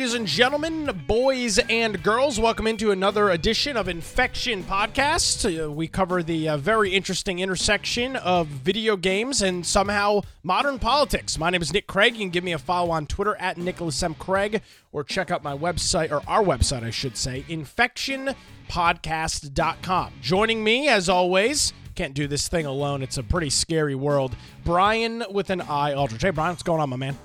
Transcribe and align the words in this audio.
ladies 0.00 0.14
and 0.14 0.26
gentlemen, 0.26 1.02
boys 1.06 1.58
and 1.68 2.02
girls. 2.02 2.40
Welcome 2.40 2.66
into 2.66 2.90
another 2.90 3.28
edition 3.28 3.76
of 3.76 3.86
Infection 3.86 4.64
Podcast. 4.64 5.44
Uh, 5.44 5.70
we 5.70 5.88
cover 5.88 6.22
the 6.22 6.48
uh, 6.48 6.56
very 6.56 6.94
interesting 6.94 7.38
intersection 7.38 8.16
of 8.16 8.46
video 8.46 8.96
games 8.96 9.42
and 9.42 9.66
somehow 9.66 10.22
modern 10.42 10.78
politics. 10.78 11.38
My 11.38 11.50
name 11.50 11.60
is 11.60 11.70
Nick 11.70 11.86
Craig. 11.86 12.14
You 12.14 12.20
can 12.20 12.30
give 12.30 12.42
me 12.42 12.54
a 12.54 12.58
follow 12.58 12.92
on 12.92 13.06
Twitter 13.06 13.36
at 13.36 13.58
Nicholas 13.58 14.02
M. 14.02 14.14
Craig 14.14 14.62
or 14.90 15.04
check 15.04 15.30
out 15.30 15.44
my 15.44 15.54
website, 15.54 16.10
or 16.10 16.22
our 16.26 16.42
website, 16.42 16.82
I 16.82 16.88
should 16.88 17.18
say, 17.18 17.44
infectionpodcast.com. 17.50 20.12
Joining 20.22 20.64
me, 20.64 20.88
as 20.88 21.10
always, 21.10 21.74
can't 21.94 22.14
do 22.14 22.26
this 22.26 22.48
thing 22.48 22.64
alone. 22.64 23.02
It's 23.02 23.18
a 23.18 23.22
pretty 23.22 23.50
scary 23.50 23.94
world. 23.94 24.34
Brian 24.64 25.24
with 25.30 25.50
an 25.50 25.60
I 25.60 25.92
Aldridge. 25.92 26.22
Hey, 26.22 26.30
Brian, 26.30 26.52
what's 26.52 26.62
going 26.62 26.80
on, 26.80 26.88
my 26.88 26.96
man? 26.96 27.18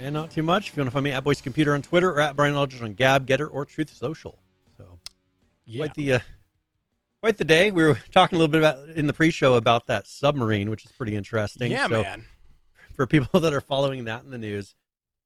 And 0.00 0.14
not 0.14 0.30
too 0.30 0.42
much. 0.42 0.68
If 0.68 0.76
you 0.76 0.80
want 0.82 0.88
to 0.88 0.92
find 0.92 1.04
me 1.04 1.12
at 1.12 1.24
Boys 1.24 1.40
Computer 1.40 1.74
on 1.74 1.82
Twitter 1.82 2.10
or 2.10 2.20
at 2.20 2.36
Brian 2.36 2.54
Aldridge 2.54 2.82
on 2.82 2.94
Gab, 2.94 3.26
Gettr, 3.26 3.48
or 3.50 3.64
Truth 3.64 3.94
Social. 3.94 4.38
So, 4.76 4.98
Yeah. 5.64 5.78
quite 5.78 5.94
the 5.94 6.12
uh, 6.14 6.18
quite 7.20 7.38
the 7.38 7.44
day. 7.44 7.70
We 7.70 7.84
were 7.84 7.98
talking 8.12 8.36
a 8.36 8.38
little 8.38 8.52
bit 8.52 8.60
about 8.60 8.88
in 8.90 9.06
the 9.06 9.12
pre-show 9.12 9.54
about 9.54 9.86
that 9.86 10.06
submarine, 10.06 10.68
which 10.68 10.84
is 10.84 10.92
pretty 10.92 11.16
interesting. 11.16 11.70
Yeah, 11.70 11.88
so 11.88 12.02
man. 12.02 12.24
For 12.94 13.06
people 13.06 13.40
that 13.40 13.52
are 13.52 13.60
following 13.60 14.04
that 14.04 14.24
in 14.24 14.30
the 14.30 14.38
news, 14.38 14.74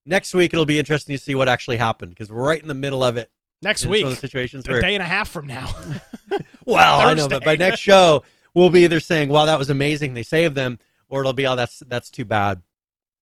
next 0.07 0.35
week 0.35 0.53
it'll 0.53 0.67
be 0.67 0.79
interesting 0.79 1.17
to 1.17 1.23
see 1.23 1.35
what 1.35 1.49
actually 1.49 1.77
happened 1.79 2.11
because 2.11 2.31
we're 2.31 2.47
right 2.47 2.61
in 2.61 2.69
the 2.69 2.75
middle 2.75 3.03
of 3.03 3.17
it. 3.17 3.31
Next 3.63 3.85
week, 3.87 4.03
some 4.03 4.11
of 4.11 4.15
the 4.15 4.21
situations 4.21 4.69
a 4.69 4.71
where, 4.71 4.81
day 4.81 4.95
and 4.95 5.03
a 5.03 5.07
half 5.07 5.29
from 5.29 5.47
now. 5.47 5.75
well, 6.65 7.01
I 7.01 7.15
know, 7.15 7.29
but 7.29 7.45
by 7.45 7.57
next 7.57 7.81
show 7.81 8.23
we'll 8.55 8.71
be 8.71 8.85
either 8.85 9.01
saying, 9.01 9.29
"Wow, 9.29 9.47
that 9.47 9.59
was 9.59 9.71
amazing, 9.71 10.15
they 10.15 10.23
saved 10.23 10.55
them," 10.55 10.79
or 11.09 11.21
it'll 11.21 11.33
be, 11.33 11.47
"Oh, 11.47 11.57
that's 11.57 11.81
that's 11.87 12.11
too 12.11 12.25
bad," 12.25 12.63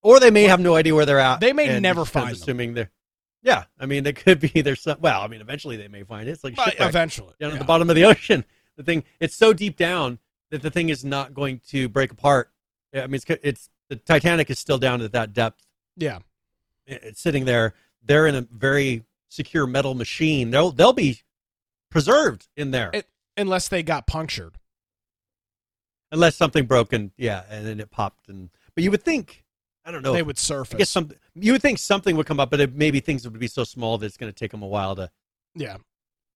or 0.06 0.20
they 0.20 0.30
may 0.30 0.44
have 0.44 0.60
no 0.60 0.76
idea 0.76 0.94
where 0.94 1.06
they're 1.06 1.18
at. 1.18 1.40
They 1.40 1.52
may 1.52 1.80
never 1.80 2.02
just 2.02 2.12
kind 2.12 2.22
of 2.24 2.28
find 2.28 2.36
them. 2.36 2.42
assuming 2.42 2.74
they're. 2.74 2.90
Yeah, 3.42 3.64
I 3.78 3.86
mean, 3.86 4.04
they 4.04 4.12
could 4.12 4.40
be 4.40 4.60
there's 4.62 4.80
some. 4.80 4.98
Well, 5.00 5.20
I 5.20 5.28
mean, 5.28 5.40
eventually 5.40 5.76
they 5.76 5.88
may 5.88 6.02
find 6.04 6.28
it. 6.28 6.32
It's 6.32 6.44
like 6.44 6.58
shipwreck 6.58 6.88
eventually. 6.88 7.34
down 7.38 7.50
yeah. 7.50 7.56
at 7.56 7.58
the 7.58 7.64
bottom 7.64 7.90
of 7.90 7.96
the 7.96 8.04
ocean. 8.04 8.44
The 8.76 8.82
thing, 8.82 9.04
it's 9.20 9.34
so 9.34 9.52
deep 9.52 9.76
down 9.76 10.18
that 10.50 10.62
the 10.62 10.70
thing 10.70 10.88
is 10.90 11.04
not 11.04 11.32
going 11.34 11.60
to 11.68 11.88
break 11.88 12.12
apart. 12.12 12.50
I 12.94 13.06
mean, 13.06 13.14
it's 13.14 13.24
it's 13.42 13.70
the 13.88 13.96
Titanic 13.96 14.50
is 14.50 14.58
still 14.58 14.78
down 14.78 15.00
at 15.00 15.12
that 15.12 15.32
depth. 15.32 15.64
Yeah. 15.96 16.18
It's 16.86 17.20
sitting 17.20 17.44
there. 17.44 17.74
They're 18.04 18.26
in 18.26 18.34
a 18.34 18.42
very 18.42 19.04
secure 19.28 19.66
metal 19.66 19.94
machine. 19.94 20.50
They'll 20.50 20.70
they'll 20.72 20.92
be 20.92 21.20
preserved 21.90 22.48
in 22.56 22.70
there 22.70 22.90
It- 22.92 23.08
Unless 23.36 23.68
they 23.68 23.82
got 23.82 24.06
punctured. 24.06 24.58
unless 26.12 26.36
something 26.36 26.66
broken. 26.66 27.12
Yeah, 27.16 27.42
and 27.50 27.66
then 27.66 27.80
it 27.80 27.90
popped. 27.90 28.28
And 28.28 28.50
but 28.74 28.84
you 28.84 28.90
would 28.90 29.02
think, 29.02 29.44
I 29.86 29.92
don't 29.92 30.02
know. 30.02 30.12
they 30.12 30.22
would 30.22 30.38
surface. 30.38 30.74
I 30.74 30.78
guess 30.78 30.90
some 30.90 31.10
you 31.34 31.52
would 31.52 31.62
think 31.62 31.78
something 31.78 32.16
would 32.16 32.26
come 32.26 32.40
up, 32.40 32.50
but 32.50 32.60
it, 32.60 32.74
maybe 32.74 33.00
things 33.00 33.24
would 33.28 33.38
be 33.38 33.46
so 33.46 33.64
small 33.64 33.96
that 33.98 34.06
it's 34.06 34.16
going 34.16 34.32
to 34.32 34.36
take 34.38 34.50
them 34.50 34.62
a 34.62 34.66
while 34.66 34.96
to, 34.96 35.10
yeah. 35.54 35.76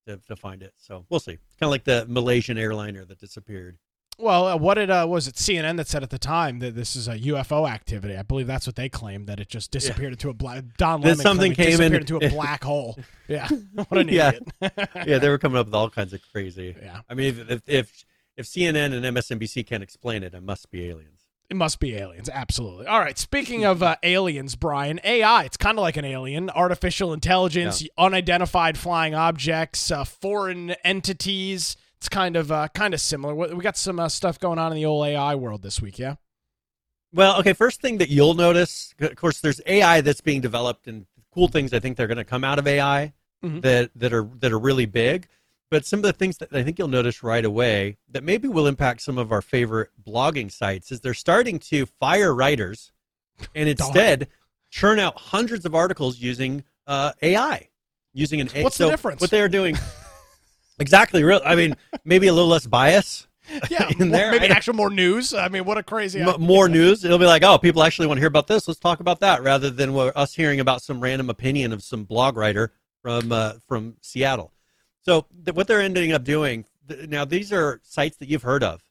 to 0.06 0.18
to 0.28 0.36
find 0.36 0.62
it. 0.62 0.72
So 0.76 1.04
we'll 1.10 1.20
see. 1.20 1.32
Kind 1.32 1.62
of 1.62 1.70
like 1.70 1.84
the 1.84 2.06
Malaysian 2.08 2.56
airliner 2.56 3.04
that 3.04 3.18
disappeared. 3.18 3.78
Well, 4.18 4.46
uh, 4.48 4.56
what 4.56 4.74
did 4.74 4.90
uh, 4.90 5.06
was 5.08 5.26
it 5.26 5.34
CNN 5.36 5.78
that 5.78 5.88
said 5.88 6.02
at 6.02 6.10
the 6.10 6.18
time 6.18 6.58
that 6.58 6.74
this 6.74 6.94
is 6.94 7.08
a 7.08 7.18
UFO 7.18 7.68
activity? 7.68 8.16
I 8.16 8.22
believe 8.22 8.46
that's 8.46 8.66
what 8.66 8.76
they 8.76 8.88
claimed 8.90 9.26
that 9.28 9.40
it 9.40 9.48
just 9.48 9.70
disappeared 9.70 10.12
into 10.12 10.28
a 10.28 10.34
black. 10.34 10.62
Don 10.76 11.00
Lemon 11.00 11.16
something 11.16 11.54
came 11.54 11.80
in- 11.80 11.92
disappeared 11.92 12.02
into 12.02 12.16
a 12.18 12.28
black 12.30 12.62
hole. 12.64 12.98
Yeah, 13.28 13.48
what 13.88 13.96
an 13.96 14.08
Yeah. 14.08 14.32
idiot. 14.32 14.44
yeah, 15.06 15.18
they 15.18 15.28
were 15.28 15.38
coming 15.38 15.56
up 15.56 15.66
with 15.66 15.74
all 15.74 15.88
kinds 15.88 16.12
of 16.12 16.20
crazy. 16.32 16.74
Yeah. 16.82 17.00
I 17.08 17.14
mean, 17.14 17.46
if 17.48 17.62
if 17.68 18.04
if 18.36 18.46
CNN 18.46 18.92
and 18.92 19.04
MSNBC 19.16 19.64
can't 19.66 19.82
explain 19.84 20.22
it, 20.24 20.34
it 20.34 20.42
must 20.42 20.68
be 20.70 20.88
aliens. 20.88 21.19
It 21.50 21.56
must 21.56 21.80
be 21.80 21.96
aliens, 21.96 22.28
absolutely. 22.32 22.86
All 22.86 23.00
right, 23.00 23.18
speaking 23.18 23.64
of 23.64 23.82
uh, 23.82 23.96
aliens, 24.04 24.54
Brian, 24.54 25.00
AI, 25.02 25.42
it's 25.42 25.56
kind 25.56 25.76
of 25.78 25.82
like 25.82 25.96
an 25.96 26.04
alien, 26.04 26.48
artificial 26.48 27.12
intelligence, 27.12 27.82
unidentified 27.98 28.78
flying 28.78 29.14
objects, 29.16 29.90
uh, 29.90 30.04
foreign 30.04 30.70
entities. 30.84 31.76
It's 31.96 32.08
kind 32.08 32.36
of 32.36 32.52
uh, 32.52 32.68
kind 32.72 32.94
of 32.94 33.00
similar. 33.00 33.34
We 33.34 33.52
we 33.52 33.62
got 33.64 33.76
some 33.76 33.98
uh, 33.98 34.08
stuff 34.08 34.38
going 34.38 34.60
on 34.60 34.70
in 34.70 34.76
the 34.76 34.84
old 34.86 35.04
AI 35.06 35.34
world 35.34 35.62
this 35.62 35.82
week, 35.82 35.98
yeah. 35.98 36.14
Well, 37.12 37.40
okay. 37.40 37.52
First 37.52 37.80
thing 37.80 37.98
that 37.98 38.08
you'll 38.10 38.34
notice, 38.34 38.94
of 39.00 39.16
course, 39.16 39.40
there's 39.40 39.60
AI 39.66 40.00
that's 40.02 40.20
being 40.20 40.40
developed, 40.40 40.86
and 40.86 41.04
cool 41.34 41.48
things 41.48 41.72
I 41.72 41.80
think 41.80 41.96
they're 41.96 42.06
going 42.06 42.16
to 42.18 42.24
come 42.24 42.44
out 42.44 42.60
of 42.60 42.66
AI 42.68 43.12
Mhm. 43.44 43.62
that 43.62 43.90
that 43.96 44.12
are 44.12 44.28
that 44.38 44.52
are 44.52 44.58
really 44.58 44.86
big. 44.86 45.26
But 45.70 45.86
some 45.86 46.00
of 46.00 46.02
the 46.04 46.12
things 46.12 46.38
that 46.38 46.52
I 46.52 46.64
think 46.64 46.78
you'll 46.78 46.88
notice 46.88 47.22
right 47.22 47.44
away 47.44 47.96
that 48.10 48.24
maybe 48.24 48.48
will 48.48 48.66
impact 48.66 49.02
some 49.02 49.18
of 49.18 49.30
our 49.30 49.40
favorite 49.40 49.90
blogging 50.04 50.50
sites 50.50 50.90
is 50.90 51.00
they're 51.00 51.14
starting 51.14 51.58
to 51.60 51.86
fire 51.86 52.34
writers 52.34 52.90
and 53.54 53.68
instead 53.74 54.28
churn 54.70 54.98
out 54.98 55.16
hundreds 55.16 55.64
of 55.64 55.74
articles 55.74 56.18
using 56.18 56.64
uh, 56.88 57.12
AI, 57.22 57.68
using 58.12 58.40
an 58.40 58.48
A- 58.54 58.64
What's 58.64 58.78
the 58.78 58.90
difference? 58.90 59.20
What 59.20 59.30
they 59.30 59.40
are 59.40 59.48
doing 59.48 59.76
exactly. 60.80 61.22
Real. 61.22 61.40
I 61.44 61.54
mean, 61.54 61.76
maybe 62.04 62.26
a 62.26 62.32
little 62.32 62.50
less 62.50 62.66
bias. 62.66 63.28
Yeah, 63.68 63.88
in 63.98 64.08
more- 64.08 64.18
there. 64.18 64.30
maybe 64.32 64.48
actual 64.48 64.74
more 64.74 64.90
news. 64.90 65.34
I 65.34 65.48
mean, 65.48 65.64
what 65.64 65.78
a 65.78 65.84
crazy 65.84 66.20
M- 66.20 66.40
more 66.40 66.68
news. 66.68 67.04
It'll 67.04 67.18
be 67.18 67.26
like, 67.26 67.44
oh, 67.44 67.58
people 67.58 67.84
actually 67.84 68.08
want 68.08 68.18
to 68.18 68.22
hear 68.22 68.28
about 68.28 68.48
this. 68.48 68.66
Let's 68.66 68.80
talk 68.80 68.98
about 68.98 69.20
that, 69.20 69.42
rather 69.42 69.70
than 69.70 69.96
us 69.96 70.34
hearing 70.34 70.58
about 70.58 70.82
some 70.82 71.00
random 71.00 71.30
opinion 71.30 71.72
of 71.72 71.82
some 71.82 72.02
blog 72.04 72.36
writer 72.36 72.72
from 73.02 73.30
uh, 73.30 73.54
from 73.68 73.96
Seattle. 74.02 74.52
So 75.02 75.26
th- 75.44 75.54
what 75.54 75.66
they're 75.66 75.80
ending 75.80 76.12
up 76.12 76.24
doing 76.24 76.64
th- 76.88 77.08
now, 77.08 77.24
these 77.24 77.52
are 77.52 77.80
sites 77.82 78.16
that 78.18 78.28
you've 78.28 78.42
heard 78.42 78.62
of. 78.62 78.82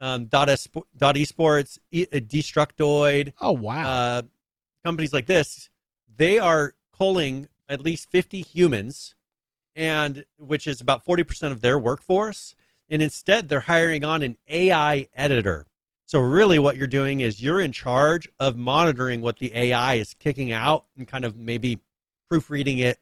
Um, 0.00 0.26
dot, 0.26 0.48
espo- 0.48 0.84
dot 0.96 1.16
esports, 1.16 1.78
e- 1.90 2.06
uh, 2.12 2.18
Destructoid, 2.18 3.32
Oh 3.40 3.52
wow! 3.52 3.88
uh, 3.88 4.22
companies 4.84 5.12
like 5.12 5.26
this, 5.26 5.70
they 6.16 6.38
are 6.38 6.74
culling 6.96 7.48
at 7.68 7.80
least 7.80 8.08
50 8.10 8.42
humans, 8.42 9.16
and 9.74 10.24
which 10.38 10.68
is 10.68 10.80
about 10.80 11.04
40% 11.04 11.50
of 11.50 11.60
their 11.60 11.78
workforce. 11.78 12.54
And 12.88 13.02
instead, 13.02 13.48
they're 13.48 13.60
hiring 13.60 14.04
on 14.04 14.22
an 14.22 14.36
AI 14.48 15.08
editor. 15.14 15.66
So 16.06 16.20
really, 16.20 16.58
what 16.58 16.76
you're 16.76 16.86
doing 16.86 17.20
is 17.20 17.42
you're 17.42 17.60
in 17.60 17.72
charge 17.72 18.28
of 18.40 18.56
monitoring 18.56 19.20
what 19.20 19.38
the 19.38 19.54
AI 19.54 19.94
is 19.94 20.14
kicking 20.14 20.52
out 20.52 20.86
and 20.96 21.06
kind 21.06 21.24
of 21.24 21.36
maybe 21.36 21.80
proofreading 22.30 22.78
it, 22.78 22.98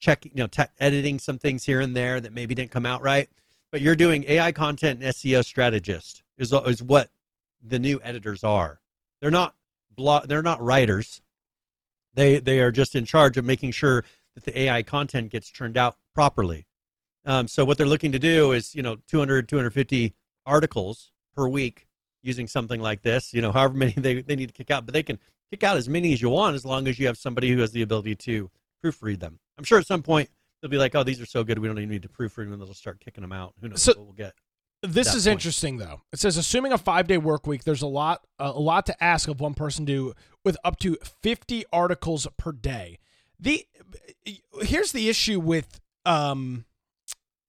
checking, 0.00 0.32
you 0.34 0.42
know, 0.42 0.46
te- 0.46 0.64
editing 0.78 1.18
some 1.18 1.38
things 1.38 1.64
here 1.64 1.80
and 1.80 1.94
there 1.94 2.20
that 2.20 2.32
maybe 2.32 2.54
didn't 2.54 2.70
come 2.70 2.86
out 2.86 3.02
right. 3.02 3.28
But 3.70 3.80
you're 3.80 3.96
doing 3.96 4.24
AI 4.26 4.50
content 4.52 5.02
and 5.02 5.14
SEO 5.14 5.44
strategist 5.44 6.22
is 6.38 6.52
is 6.52 6.82
what 6.82 7.10
the 7.62 7.78
new 7.78 8.00
editors 8.02 8.42
are. 8.42 8.80
They're 9.20 9.30
not 9.30 9.54
blog, 9.94 10.26
they're 10.28 10.42
not 10.42 10.60
writers. 10.60 11.20
They 12.14 12.40
they 12.40 12.60
are 12.60 12.72
just 12.72 12.96
in 12.96 13.04
charge 13.04 13.36
of 13.36 13.44
making 13.44 13.72
sure 13.72 14.04
that 14.34 14.44
the 14.44 14.58
AI 14.58 14.82
content 14.82 15.30
gets 15.30 15.50
turned 15.50 15.76
out 15.76 15.96
properly. 16.14 16.66
Um, 17.24 17.46
so 17.46 17.64
what 17.64 17.78
they're 17.78 17.86
looking 17.86 18.12
to 18.12 18.18
do 18.18 18.52
is, 18.52 18.74
you 18.74 18.82
know, 18.82 18.96
200, 19.08 19.48
250 19.48 20.14
articles 20.46 21.12
per 21.36 21.46
week 21.46 21.86
using 22.22 22.46
something 22.46 22.80
like 22.80 23.02
this. 23.02 23.32
You 23.34 23.42
know, 23.42 23.52
however 23.52 23.74
many 23.74 23.92
they, 23.96 24.22
they 24.22 24.36
need 24.36 24.48
to 24.48 24.54
kick 24.54 24.70
out, 24.70 24.86
but 24.86 24.94
they 24.94 25.02
can 25.02 25.18
kick 25.50 25.62
out 25.62 25.76
as 25.76 25.88
many 25.88 26.12
as 26.12 26.22
you 26.22 26.30
want 26.30 26.54
as 26.56 26.64
long 26.64 26.88
as 26.88 26.98
you 26.98 27.06
have 27.06 27.18
somebody 27.18 27.50
who 27.50 27.58
has 27.60 27.72
the 27.72 27.82
ability 27.82 28.16
to 28.16 28.50
proofread 28.82 29.20
them. 29.20 29.38
I'm 29.60 29.64
sure 29.64 29.78
at 29.78 29.86
some 29.86 30.02
point 30.02 30.30
they'll 30.62 30.70
be 30.70 30.78
like, 30.78 30.94
oh, 30.94 31.02
these 31.02 31.20
are 31.20 31.26
so 31.26 31.44
good, 31.44 31.58
we 31.58 31.68
don't 31.68 31.76
even 31.78 31.90
need 31.90 32.02
to 32.02 32.08
proofread 32.08 32.48
them, 32.50 32.58
they'll 32.58 32.72
start 32.74 32.98
kicking 33.00 33.20
them 33.22 33.32
out. 33.32 33.52
Who 33.60 33.68
knows 33.68 33.82
So- 33.82 33.92
what 33.92 34.04
we'll 34.04 34.12
get. 34.14 34.32
This 34.82 35.14
is 35.14 35.24
point. 35.26 35.32
interesting 35.34 35.76
though. 35.76 36.00
It 36.10 36.18
says 36.20 36.38
assuming 36.38 36.72
a 36.72 36.78
5-day 36.78 37.18
work 37.18 37.46
week, 37.46 37.64
there's 37.64 37.82
a 37.82 37.86
lot 37.86 38.26
a 38.38 38.50
lot 38.52 38.86
to 38.86 39.04
ask 39.04 39.28
of 39.28 39.38
one 39.38 39.52
person 39.52 39.84
to 39.84 39.92
do 39.92 40.14
with 40.42 40.56
up 40.64 40.78
to 40.78 40.96
50 41.22 41.64
articles 41.70 42.26
per 42.38 42.50
day. 42.52 42.98
The 43.38 43.66
here's 44.62 44.92
the 44.92 45.10
issue 45.10 45.38
with 45.38 45.80
um 46.06 46.64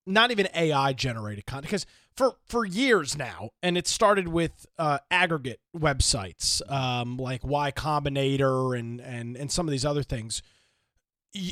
not 0.05 0.31
even 0.31 0.49
AI 0.53 0.91
generated 0.91 1.45
content 1.45 1.67
because 1.71 1.85
for 2.17 2.35
for 2.45 2.65
years 2.65 3.17
now, 3.17 3.51
and 3.63 3.77
it 3.77 3.87
started 3.87 4.27
with 4.27 4.65
uh, 4.77 4.97
aggregate 5.09 5.61
websites 5.73 6.61
um, 6.69 7.15
like 7.15 7.45
Y 7.45 7.71
Combinator 7.71 8.77
and 8.77 8.99
and 8.99 9.37
and 9.37 9.49
some 9.49 9.67
of 9.67 9.71
these 9.71 9.85
other 9.85 10.03
things. 10.03 10.41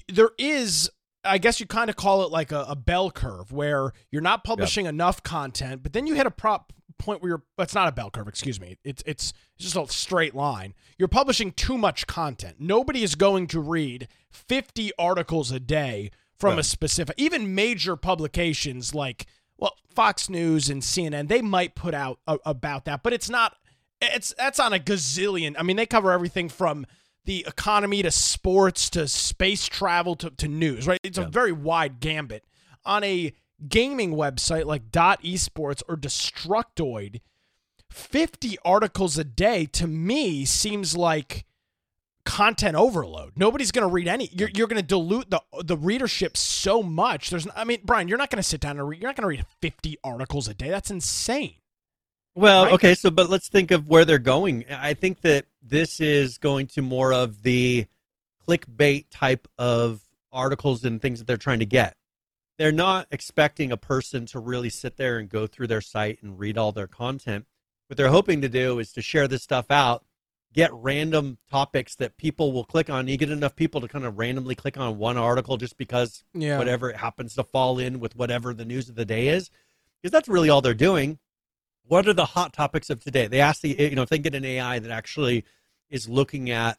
There 0.08 0.32
is, 0.38 0.90
I 1.24 1.38
guess 1.38 1.60
you 1.60 1.66
kind 1.66 1.90
of 1.90 1.96
call 1.96 2.24
it 2.24 2.32
like 2.32 2.52
a, 2.52 2.66
a 2.70 2.76
bell 2.76 3.12
curve 3.12 3.52
where 3.52 3.94
you're 4.12 4.22
not 4.22 4.44
publishing 4.44 4.86
enough 4.86 5.24
content, 5.24 5.84
but 5.84 5.94
then 5.94 6.08
you 6.08 6.16
hit 6.16 6.26
a 6.26 6.32
prop 6.32 6.74
point 7.00 7.22
where 7.22 7.30
you're. 7.30 7.44
It's 7.58 7.74
not 7.74 7.88
a 7.88 7.92
bell 7.92 8.12
curve, 8.12 8.28
excuse 8.28 8.60
me. 8.60 8.78
It's 8.84 9.02
it's 9.06 9.34
it's 9.56 9.72
just 9.72 9.76
a 9.76 9.92
straight 9.92 10.36
line. 10.36 10.76
You're 10.98 11.08
publishing 11.08 11.52
too 11.52 11.78
much 11.78 12.06
content. 12.06 12.58
Nobody 12.60 13.02
is 13.02 13.16
going 13.16 13.48
to 13.48 13.60
read 13.60 14.08
50 14.32 14.92
articles 15.00 15.52
a 15.52 15.60
day 15.60 16.12
from 16.38 16.58
a 16.58 16.64
specific, 16.64 17.16
even 17.18 17.54
major 17.54 17.96
publications 17.96 18.94
like 18.94 19.26
well 19.58 19.76
Fox 19.94 20.30
News 20.30 20.70
and 20.70 20.82
CNN. 20.82 21.28
They 21.28 21.42
might 21.42 21.76
put 21.76 21.94
out 21.94 22.20
a, 22.28 22.38
about 22.46 22.86
that, 22.86 23.02
but 23.02 23.14
it's 23.14 23.30
not. 23.30 23.56
It's 24.02 24.34
that's 24.38 24.60
on 24.60 24.72
a 24.72 24.80
gazillion. 24.80 25.56
I 25.58 25.64
mean, 25.64 25.76
they 25.76 25.86
cover 25.86 26.12
everything 26.12 26.48
from 26.48 26.86
the 27.26 27.46
economy 27.48 28.02
to 28.04 28.12
sports 28.12 28.90
to 28.92 29.08
space 29.08 29.68
travel 29.68 30.16
to, 30.16 30.30
to 30.32 30.48
news. 30.48 30.88
Right? 30.88 31.00
It's 31.04 31.18
a 31.18 31.26
very 31.26 31.52
wide 31.52 32.00
gambit 32.00 32.44
on 32.86 33.04
a 33.04 33.34
gaming 33.68 34.14
website 34.14 34.66
like 34.66 34.92
Dot 34.92 35.22
Esports 35.24 35.84
or 35.88 35.96
Destructoid. 35.96 37.22
50 37.92 38.58
articles 38.64 39.18
a 39.18 39.24
day 39.24 39.66
to 39.66 39.88
me 39.88 40.46
seems 40.46 40.96
like 40.96 41.46
content 42.24 42.76
overload. 42.76 43.34
Nobody's 43.36 43.72
going 43.72 43.88
to 43.88 43.92
read 43.92 44.08
any. 44.08 44.30
You're, 44.32 44.50
you're 44.54 44.68
going 44.68 44.82
to 44.82 44.88
dilute 44.88 45.32
the 45.32 45.42
the 45.64 45.76
readership 45.76 46.38
so 46.38 46.84
much. 46.84 47.32
There's, 47.32 47.48
I 47.56 47.64
mean, 47.64 47.80
Brian, 47.84 48.08
you're 48.08 48.20
not 48.20 48.30
going 48.30 48.42
to 48.42 48.48
sit 48.48 48.62
down 48.62 48.78
and 48.78 48.88
read. 48.88 49.02
You're 49.02 49.10
not 49.10 49.16
going 49.16 49.24
to 49.24 49.28
read 49.28 49.46
50 49.62 49.98
articles 50.04 50.48
a 50.48 50.54
day. 50.54 50.70
That's 50.70 50.92
insane. 50.92 51.56
Well, 52.40 52.66
right? 52.66 52.74
okay, 52.74 52.96
so 52.96 53.12
but 53.12 53.30
let's 53.30 53.50
think 53.50 53.72
of 53.72 53.88
where 53.88 54.06
they're 54.06 54.18
going. 54.18 54.66
I 54.70 54.94
think 54.94 55.22
that 55.22 55.46
this 55.62 56.00
is 56.00 56.38
going 56.38 56.68
to 56.68 56.82
more 56.82 57.12
of 57.12 57.44
the 57.44 57.86
clickbait 58.48 59.06
type 59.12 59.48
of 59.58 60.02
articles 60.32 60.86
and 60.86 61.02
things 61.02 61.20
that 61.20 61.26
they're 61.26 61.38
trying 61.38 61.60
to 61.60 61.66
get. 61.66 61.96
They're 62.58 62.72
not 62.72 63.08
expecting 63.12 63.72
a 63.72 63.78
person 63.78 64.26
to 64.28 64.40
really 64.40 64.70
sit 64.70 64.98
there 64.98 65.18
and 65.18 65.30
go 65.30 65.48
through 65.48 65.68
their 65.68 65.82
site 65.82 66.24
and 66.24 66.40
read 66.40 66.58
all 66.58 66.72
their 66.72 66.88
content. 66.88 67.46
What 67.88 67.98
they're 67.98 68.10
hoping 68.10 68.42
to 68.42 68.50
do 68.50 68.80
is 68.80 68.94
to 68.94 69.02
share 69.02 69.28
this 69.28 69.44
stuff 69.44 69.70
out 69.70 70.06
get 70.54 70.74
random 70.74 71.38
topics 71.50 71.96
that 71.96 72.18
people 72.18 72.52
will 72.52 72.64
click 72.64 72.90
on. 72.90 73.08
You 73.08 73.18
get 73.18 73.30
enough 73.30 73.56
people 73.56 73.82
to 73.82 73.88
kind 73.88 74.06
of 74.06 74.18
randomly 74.18 74.56
click 74.56 74.78
on 74.78 74.98
one 74.98 75.18
article 75.18 75.58
just 75.58 75.78
because 75.78 76.24
yeah. 76.34 76.58
whatever 76.58 76.90
it 76.90 76.96
happens 76.96 77.36
to 77.36 77.44
fall 77.44 77.80
in 77.80 78.00
with 78.00 78.16
whatever 78.16 78.54
the 78.54 78.66
news 78.66 78.90
of 78.90 78.96
the 78.96 79.06
day 79.06 79.28
is. 79.28 79.52
Because 80.02 80.12
that's 80.12 80.28
really 80.28 80.50
all 80.50 80.62
they're 80.62 80.74
doing. 80.74 81.20
What 81.90 82.08
are 82.08 82.14
the 82.14 82.26
hot 82.26 82.54
topics 82.54 82.92
of 82.92 83.04
today? 83.04 83.26
They 83.26 83.42
ask 83.42 83.62
the, 83.62 83.70
you 83.70 83.96
know, 83.96 84.04
if 84.04 84.10
they 84.10 84.20
get 84.20 84.36
an 84.36 84.46
AI 84.46 84.78
that 84.78 84.92
actually 84.92 85.44
is 85.90 86.08
looking 86.08 86.52
at 86.52 86.78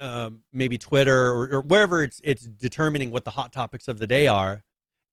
um, 0.00 0.40
maybe 0.52 0.78
Twitter 0.78 1.28
or, 1.28 1.48
or 1.52 1.60
wherever 1.60 2.02
it's 2.02 2.20
it's 2.24 2.42
determining 2.42 3.12
what 3.12 3.24
the 3.24 3.30
hot 3.30 3.52
topics 3.52 3.86
of 3.86 3.98
the 3.98 4.08
day 4.08 4.26
are, 4.26 4.64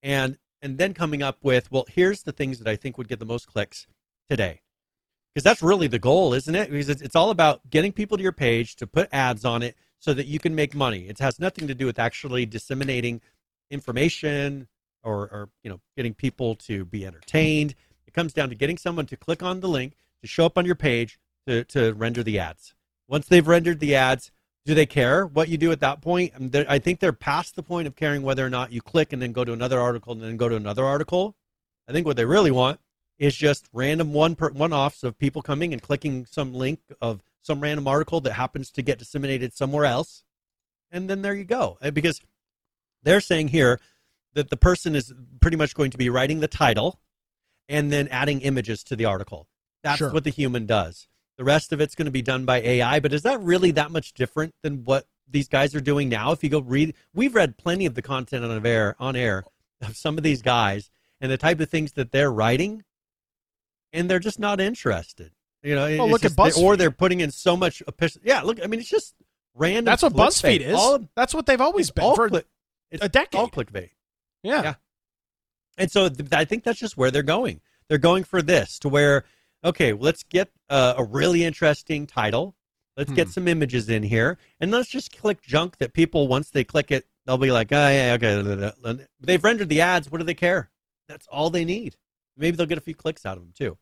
and 0.02 0.36
and 0.62 0.78
then 0.78 0.94
coming 0.94 1.22
up 1.22 1.38
with, 1.42 1.70
well, 1.70 1.86
here's 1.88 2.24
the 2.24 2.32
things 2.32 2.58
that 2.58 2.66
I 2.66 2.74
think 2.74 2.98
would 2.98 3.06
get 3.06 3.20
the 3.20 3.24
most 3.24 3.46
clicks 3.46 3.86
today 4.28 4.62
because 5.32 5.44
that's 5.44 5.62
really 5.62 5.86
the 5.86 6.00
goal, 6.00 6.34
isn't 6.34 6.54
it? 6.56 6.68
Because 6.68 6.88
it's, 6.88 7.14
all 7.14 7.30
about 7.30 7.70
getting 7.70 7.92
people 7.92 8.16
to 8.16 8.22
your 8.24 8.32
page 8.32 8.74
to 8.74 8.88
put 8.88 9.08
ads 9.12 9.44
on 9.44 9.62
it 9.62 9.76
so 10.00 10.12
that 10.12 10.26
you 10.26 10.40
can 10.40 10.52
make 10.52 10.74
money. 10.74 11.06
It 11.06 11.20
has 11.20 11.38
nothing 11.38 11.68
to 11.68 11.74
do 11.74 11.86
with 11.86 12.00
actually 12.00 12.46
disseminating 12.46 13.20
information 13.70 14.66
or, 15.04 15.14
or 15.14 15.50
you 15.62 15.70
know 15.70 15.80
getting 15.96 16.14
people 16.14 16.56
to 16.56 16.84
be 16.84 17.06
entertained. 17.06 17.76
It 18.08 18.14
comes 18.14 18.32
down 18.32 18.48
to 18.48 18.54
getting 18.54 18.78
someone 18.78 19.04
to 19.06 19.18
click 19.18 19.42
on 19.42 19.60
the 19.60 19.68
link 19.68 19.94
to 20.22 20.26
show 20.26 20.46
up 20.46 20.56
on 20.56 20.64
your 20.64 20.74
page 20.74 21.20
to, 21.46 21.62
to 21.64 21.92
render 21.92 22.22
the 22.22 22.38
ads. 22.38 22.74
Once 23.06 23.26
they've 23.26 23.46
rendered 23.46 23.80
the 23.80 23.94
ads, 23.94 24.30
do 24.64 24.74
they 24.74 24.86
care 24.86 25.26
what 25.26 25.50
you 25.50 25.58
do 25.58 25.70
at 25.72 25.80
that 25.80 26.00
point? 26.00 26.32
Um, 26.34 26.50
I 26.68 26.78
think 26.78 27.00
they're 27.00 27.12
past 27.12 27.54
the 27.54 27.62
point 27.62 27.86
of 27.86 27.96
caring 27.96 28.22
whether 28.22 28.44
or 28.44 28.48
not 28.48 28.72
you 28.72 28.80
click 28.80 29.12
and 29.12 29.20
then 29.20 29.32
go 29.32 29.44
to 29.44 29.52
another 29.52 29.78
article 29.78 30.14
and 30.14 30.22
then 30.22 30.38
go 30.38 30.48
to 30.48 30.56
another 30.56 30.86
article. 30.86 31.36
I 31.86 31.92
think 31.92 32.06
what 32.06 32.16
they 32.16 32.24
really 32.24 32.50
want 32.50 32.80
is 33.18 33.36
just 33.36 33.68
random 33.74 34.14
one 34.14 34.34
per, 34.34 34.50
one 34.52 34.72
offs 34.72 35.04
of 35.04 35.18
people 35.18 35.42
coming 35.42 35.74
and 35.74 35.82
clicking 35.82 36.24
some 36.24 36.54
link 36.54 36.80
of 37.02 37.22
some 37.42 37.60
random 37.60 37.86
article 37.86 38.22
that 38.22 38.32
happens 38.32 38.70
to 38.70 38.82
get 38.82 38.98
disseminated 38.98 39.52
somewhere 39.52 39.84
else, 39.84 40.24
and 40.90 41.10
then 41.10 41.20
there 41.20 41.34
you 41.34 41.44
go. 41.44 41.76
Uh, 41.82 41.90
because 41.90 42.22
they're 43.02 43.20
saying 43.20 43.48
here 43.48 43.80
that 44.32 44.48
the 44.48 44.56
person 44.56 44.96
is 44.96 45.12
pretty 45.40 45.58
much 45.58 45.74
going 45.74 45.90
to 45.90 45.98
be 45.98 46.08
writing 46.08 46.40
the 46.40 46.48
title 46.48 47.00
and 47.68 47.92
then 47.92 48.08
adding 48.08 48.40
images 48.40 48.82
to 48.84 48.96
the 48.96 49.04
article. 49.04 49.48
That's 49.82 49.98
sure. 49.98 50.12
what 50.12 50.24
the 50.24 50.30
human 50.30 50.66
does. 50.66 51.08
The 51.36 51.44
rest 51.44 51.72
of 51.72 51.80
it's 51.80 51.94
going 51.94 52.06
to 52.06 52.12
be 52.12 52.22
done 52.22 52.44
by 52.44 52.60
AI. 52.60 53.00
But 53.00 53.12
is 53.12 53.22
that 53.22 53.40
really 53.40 53.70
that 53.72 53.90
much 53.90 54.12
different 54.12 54.54
than 54.62 54.84
what 54.84 55.06
these 55.28 55.48
guys 55.48 55.74
are 55.74 55.80
doing 55.80 56.08
now? 56.08 56.32
If 56.32 56.42
you 56.42 56.50
go 56.50 56.60
read, 56.60 56.94
we've 57.14 57.34
read 57.34 57.56
plenty 57.56 57.86
of 57.86 57.94
the 57.94 58.02
content 58.02 58.44
on 58.44 58.66
air 58.66 58.96
on 58.98 59.14
air 59.14 59.44
of 59.80 59.96
some 59.96 60.18
of 60.18 60.24
these 60.24 60.42
guys 60.42 60.90
and 61.20 61.30
the 61.30 61.36
type 61.36 61.60
of 61.60 61.68
things 61.68 61.92
that 61.92 62.10
they're 62.10 62.32
writing 62.32 62.82
and 63.92 64.10
they're 64.10 64.18
just 64.18 64.38
not 64.38 64.60
interested. 64.60 65.32
You 65.62 65.74
know, 65.74 65.86
well, 65.98 66.08
look 66.08 66.22
just, 66.22 66.38
at 66.38 66.44
BuzzFeed. 66.44 66.62
or 66.62 66.76
they're 66.76 66.90
putting 66.90 67.20
in 67.20 67.30
so 67.30 67.56
much. 67.56 67.82
Yeah, 68.22 68.42
look. 68.42 68.62
I 68.62 68.68
mean, 68.68 68.80
it's 68.80 68.88
just 68.88 69.14
random. 69.54 69.86
That's 69.86 70.02
what 70.02 70.12
BuzzFeed 70.12 70.60
is. 70.60 70.74
All, 70.74 71.00
That's 71.16 71.34
what 71.34 71.46
they've 71.46 71.60
always 71.60 71.90
been 71.90 72.14
for 72.14 72.28
cli- 72.28 72.44
a 72.92 73.08
decade. 73.08 73.40
All 73.40 73.48
clickbait. 73.48 73.90
Yeah. 74.42 74.62
yeah. 74.62 74.74
And 75.78 75.90
so 75.90 76.08
th- 76.08 76.32
I 76.32 76.44
think 76.44 76.64
that's 76.64 76.78
just 76.78 76.96
where 76.96 77.10
they're 77.10 77.22
going. 77.22 77.60
They're 77.88 77.98
going 77.98 78.24
for 78.24 78.42
this 78.42 78.78
to 78.80 78.88
where, 78.88 79.24
okay, 79.64 79.92
let's 79.92 80.24
get 80.24 80.50
uh, 80.68 80.94
a 80.98 81.04
really 81.04 81.44
interesting 81.44 82.06
title. 82.06 82.54
Let's 82.96 83.10
hmm. 83.10 83.16
get 83.16 83.28
some 83.28 83.48
images 83.48 83.88
in 83.88 84.02
here, 84.02 84.38
and 84.60 84.72
let's 84.72 84.90
just 84.90 85.16
click 85.16 85.40
junk 85.40 85.78
that 85.78 85.92
people 85.92 86.26
once 86.26 86.50
they 86.50 86.64
click 86.64 86.90
it, 86.90 87.06
they'll 87.24 87.38
be 87.38 87.52
like, 87.52 87.68
oh 87.70 87.88
yeah, 87.88 88.16
okay. 88.20 89.04
They've 89.20 89.42
rendered 89.42 89.68
the 89.68 89.80
ads. 89.80 90.10
What 90.10 90.18
do 90.18 90.24
they 90.24 90.34
care? 90.34 90.68
That's 91.08 91.26
all 91.28 91.48
they 91.48 91.64
need. 91.64 91.96
Maybe 92.36 92.56
they'll 92.56 92.66
get 92.66 92.78
a 92.78 92.82
few 92.82 92.94
clicks 92.94 93.24
out 93.24 93.36
of 93.36 93.42
them 93.44 93.52
too. 93.56 93.78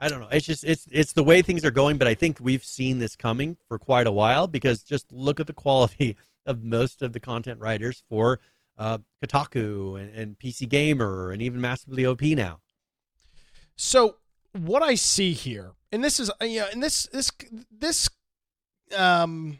I 0.00 0.08
don't 0.08 0.20
know. 0.20 0.28
It's 0.30 0.46
just 0.46 0.64
it's 0.64 0.86
it's 0.90 1.12
the 1.12 1.24
way 1.24 1.42
things 1.42 1.64
are 1.64 1.70
going, 1.70 1.96
but 1.96 2.08
I 2.08 2.14
think 2.14 2.38
we've 2.40 2.64
seen 2.64 2.98
this 2.98 3.16
coming 3.16 3.56
for 3.68 3.78
quite 3.78 4.06
a 4.06 4.12
while 4.12 4.46
because 4.46 4.82
just 4.82 5.10
look 5.10 5.40
at 5.40 5.46
the 5.46 5.52
quality 5.52 6.16
of 6.46 6.62
most 6.62 7.02
of 7.02 7.12
the 7.12 7.20
content 7.20 7.60
writers 7.60 8.02
for 8.08 8.40
uh, 8.78 8.98
Kotaku 9.24 10.00
and, 10.00 10.14
and 10.14 10.38
PC 10.38 10.68
Gamer 10.68 11.30
and 11.30 11.42
even 11.42 11.60
Massively 11.60 12.04
OP 12.04 12.22
now. 12.22 12.60
So 13.76 14.16
what 14.52 14.82
I 14.82 14.94
see 14.94 15.32
here, 15.32 15.72
and 15.92 16.02
this 16.02 16.18
is 16.18 16.30
yeah, 16.40 16.66
and 16.72 16.82
this 16.82 17.06
this 17.06 17.30
this 17.70 18.08
um 18.96 19.58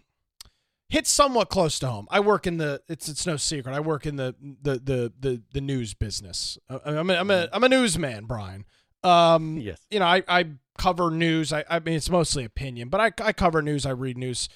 hits 0.89 1.11
somewhat 1.11 1.49
close 1.49 1.79
to 1.81 1.89
home. 1.89 2.07
I 2.11 2.21
work 2.21 2.47
in 2.47 2.59
the 2.59 2.83
it's 2.89 3.09
it's 3.09 3.27
no 3.27 3.37
secret. 3.37 3.75
I 3.75 3.81
work 3.81 4.07
in 4.07 4.17
the 4.17 4.35
the 4.41 4.75
the 4.79 5.13
the, 5.19 5.43
the 5.53 5.61
news 5.61 5.95
business. 5.95 6.59
I'm 6.69 7.11
a, 7.11 7.15
I'm 7.15 7.31
a 7.31 7.49
I'm 7.53 7.65
a 7.65 7.69
newsman, 7.69 8.27
Brian. 8.27 8.65
Um, 9.03 9.59
yes. 9.59 9.81
You 9.91 10.01
know, 10.01 10.07
I 10.07 10.23
I 10.29 10.47
cover 10.79 11.11
news. 11.11 11.53
I 11.53 11.65
I 11.69 11.79
mean, 11.81 11.97
it's 11.97 12.11
mostly 12.11 12.45
opinion, 12.45 12.89
but 12.89 13.01
I 13.01 13.25
I 13.25 13.33
cover 13.33 13.63
news. 13.63 13.85
I 13.87 13.91
read 13.91 14.17
news, 14.17 14.49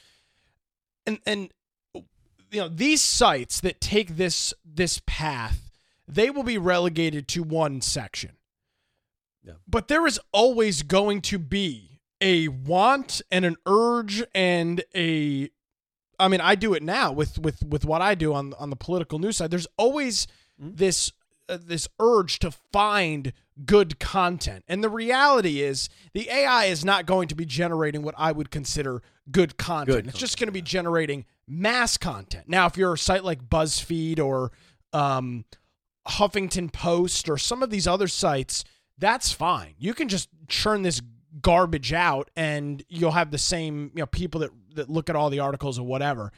and 1.06 1.19
and 1.27 1.53
you 2.50 2.61
know 2.61 2.69
these 2.69 3.02
sites 3.02 3.61
that 3.61 3.81
take 3.81 4.17
this 4.17 4.55
this 4.64 5.00
path, 5.06 5.70
they 6.06 6.31
will 6.31 6.43
be 6.43 6.58
relegated 6.58 7.29
to 7.29 7.43
one 7.43 7.81
section. 7.81 8.32
Yeah. 9.43 9.55
But 9.67 9.88
there 9.88 10.06
is 10.06 10.20
always 10.32 10.82
going 10.82 11.23
to 11.23 11.38
be 11.38 12.00
a 12.20 12.49
want 12.49 13.23
and 13.31 13.44
an 13.44 13.56
urge 13.67 14.23
and 14.35 14.82
a 14.94 15.50
I 16.19 16.29
mean, 16.29 16.43
I 16.43 16.55
do 16.55 16.75
it 16.75 16.82
now 16.82 17.13
with 17.13 17.39
with 17.39 17.63
with 17.65 17.84
what 17.84 18.03
I 18.03 18.15
do 18.15 18.34
on 18.34 18.55
on 18.58 18.70
the 18.70 18.77
political 18.77 19.19
news 19.19 19.39
side. 19.39 19.51
There's 19.51 19.67
always 19.77 20.27
mm-hmm. 20.60 20.75
this 20.75 21.13
uh, 21.51 21.59
this 21.61 21.89
urge 21.99 22.39
to 22.41 22.51
find 22.73 23.33
good 23.67 23.99
content. 23.99 24.65
And 24.69 24.83
the 24.83 24.89
reality 24.89 25.61
is 25.61 25.89
the 26.15 26.31
AI 26.31 26.67
is 26.67 26.85
not 26.85 27.07
going 27.07 27.29
to 27.29 27.35
be 27.35 27.45
generating 27.45 28.03
what 28.03 28.15
I 28.17 28.33
would 28.33 28.51
consider 28.51 29.03
good 29.31 29.59
content. 29.59 29.87
Good 29.87 29.99
it's 29.99 30.05
content, 30.07 30.21
just 30.21 30.39
going 30.39 30.49
to 30.49 30.53
be 30.53 30.63
generating 30.63 31.25
mass 31.47 31.97
content. 31.97 32.49
Now, 32.49 32.67
if 32.67 32.77
you're 32.77 32.95
a 32.95 32.99
site 32.99 33.25
like 33.25 33.49
BuzzFeed 33.49 34.19
or 34.19 34.53
um, 34.93 35.45
Huffington 36.09 36.73
Post 36.73 37.29
or 37.29 37.37
some 37.37 37.63
of 37.63 37.71
these 37.71 37.87
other 37.87 38.09
sites, 38.09 38.65
that's 38.97 39.33
fine. 39.33 39.75
You 39.79 39.95
can 39.95 40.09
just 40.09 40.29
churn 40.49 40.83
this 40.83 41.03
garbage 41.43 41.93
out 41.93 42.31
and 42.37 42.83
you'll 42.89 43.13
have 43.13 43.31
the 43.31 43.39
same 43.39 43.91
you 43.95 44.01
know 44.01 44.07
people 44.07 44.41
that 44.41 44.51
that 44.75 44.91
look 44.91 45.09
at 45.09 45.17
all 45.17 45.31
the 45.31 45.39
articles 45.39 45.79
or 45.79 45.87
whatever 45.87 46.33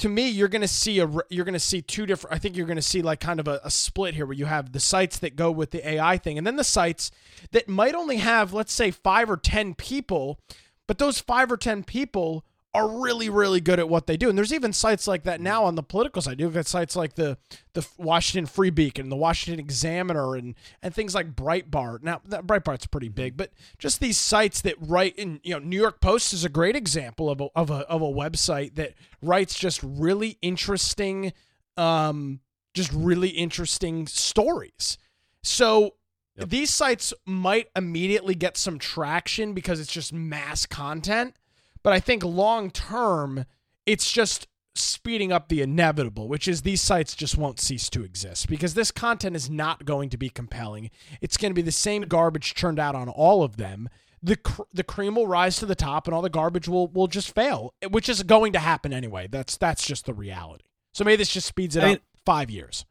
to 0.00 0.08
me 0.08 0.28
you're 0.28 0.48
going 0.48 0.62
to 0.62 0.68
see 0.68 0.98
a 0.98 1.08
you're 1.28 1.44
going 1.44 1.52
to 1.52 1.60
see 1.60 1.82
two 1.82 2.06
different 2.06 2.34
i 2.34 2.38
think 2.38 2.56
you're 2.56 2.66
going 2.66 2.76
to 2.76 2.82
see 2.82 3.02
like 3.02 3.20
kind 3.20 3.38
of 3.38 3.46
a, 3.46 3.60
a, 3.62 3.70
split 3.70 4.14
here 4.14 4.24
where 4.24 4.34
you 4.34 4.46
have 4.46 4.72
the 4.72 4.80
sites 4.80 5.18
that 5.18 5.36
go 5.36 5.50
with 5.50 5.70
the 5.70 5.86
ai 5.86 6.16
thing 6.16 6.38
and 6.38 6.46
then 6.46 6.56
the 6.56 6.64
sites 6.64 7.10
that 7.52 7.68
might 7.68 7.94
only 7.94 8.16
have 8.16 8.52
let's 8.52 8.72
say 8.72 8.90
five 8.90 9.30
or 9.30 9.36
ten 9.36 9.74
people 9.74 10.40
but 10.86 10.98
those 10.98 11.20
five 11.20 11.52
or 11.52 11.56
ten 11.56 11.84
people 11.84 12.44
are 12.72 12.88
really 13.00 13.28
really 13.28 13.60
good 13.60 13.78
at 13.80 13.88
what 13.88 14.06
they 14.06 14.16
do. 14.16 14.28
And 14.28 14.38
there's 14.38 14.52
even 14.52 14.72
sites 14.72 15.08
like 15.08 15.24
that 15.24 15.40
now 15.40 15.64
on 15.64 15.74
the 15.74 15.82
political 15.82 16.22
side. 16.22 16.38
You've 16.38 16.54
got 16.54 16.66
sites 16.66 16.94
like 16.94 17.14
the 17.14 17.36
the 17.72 17.86
washington 17.98 18.46
free 18.46 18.70
beacon 18.70 19.08
the 19.08 19.16
washington 19.16 19.58
examiner 19.58 20.36
and 20.36 20.54
and 20.82 20.94
things 20.94 21.14
like 21.14 21.34
breitbart. 21.34 22.02
Now 22.02 22.20
that 22.26 22.46
breitbart's 22.46 22.86
pretty 22.86 23.08
big 23.08 23.36
but 23.36 23.50
just 23.78 24.00
these 24.00 24.18
sites 24.18 24.60
that 24.62 24.76
write 24.78 25.16
in 25.16 25.40
you 25.42 25.54
know 25.54 25.58
new 25.58 25.78
york 25.80 26.00
post 26.00 26.32
is 26.32 26.44
a 26.44 26.48
great 26.48 26.76
example 26.76 27.28
of 27.28 27.40
a 27.40 27.48
of 27.56 27.70
a, 27.70 27.88
of 27.88 28.02
a 28.02 28.06
website 28.06 28.76
that 28.76 28.94
writes 29.20 29.58
just 29.58 29.80
really 29.82 30.38
interesting 30.40 31.32
um 31.76 32.40
just 32.72 32.92
really 32.92 33.30
interesting 33.30 34.06
stories. 34.06 34.96
So 35.42 35.94
Yep. 36.40 36.48
These 36.48 36.70
sites 36.70 37.12
might 37.26 37.68
immediately 37.76 38.34
get 38.34 38.56
some 38.56 38.78
traction 38.78 39.52
because 39.52 39.78
it's 39.78 39.92
just 39.92 40.12
mass 40.12 40.64
content, 40.64 41.34
but 41.82 41.92
I 41.92 42.00
think 42.00 42.24
long 42.24 42.70
term, 42.70 43.44
it's 43.86 44.10
just 44.10 44.46
speeding 44.74 45.32
up 45.32 45.48
the 45.48 45.62
inevitable, 45.62 46.28
which 46.28 46.46
is 46.46 46.62
these 46.62 46.80
sites 46.80 47.14
just 47.14 47.36
won't 47.36 47.60
cease 47.60 47.90
to 47.90 48.04
exist 48.04 48.48
because 48.48 48.74
this 48.74 48.90
content 48.90 49.36
is 49.36 49.50
not 49.50 49.84
going 49.84 50.10
to 50.10 50.16
be 50.16 50.30
compelling. 50.30 50.90
It's 51.20 51.36
going 51.36 51.50
to 51.50 51.54
be 51.54 51.62
the 51.62 51.72
same 51.72 52.02
garbage 52.02 52.54
churned 52.54 52.78
out 52.78 52.94
on 52.94 53.08
all 53.08 53.42
of 53.42 53.56
them. 53.56 53.88
The 54.22 54.36
cr- 54.36 54.62
the 54.72 54.84
cream 54.84 55.14
will 55.14 55.26
rise 55.26 55.56
to 55.58 55.66
the 55.66 55.74
top, 55.74 56.06
and 56.06 56.14
all 56.14 56.20
the 56.20 56.28
garbage 56.28 56.68
will 56.68 56.88
will 56.88 57.06
just 57.06 57.34
fail, 57.34 57.72
which 57.88 58.08
is 58.08 58.22
going 58.22 58.52
to 58.52 58.58
happen 58.58 58.92
anyway. 58.92 59.28
That's 59.30 59.56
that's 59.56 59.86
just 59.86 60.04
the 60.04 60.12
reality. 60.12 60.64
So 60.92 61.04
maybe 61.04 61.16
this 61.16 61.32
just 61.32 61.46
speeds 61.46 61.76
it 61.76 61.82
I 61.82 61.86
mean, 61.86 61.96
up 61.96 62.02
five 62.26 62.50
years. 62.50 62.84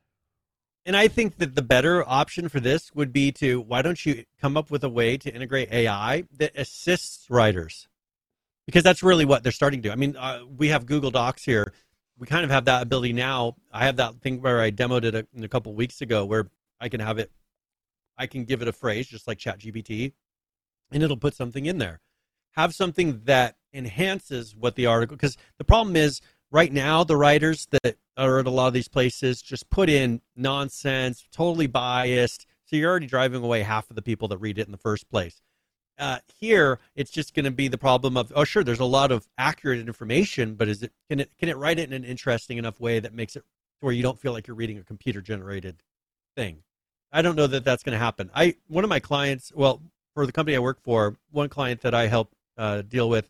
And 0.86 0.98
I 0.98 1.08
think 1.08 1.38
that 1.38 1.54
the 1.54 1.62
better 1.62 2.08
option 2.08 2.50
for 2.50 2.60
this 2.60 2.92
would 2.96 3.14
be 3.14 3.32
to 3.34 3.62
why 3.62 3.84
don't 3.84 4.04
you 4.04 4.24
come 4.42 4.58
up 4.58 4.72
with 4.72 4.84
a 4.84 4.90
way 4.90 5.18
to 5.18 5.32
integrate 5.32 5.72
AI 5.72 6.24
that 6.38 6.54
assists 6.56 7.30
writers? 7.30 7.89
Because 8.70 8.84
that's 8.84 9.02
really 9.02 9.26
what 9.26 9.42
they're 9.42 9.52
starting 9.52 9.82
to 9.82 9.90
do. 9.90 9.92
I 9.92 9.96
mean, 9.96 10.16
uh, 10.16 10.42
we 10.58 10.68
have 10.68 10.86
Google 10.86 11.10
Docs 11.10 11.44
here. 11.44 11.74
We 12.20 12.28
kind 12.28 12.44
of 12.44 12.52
have 12.52 12.66
that 12.66 12.84
ability 12.84 13.14
now. 13.14 13.56
I 13.74 13.86
have 13.86 13.96
that 13.96 14.22
thing 14.22 14.44
where 14.44 14.62
I 14.62 14.70
demoed 14.70 15.06
it 15.06 15.16
a, 15.16 15.26
a 15.44 15.48
couple 15.48 15.74
weeks 15.74 16.02
ago, 16.02 16.24
where 16.24 16.52
I 16.80 16.88
can 16.88 17.00
have 17.00 17.18
it. 17.18 17.32
I 18.16 18.28
can 18.28 18.46
give 18.46 18.62
it 18.62 18.68
a 18.68 18.72
phrase 18.72 19.08
just 19.08 19.28
like 19.28 19.40
ChatGPT, 19.40 20.14
and 20.92 21.02
it'll 21.02 21.18
put 21.18 21.34
something 21.34 21.66
in 21.66 21.80
there. 21.80 22.00
Have 22.52 22.76
something 22.76 23.22
that 23.24 23.56
enhances 23.74 24.56
what 24.56 24.76
the 24.76 24.86
article. 24.86 25.18
Because 25.18 25.36
the 25.58 25.64
problem 25.64 25.96
is 25.96 26.22
right 26.52 26.72
now 26.72 27.04
the 27.04 27.18
writers 27.18 27.68
that 27.72 27.98
are 28.18 28.38
at 28.38 28.46
a 28.46 28.52
lot 28.52 28.68
of 28.68 28.74
these 28.74 28.88
places 28.88 29.42
just 29.42 29.68
put 29.72 29.90
in 29.90 30.22
nonsense, 30.36 31.26
totally 31.32 31.68
biased. 31.68 32.46
So 32.66 32.76
you're 32.76 32.92
already 32.92 33.08
driving 33.08 33.44
away 33.44 33.64
half 33.64 33.90
of 33.90 33.96
the 33.96 34.04
people 34.04 34.28
that 34.28 34.38
read 34.38 34.60
it 34.60 34.68
in 34.68 34.72
the 34.72 34.78
first 34.78 35.10
place. 35.10 35.42
Uh, 36.00 36.20
here, 36.40 36.80
it's 36.96 37.12
just 37.12 37.34
going 37.34 37.44
to 37.44 37.52
be 37.52 37.68
the 37.68 37.78
problem 37.78 38.16
of 38.16 38.32
oh, 38.34 38.46
sure, 38.46 38.64
there's 38.64 38.80
a 38.80 38.86
lot 38.86 39.12
of 39.12 39.28
accurate 39.38 39.80
information, 39.80 40.56
but 40.56 40.70
is 40.70 40.82
it 40.82 40.94
can 41.10 41.20
it 41.20 41.32
can 41.38 41.50
it 41.50 41.58
write 41.58 41.78
it 41.78 41.90
in 41.90 41.94
an 41.94 42.06
interesting 42.06 42.58
enough 42.58 42.80
way 42.80 43.00
that 43.00 43.14
makes 43.14 43.36
it 43.36 43.44
where 43.82 43.92
you 43.94 44.02
don't 44.02 44.20
feel 44.20 44.32
like 44.32 44.48
you're 44.48 44.56
reading 44.56 44.78
a 44.78 44.84
computer 44.84 45.22
generated 45.22 45.84
thing? 46.38 46.64
I 47.12 47.22
don't 47.22 47.36
know 47.36 47.48
that 47.48 47.66
that's 47.66 47.84
going 47.84 47.94
to 47.94 48.00
happen. 48.00 48.30
I 48.34 48.56
one 48.68 48.86
of 48.86 48.90
my 48.90 49.02
clients, 49.02 49.52
well, 49.54 49.82
for 50.14 50.26
the 50.26 50.32
company 50.32 50.56
I 50.56 50.60
work 50.60 50.82
for, 50.82 51.18
one 51.32 51.50
client 51.50 51.82
that 51.82 51.94
I 51.94 52.08
help 52.08 52.34
uh, 52.58 52.82
deal 52.82 53.10
with 53.10 53.30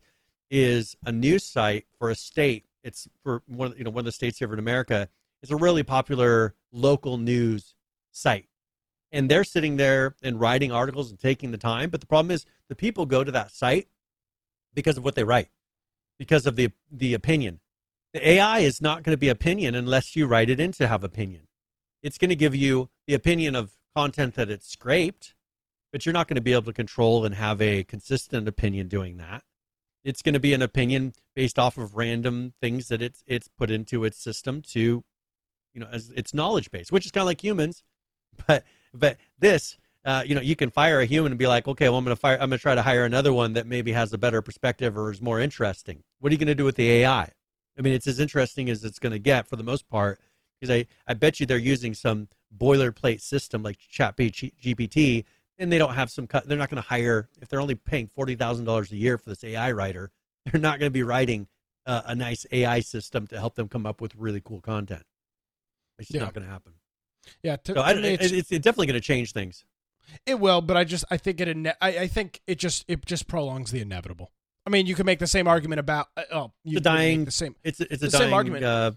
is 0.51 0.95
a 1.05 1.11
news 1.11 1.43
site 1.43 1.85
for 1.97 2.11
a 2.11 2.15
state. 2.15 2.65
It's 2.83 3.07
for 3.23 3.41
one, 3.47 3.73
you 3.77 3.83
know, 3.83 3.89
one 3.89 4.01
of 4.01 4.05
the 4.05 4.11
states 4.11 4.37
here 4.37 4.51
in 4.53 4.59
America. 4.59 5.09
It's 5.41 5.51
a 5.51 5.55
really 5.55 5.83
popular 5.83 6.53
local 6.71 7.17
news 7.17 7.73
site 8.11 8.45
and 9.11 9.29
they're 9.29 9.43
sitting 9.43 9.77
there 9.77 10.15
and 10.21 10.39
writing 10.39 10.71
articles 10.71 11.09
and 11.09 11.19
taking 11.19 11.51
the 11.51 11.57
time. 11.57 11.89
But 11.89 12.01
the 12.01 12.07
problem 12.07 12.31
is 12.31 12.45
the 12.67 12.75
people 12.75 13.05
go 13.05 13.23
to 13.23 13.31
that 13.31 13.51
site 13.51 13.87
because 14.73 14.97
of 14.97 15.03
what 15.03 15.15
they 15.15 15.23
write, 15.23 15.49
because 16.17 16.45
of 16.45 16.55
the 16.55 16.71
the 16.91 17.13
opinion. 17.13 17.59
The 18.13 18.27
AI 18.27 18.59
is 18.59 18.81
not 18.81 19.03
going 19.03 19.13
to 19.13 19.19
be 19.19 19.29
opinion 19.29 19.75
unless 19.75 20.15
you 20.15 20.25
write 20.25 20.49
it 20.49 20.59
in 20.59 20.71
to 20.73 20.87
have 20.87 21.03
opinion. 21.03 21.47
It's 22.01 22.17
going 22.17 22.29
to 22.29 22.35
give 22.35 22.55
you 22.55 22.89
the 23.07 23.13
opinion 23.13 23.55
of 23.55 23.73
content 23.95 24.35
that 24.35 24.49
it's 24.49 24.67
scraped, 24.67 25.35
but 25.91 26.05
you're 26.05 26.13
not 26.13 26.27
going 26.27 26.35
to 26.35 26.41
be 26.41 26.53
able 26.53 26.63
to 26.63 26.73
control 26.73 27.25
and 27.25 27.35
have 27.35 27.61
a 27.61 27.83
consistent 27.83 28.47
opinion 28.47 28.87
doing 28.87 29.17
that. 29.17 29.43
It's 30.03 30.21
going 30.21 30.33
to 30.33 30.39
be 30.39 30.53
an 30.53 30.61
opinion 30.61 31.13
based 31.35 31.59
off 31.59 31.77
of 31.77 31.95
random 31.95 32.53
things 32.61 32.87
that 32.87 33.01
it's 33.01 33.23
it's 33.27 33.47
put 33.47 33.69
into 33.69 34.05
its 34.05 34.17
system 34.17 34.61
to, 34.73 35.03
you 35.73 35.81
know, 35.81 35.87
as 35.91 36.09
its 36.11 36.33
knowledge 36.33 36.71
base, 36.71 36.91
which 36.91 37.05
is 37.05 37.11
kind 37.11 37.23
of 37.23 37.27
like 37.27 37.43
humans, 37.43 37.83
but 38.47 38.63
but 38.93 39.17
this, 39.37 39.77
uh, 40.05 40.23
you 40.25 40.35
know, 40.35 40.41
you 40.41 40.55
can 40.55 40.69
fire 40.69 40.99
a 41.01 41.05
human 41.05 41.31
and 41.31 41.39
be 41.39 41.47
like, 41.47 41.67
okay, 41.67 41.89
well, 41.89 41.97
I'm 41.97 42.05
going 42.05 42.15
to 42.15 42.19
fire, 42.19 42.35
I'm 42.35 42.49
going 42.49 42.57
to 42.57 42.61
try 42.61 42.75
to 42.75 42.81
hire 42.81 43.05
another 43.05 43.33
one 43.33 43.53
that 43.53 43.67
maybe 43.67 43.91
has 43.91 44.13
a 44.13 44.17
better 44.17 44.41
perspective 44.41 44.97
or 44.97 45.11
is 45.11 45.21
more 45.21 45.39
interesting. 45.39 46.03
What 46.19 46.31
are 46.31 46.33
you 46.33 46.39
going 46.39 46.47
to 46.47 46.55
do 46.55 46.65
with 46.65 46.75
the 46.75 46.89
AI? 46.89 47.31
I 47.77 47.81
mean, 47.81 47.93
it's 47.93 48.07
as 48.07 48.19
interesting 48.19 48.69
as 48.69 48.83
it's 48.83 48.99
going 48.99 49.11
to 49.11 49.19
get 49.19 49.47
for 49.47 49.55
the 49.55 49.63
most 49.63 49.87
part, 49.87 50.19
because 50.59 50.75
I, 50.75 50.85
I 51.07 51.13
bet 51.13 51.39
you 51.39 51.45
they're 51.45 51.57
using 51.57 51.93
some 51.93 52.27
boilerplate 52.57 53.21
system 53.21 53.63
like 53.63 53.77
ChatGPT, 53.77 55.25
and 55.57 55.71
they 55.71 55.77
don't 55.77 55.93
have 55.93 56.09
some 56.09 56.27
cut. 56.27 56.47
They're 56.47 56.57
not 56.57 56.69
going 56.69 56.81
to 56.81 56.87
hire 56.87 57.29
if 57.41 57.47
they're 57.47 57.61
only 57.61 57.75
paying 57.75 58.07
forty 58.07 58.35
thousand 58.35 58.65
dollars 58.65 58.91
a 58.91 58.97
year 58.97 59.17
for 59.17 59.29
this 59.29 59.43
AI 59.43 59.71
writer. 59.71 60.11
They're 60.45 60.61
not 60.61 60.79
going 60.79 60.89
to 60.89 60.93
be 60.93 61.03
writing 61.03 61.47
uh, 61.85 62.01
a 62.05 62.15
nice 62.15 62.45
AI 62.51 62.79
system 62.79 63.27
to 63.27 63.37
help 63.37 63.55
them 63.55 63.67
come 63.67 63.85
up 63.85 63.99
with 63.99 64.15
really 64.15 64.41
cool 64.41 64.61
content. 64.61 65.03
It's 65.99 66.07
just 66.07 66.15
yeah. 66.15 66.23
not 66.23 66.33
going 66.33 66.45
to 66.45 66.51
happen. 66.51 66.73
Yeah, 67.43 67.57
to, 67.57 67.73
so 67.73 67.81
I, 67.81 67.93
it's, 67.93 68.31
it's, 68.31 68.51
it's 68.51 68.63
definitely 68.63 68.87
going 68.87 68.95
to 68.95 69.05
change 69.05 69.33
things. 69.33 69.65
It 70.25 70.39
will, 70.39 70.61
but 70.61 70.75
I 70.77 70.83
just 70.83 71.05
I 71.11 71.17
think 71.17 71.39
it 71.39 71.75
I, 71.81 71.87
I 71.99 72.07
think 72.07 72.41
it 72.47 72.57
just 72.57 72.85
it 72.87 73.05
just 73.05 73.27
prolongs 73.27 73.71
the 73.71 73.81
inevitable. 73.81 74.31
I 74.65 74.71
mean, 74.71 74.85
you 74.85 74.95
can 74.95 75.05
make 75.05 75.19
the 75.19 75.27
same 75.27 75.47
argument 75.47 75.79
about 75.79 76.07
uh, 76.17 76.23
oh, 76.31 76.51
you 76.63 76.75
the 76.75 76.81
dying 76.81 77.25
the 77.25 77.31
same. 77.31 77.55
It's 77.63 77.79
it's 77.79 78.01
a 78.03 78.07
the 78.07 78.09
dying, 78.09 78.23
same 78.23 78.33
argument. 78.33 78.63
Uh, 78.63 78.91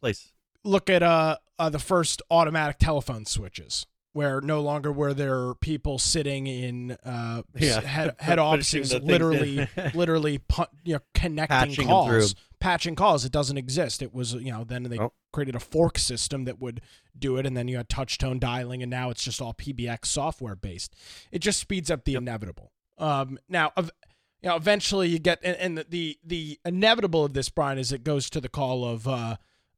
place. 0.00 0.32
Look 0.64 0.90
at 0.90 1.02
uh, 1.02 1.38
uh 1.58 1.70
the 1.70 1.78
first 1.78 2.22
automatic 2.30 2.78
telephone 2.78 3.26
switches 3.26 3.86
where 4.12 4.40
no 4.40 4.60
longer 4.60 4.90
were 4.90 5.14
there 5.14 5.54
people 5.54 5.98
sitting 5.98 6.46
in 6.46 6.92
uh, 7.04 7.42
yeah. 7.56 7.80
head, 7.80 8.14
head 8.18 8.38
offices 8.38 8.92
literally 8.94 9.68
literally 9.94 10.40
you 10.84 10.94
know 10.94 11.00
connecting 11.14 11.56
patching 11.56 11.86
calls 11.86 12.34
patching 12.58 12.94
calls 12.94 13.24
it 13.24 13.32
doesn't 13.32 13.56
exist 13.56 14.02
it 14.02 14.12
was 14.12 14.34
you 14.34 14.52
know 14.52 14.64
then 14.64 14.84
they 14.84 14.98
oh. 14.98 15.12
created 15.32 15.54
a 15.54 15.60
fork 15.60 15.98
system 15.98 16.44
that 16.44 16.60
would 16.60 16.80
do 17.18 17.36
it 17.36 17.46
and 17.46 17.56
then 17.56 17.68
you 17.68 17.76
had 17.76 17.88
touch 17.88 18.18
tone 18.18 18.38
dialing 18.38 18.82
and 18.82 18.90
now 18.90 19.10
it's 19.10 19.24
just 19.24 19.40
all 19.40 19.54
pbx 19.54 20.06
software 20.06 20.56
based 20.56 20.94
it 21.30 21.38
just 21.38 21.60
speeds 21.60 21.90
up 21.90 22.04
the 22.04 22.12
yep. 22.12 22.22
inevitable 22.22 22.72
um, 22.98 23.38
now 23.48 23.72
you 23.76 24.48
know 24.48 24.56
eventually 24.56 25.08
you 25.08 25.18
get 25.18 25.38
and, 25.42 25.56
and 25.56 25.78
the, 25.78 25.86
the, 25.88 26.18
the 26.24 26.60
inevitable 26.64 27.24
of 27.24 27.32
this 27.32 27.48
brian 27.48 27.78
is 27.78 27.92
it 27.92 28.04
goes 28.04 28.28
to 28.28 28.40
the 28.40 28.48
call 28.48 28.84
of 28.84 29.06
uh, 29.08 29.36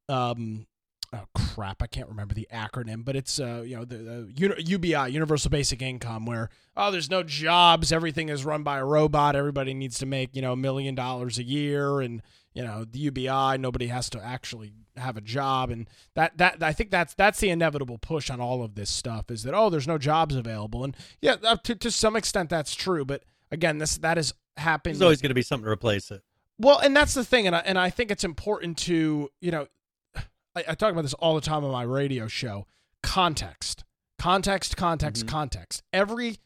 um, 0.08 0.66
oh 1.12 1.26
crap, 1.35 1.83
I 1.83 1.87
can't 1.87 2.09
remember 2.09 2.35
the 2.35 2.49
acronym, 2.52 3.04
but 3.04 3.16
it's 3.16 3.38
uh, 3.38 3.62
you 3.64 3.76
know 3.76 3.85
the, 3.85 3.97
the 3.97 4.62
UBI, 4.62 5.12
Universal 5.12 5.50
Basic 5.50 5.83
Income, 5.83 6.26
where 6.26 6.49
oh, 6.76 6.90
there's 6.90 7.11
no 7.11 7.23
jobs, 7.23 7.92
everything 7.92 8.28
is 8.28 8.45
run 8.45 8.62
by 8.62 8.78
a 8.78 8.85
robot, 8.85 9.37
everybody 9.37 9.75
needs 9.75 9.99
to 9.99 10.07
make 10.07 10.35
you 10.35 10.42
know 10.42 10.52
a 10.52 10.57
million 10.57 10.95
dollars 10.95 11.38
a 11.38 11.42
year, 11.42 12.00
and 12.00 12.23
you 12.54 12.62
know 12.62 12.85
the 12.85 12.99
UBI, 12.99 13.59
nobody 13.59 13.88
has 13.88 14.09
to 14.11 14.25
actually 14.25 14.73
have 14.97 15.16
a 15.16 15.21
job, 15.21 15.71
and 15.71 15.88
that 16.14 16.38
that 16.38 16.62
I 16.62 16.73
think 16.73 16.90
that's 16.90 17.14
that's 17.14 17.40
the 17.40 17.50
inevitable 17.50 17.99
push 17.99 18.31
on 18.31 18.40
all 18.40 18.62
of 18.62 18.75
this 18.75 18.90
stuff 18.90 19.31
is 19.31 19.42
that 19.42 19.54
oh, 19.54 19.71
there's 19.71 19.88
no 19.88 19.99
jobs 19.99 20.35
available, 20.35 20.85
and 20.85 20.97
yeah, 21.21 21.37
to 21.37 21.75
to 21.75 21.90
some 21.90 22.16
extent 22.16 22.50
that's 22.50 22.75
true, 22.75 23.04
but 23.04 23.23
again, 23.50 23.78
this 23.78 23.99
that 23.99 24.16
has 24.16 24.35
happened. 24.57 24.95
There's 24.95 25.02
always 25.02 25.23
going 25.23 25.31
to 25.31 25.35
be 25.35 25.42
something 25.42 25.64
to 25.64 25.71
replace 25.71 26.11
it. 26.11 26.23
Well, 26.59 26.78
and 26.78 26.97
that's 26.97 27.14
the 27.14 27.25
thing, 27.25 27.47
and 27.47 27.57
I, 27.57 27.61
and 27.61 27.78
I 27.78 27.90
think 27.90 28.11
it's 28.11 28.25
important 28.25 28.78
to 28.78 29.31
you 29.40 29.50
know 29.50 29.66
I, 30.54 30.64
I, 30.68 30.75
talk 30.75 30.92
about 30.92 31.02
this 31.02 31.14
all 31.14 31.35
the 31.35 31.40
time 31.40 31.64
on 31.64 31.71
my 31.71 31.82
radio 31.82 32.28
show. 32.28 32.66
Context, 33.02 33.85
context, 34.18 34.76
context, 34.76 35.26
mm-hmm. 35.26 35.35
context. 35.35 35.82
Every 35.92 36.38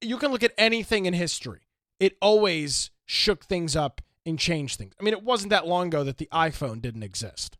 you 0.00 0.16
can 0.18 0.30
look 0.30 0.42
at 0.42 0.52
anything 0.56 1.06
in 1.06 1.14
history. 1.14 1.60
It 1.98 2.16
always 2.20 2.90
shook 3.04 3.44
things 3.44 3.74
up 3.74 4.00
and 4.24 4.38
changed 4.38 4.78
things. 4.78 4.94
I 5.00 5.02
mean, 5.02 5.14
it 5.14 5.22
wasn't 5.22 5.50
that 5.50 5.66
long 5.66 5.88
ago 5.88 6.04
that 6.04 6.18
the 6.18 6.28
iPhone 6.32 6.80
didn't 6.80 7.02
exist. 7.02 7.56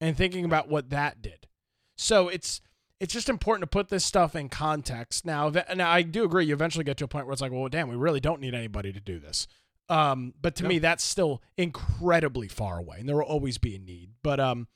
And 0.00 0.16
thinking 0.16 0.44
about 0.44 0.68
what 0.68 0.90
that 0.90 1.20
did. 1.20 1.48
So 1.96 2.28
it's 2.28 2.60
it's 3.00 3.12
just 3.12 3.28
important 3.28 3.62
to 3.62 3.76
put 3.76 3.88
this 3.88 4.04
stuff 4.04 4.34
in 4.34 4.48
context. 4.48 5.24
Now, 5.24 5.50
now 5.74 5.90
I 5.90 6.02
do 6.02 6.24
agree. 6.24 6.46
You 6.46 6.54
eventually 6.54 6.84
get 6.84 6.96
to 6.98 7.04
a 7.04 7.08
point 7.08 7.26
where 7.26 7.32
it's 7.32 7.42
like, 7.42 7.52
well, 7.52 7.68
damn, 7.68 7.88
we 7.88 7.96
really 7.96 8.20
don't 8.20 8.40
need 8.40 8.54
anybody 8.54 8.92
to 8.92 9.00
do 9.00 9.18
this. 9.18 9.46
Um, 9.88 10.34
but 10.40 10.54
to 10.56 10.64
yep. 10.64 10.68
me, 10.68 10.78
that's 10.78 11.02
still 11.02 11.42
incredibly 11.56 12.48
far 12.48 12.78
away, 12.78 12.98
and 13.00 13.08
there 13.08 13.16
will 13.16 13.22
always 13.22 13.58
be 13.58 13.74
a 13.74 13.78
need. 13.78 14.10
But 14.22 14.38
um, 14.38 14.68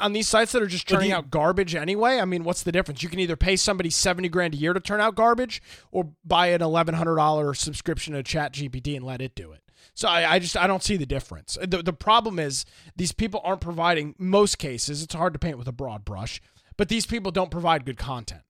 on 0.00 0.14
these 0.14 0.26
sites 0.26 0.52
that 0.52 0.62
are 0.62 0.66
just 0.66 0.88
turning 0.88 1.12
out 1.12 1.30
garbage 1.30 1.74
anyway, 1.74 2.18
I 2.18 2.24
mean, 2.24 2.44
what's 2.44 2.62
the 2.62 2.72
difference? 2.72 3.02
You 3.02 3.08
can 3.08 3.20
either 3.20 3.36
pay 3.36 3.56
somebody 3.56 3.90
seventy 3.90 4.28
grand 4.28 4.54
a 4.54 4.56
year 4.56 4.72
to 4.72 4.80
turn 4.80 5.00
out 5.00 5.14
garbage, 5.14 5.60
or 5.92 6.12
buy 6.24 6.48
an 6.48 6.62
eleven 6.62 6.94
hundred 6.94 7.16
dollar 7.16 7.52
subscription 7.52 8.14
to 8.14 8.22
Chat 8.22 8.54
GPT 8.54 8.96
and 8.96 9.04
let 9.04 9.20
it 9.20 9.34
do 9.34 9.52
it. 9.52 9.60
So 9.92 10.08
I, 10.08 10.34
I, 10.34 10.38
just 10.38 10.56
I 10.56 10.66
don't 10.66 10.82
see 10.82 10.96
the 10.96 11.06
difference. 11.06 11.58
The 11.60 11.82
the 11.82 11.92
problem 11.92 12.38
is 12.38 12.64
these 12.96 13.12
people 13.12 13.40
aren't 13.44 13.60
providing 13.60 14.14
most 14.18 14.58
cases. 14.58 15.02
It's 15.02 15.14
hard 15.14 15.34
to 15.34 15.38
paint 15.38 15.58
with 15.58 15.68
a 15.68 15.72
broad 15.72 16.04
brush, 16.04 16.40
but 16.78 16.88
these 16.88 17.04
people 17.04 17.30
don't 17.30 17.50
provide 17.50 17.84
good 17.84 17.98
content. 17.98 18.42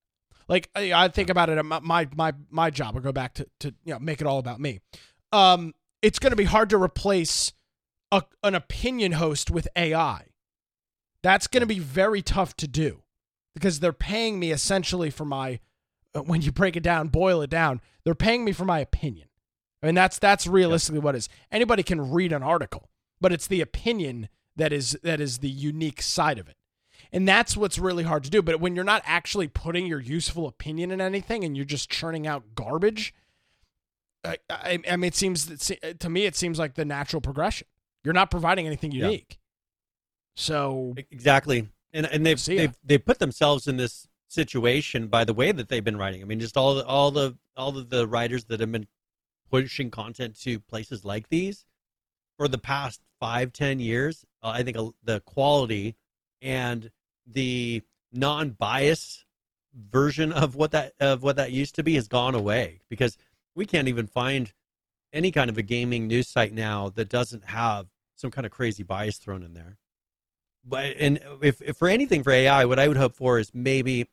Like 0.48 0.70
I, 0.74 0.92
I 0.92 1.08
think 1.08 1.30
about 1.30 1.50
it, 1.50 1.62
my 1.64 2.08
my 2.14 2.32
my 2.50 2.70
job. 2.70 2.96
I 2.96 3.00
go 3.00 3.12
back 3.12 3.34
to 3.34 3.46
to 3.60 3.74
you 3.84 3.94
know 3.94 3.98
make 3.98 4.20
it 4.20 4.26
all 4.26 4.38
about 4.38 4.60
me. 4.60 4.80
Um, 5.32 5.74
it's 6.04 6.18
going 6.18 6.32
to 6.32 6.36
be 6.36 6.44
hard 6.44 6.68
to 6.68 6.76
replace 6.76 7.54
a, 8.12 8.22
an 8.42 8.54
opinion 8.54 9.12
host 9.12 9.50
with 9.50 9.66
AI. 9.74 10.26
That's 11.22 11.46
going 11.46 11.62
to 11.62 11.66
be 11.66 11.78
very 11.78 12.20
tough 12.20 12.54
to 12.58 12.68
do 12.68 13.04
because 13.54 13.80
they're 13.80 13.94
paying 13.94 14.38
me 14.38 14.50
essentially 14.50 15.08
for 15.08 15.24
my 15.24 15.60
uh, 16.14 16.20
when 16.20 16.42
you 16.42 16.52
break 16.52 16.76
it 16.76 16.82
down, 16.82 17.08
boil 17.08 17.40
it 17.40 17.48
down, 17.48 17.80
they're 18.04 18.14
paying 18.14 18.44
me 18.44 18.52
for 18.52 18.66
my 18.66 18.80
opinion. 18.80 19.28
I 19.82 19.86
mean 19.86 19.94
that's 19.94 20.18
that's 20.18 20.46
realistically 20.46 21.00
what 21.00 21.16
is. 21.16 21.30
Anybody 21.50 21.82
can 21.82 22.10
read 22.10 22.32
an 22.32 22.42
article, 22.42 22.90
but 23.18 23.32
it's 23.32 23.46
the 23.46 23.62
opinion 23.62 24.28
that 24.56 24.74
is 24.74 24.98
that 25.02 25.22
is 25.22 25.38
the 25.38 25.48
unique 25.48 26.02
side 26.02 26.38
of 26.38 26.50
it. 26.50 26.56
And 27.12 27.26
that's 27.26 27.56
what's 27.56 27.78
really 27.78 28.04
hard 28.04 28.24
to 28.24 28.30
do. 28.30 28.42
But 28.42 28.60
when 28.60 28.74
you're 28.76 28.84
not 28.84 29.02
actually 29.06 29.48
putting 29.48 29.86
your 29.86 30.00
useful 30.00 30.46
opinion 30.46 30.90
in 30.90 31.00
anything 31.00 31.44
and 31.44 31.56
you're 31.56 31.64
just 31.64 31.88
churning 31.88 32.26
out 32.26 32.54
garbage, 32.54 33.14
I, 34.24 34.38
I, 34.50 34.78
I 34.90 34.96
mean, 34.96 35.08
it 35.08 35.14
seems 35.14 35.46
to 35.98 36.10
me, 36.10 36.24
it 36.24 36.36
seems 36.36 36.58
like 36.58 36.74
the 36.74 36.84
natural 36.84 37.20
progression. 37.20 37.66
You're 38.02 38.14
not 38.14 38.30
providing 38.30 38.66
anything 38.66 38.92
unique. 38.92 39.26
Yeah. 39.30 39.36
So 40.36 40.94
exactly, 41.10 41.68
and 41.92 42.06
and 42.06 42.26
they've 42.26 42.42
they've 42.44 42.74
they 42.84 42.98
put 42.98 43.18
themselves 43.18 43.68
in 43.68 43.76
this 43.76 44.08
situation 44.28 45.06
by 45.06 45.24
the 45.24 45.32
way 45.32 45.52
that 45.52 45.68
they've 45.68 45.84
been 45.84 45.96
writing. 45.96 46.20
I 46.20 46.24
mean, 46.24 46.40
just 46.40 46.56
all 46.56 46.74
the 46.74 46.84
all 46.84 47.10
the 47.10 47.36
all 47.56 47.76
of 47.78 47.90
the 47.90 48.06
writers 48.06 48.44
that 48.46 48.60
have 48.60 48.72
been 48.72 48.88
pushing 49.50 49.90
content 49.90 50.40
to 50.40 50.58
places 50.58 51.04
like 51.04 51.28
these 51.28 51.64
for 52.36 52.48
the 52.48 52.58
past 52.58 53.00
five 53.20 53.52
ten 53.52 53.78
years. 53.78 54.24
Uh, 54.42 54.48
I 54.48 54.62
think 54.62 54.76
the 55.04 55.20
quality 55.20 55.94
and 56.42 56.90
the 57.26 57.82
non-bias 58.12 59.24
version 59.74 60.32
of 60.32 60.56
what 60.56 60.72
that 60.72 60.94
of 61.00 61.22
what 61.22 61.36
that 61.36 61.52
used 61.52 61.76
to 61.76 61.82
be 61.82 61.94
has 61.94 62.08
gone 62.08 62.34
away 62.34 62.80
because 62.88 63.16
we 63.54 63.66
can't 63.66 63.88
even 63.88 64.06
find 64.06 64.52
any 65.12 65.30
kind 65.30 65.48
of 65.48 65.56
a 65.56 65.62
gaming 65.62 66.06
news 66.06 66.28
site 66.28 66.52
now 66.52 66.88
that 66.90 67.08
doesn't 67.08 67.44
have 67.46 67.86
some 68.16 68.30
kind 68.30 68.46
of 68.46 68.52
crazy 68.52 68.82
bias 68.82 69.18
thrown 69.18 69.42
in 69.42 69.54
there. 69.54 69.78
But 70.64 70.96
and 70.98 71.20
if, 71.42 71.60
if 71.62 71.76
for 71.76 71.88
anything 71.88 72.22
for 72.22 72.30
AI, 72.30 72.64
what 72.64 72.78
I 72.78 72.88
would 72.88 72.96
hope 72.96 73.14
for 73.14 73.38
is 73.38 73.50
maybe 73.54 74.08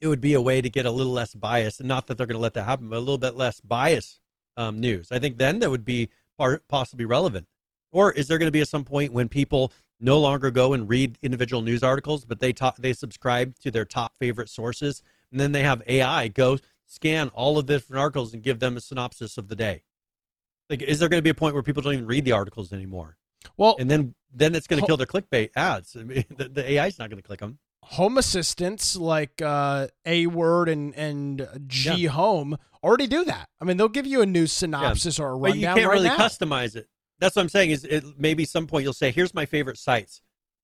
it 0.00 0.08
would 0.08 0.20
be 0.20 0.34
a 0.34 0.40
way 0.40 0.60
to 0.60 0.68
get 0.68 0.86
a 0.86 0.90
little 0.90 1.12
less 1.12 1.34
bias, 1.34 1.78
and 1.78 1.88
not 1.88 2.06
that 2.06 2.18
they're 2.18 2.26
going 2.26 2.36
to 2.36 2.42
let 2.42 2.54
that 2.54 2.64
happen, 2.64 2.88
but 2.88 2.96
a 2.96 3.00
little 3.00 3.18
bit 3.18 3.36
less 3.36 3.60
bias 3.60 4.20
um, 4.56 4.80
news. 4.80 5.10
I 5.10 5.18
think 5.18 5.38
then 5.38 5.60
that 5.60 5.70
would 5.70 5.84
be 5.84 6.10
part, 6.36 6.66
possibly 6.68 7.04
relevant. 7.04 7.46
Or 7.92 8.12
is 8.12 8.26
there 8.26 8.38
going 8.38 8.48
to 8.48 8.52
be 8.52 8.60
at 8.60 8.68
some 8.68 8.84
point 8.84 9.12
when 9.12 9.28
people 9.28 9.72
no 10.00 10.18
longer 10.18 10.50
go 10.50 10.72
and 10.72 10.88
read 10.88 11.18
individual 11.22 11.62
news 11.62 11.82
articles, 11.82 12.24
but 12.24 12.40
they 12.40 12.52
talk, 12.52 12.76
they 12.76 12.92
subscribe 12.92 13.56
to 13.60 13.70
their 13.70 13.84
top 13.84 14.14
favorite 14.18 14.48
sources, 14.48 15.02
and 15.30 15.38
then 15.38 15.52
they 15.52 15.62
have 15.62 15.82
AI 15.86 16.28
go 16.28 16.58
scan 16.92 17.28
all 17.30 17.58
of 17.58 17.66
the 17.66 17.74
different 17.74 18.00
articles 18.00 18.34
and 18.34 18.42
give 18.42 18.58
them 18.60 18.76
a 18.76 18.80
synopsis 18.80 19.38
of 19.38 19.48
the 19.48 19.56
day. 19.56 19.82
Like, 20.68 20.82
is 20.82 20.98
there 20.98 21.08
going 21.08 21.18
to 21.18 21.22
be 21.22 21.30
a 21.30 21.34
point 21.34 21.54
where 21.54 21.62
people 21.62 21.82
don't 21.82 21.94
even 21.94 22.06
read 22.06 22.24
the 22.24 22.32
articles 22.32 22.72
anymore? 22.72 23.16
Well, 23.56 23.76
and 23.78 23.90
then 23.90 24.14
then 24.32 24.54
it's 24.54 24.66
going 24.66 24.80
to 24.80 24.86
kill 24.86 24.96
their 24.96 25.06
clickbait 25.06 25.50
ads. 25.56 25.96
I 25.98 26.02
mean, 26.04 26.24
the, 26.36 26.48
the 26.48 26.72
AI 26.72 26.86
is 26.86 26.98
not 26.98 27.10
going 27.10 27.20
to 27.20 27.26
click 27.26 27.40
them. 27.40 27.58
Home 27.84 28.18
assistants 28.18 28.94
like 28.94 29.42
uh, 29.42 29.88
A 30.06 30.26
Word 30.26 30.68
and 30.68 30.94
and 30.94 31.48
G 31.66 31.92
yeah. 31.94 32.10
Home 32.10 32.56
already 32.82 33.06
do 33.06 33.24
that. 33.24 33.48
I 33.60 33.64
mean, 33.64 33.76
they'll 33.78 33.88
give 33.88 34.06
you 34.06 34.22
a 34.22 34.26
news 34.26 34.52
synopsis 34.52 35.18
yeah. 35.18 35.24
or 35.24 35.30
a 35.30 35.34
rundown. 35.34 35.50
But 35.50 35.58
you 35.58 35.66
can't 35.66 35.88
right 35.88 35.94
really 35.94 36.08
now. 36.08 36.18
customize 36.18 36.76
it. 36.76 36.88
That's 37.18 37.36
what 37.36 37.42
I'm 37.42 37.48
saying. 37.48 37.70
Is 37.70 37.84
it 37.84 38.04
maybe 38.18 38.44
some 38.44 38.66
point 38.66 38.84
you'll 38.84 38.92
say, 38.92 39.10
"Here's 39.10 39.34
my 39.34 39.46
favorite 39.46 39.78
sites." 39.78 40.22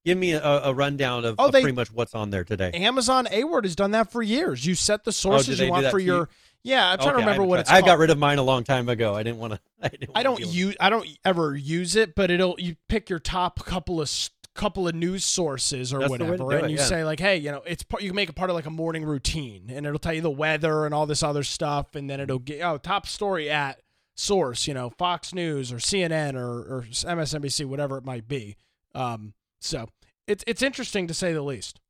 Give 0.09 0.17
me 0.17 0.33
a, 0.33 0.43
a 0.43 0.73
rundown 0.73 1.27
of, 1.27 1.35
oh, 1.39 1.49
of 1.49 1.53
they, 1.53 1.61
pretty 1.61 1.77
much 1.77 1.93
what's 1.93 2.15
on 2.15 2.31
there 2.31 2.43
today. 2.43 2.71
Amazon 2.73 3.29
A 3.31 3.45
Word 3.45 3.67
has 3.67 3.77
done 3.77 3.91
that 3.91 4.11
for 4.11 4.23
years. 4.23 4.65
You 4.65 4.75
set 4.75 5.05
the 5.05 5.13
sources 5.13 5.61
oh, 5.61 5.65
you 5.65 5.71
want 5.71 5.89
for 5.89 5.99
your. 5.99 6.21
You? 6.21 6.29
Yeah, 6.63 6.91
I'm 6.91 6.97
trying 6.97 7.09
okay, 7.09 7.17
to 7.17 7.21
remember 7.21 7.45
what 7.45 7.61
it's. 7.61 7.69
Called. 7.69 7.77
I 7.77 7.81
called. 7.83 7.91
got 7.91 7.99
rid 7.99 8.09
of 8.09 8.17
mine 8.17 8.39
a 8.39 8.43
long 8.43 8.65
time 8.65 8.89
ago. 8.89 9.15
I 9.15 9.23
didn't 9.23 9.39
want 9.39 9.53
to. 9.53 9.61
I, 10.15 10.21
I 10.21 10.23
don't 10.23 10.41
use. 10.41 10.75
I 10.81 10.89
don't 10.89 11.07
ever 11.27 11.55
use 11.55 11.95
it, 11.95 12.15
but 12.15 12.31
it'll. 12.31 12.57
You 12.59 12.77
pick 12.89 13.11
your 13.11 13.19
top 13.19 13.63
couple 13.67 14.01
of 14.01 14.11
couple 14.55 14.89
of 14.89 14.95
news 14.95 15.27
sources 15.27 15.93
or 15.93 15.99
That's 15.99 16.11
whatever, 16.11 16.53
and 16.53 16.65
it, 16.65 16.71
you 16.71 16.79
yeah. 16.79 16.85
say 16.85 17.05
like, 17.05 17.21
hey, 17.21 17.37
you 17.37 17.53
know, 17.53 17.63
it's 17.67 17.83
part, 17.83 18.03
you 18.03 18.09
can 18.09 18.17
make 18.17 18.31
it 18.31 18.35
part 18.35 18.49
of 18.49 18.57
like 18.57 18.65
a 18.65 18.71
morning 18.71 19.05
routine, 19.05 19.67
and 19.69 19.85
it'll 19.85 19.99
tell 19.99 20.15
you 20.15 20.23
the 20.23 20.31
weather 20.31 20.87
and 20.87 20.95
all 20.95 21.05
this 21.05 21.23
other 21.23 21.43
stuff, 21.43 21.95
and 21.95 22.09
then 22.09 22.19
it'll 22.19 22.39
get 22.39 22.63
oh 22.63 22.79
top 22.79 23.07
story 23.07 23.51
at 23.51 23.83
source, 24.15 24.67
you 24.67 24.73
know, 24.73 24.89
Fox 24.89 25.35
News 25.35 25.71
or 25.71 25.77
CNN 25.77 26.35
or, 26.35 26.79
or 26.79 26.87
MSNBC, 26.89 27.67
whatever 27.67 27.99
it 27.99 28.07
might 28.07 28.27
be. 28.27 28.57
Um, 28.95 29.35
so 29.61 29.89
it's 30.29 30.45
it's 30.47 30.63
interesting 30.63 31.07
to 31.09 31.15
say 31.15 31.33
the 31.33 31.43
least. 31.43 31.81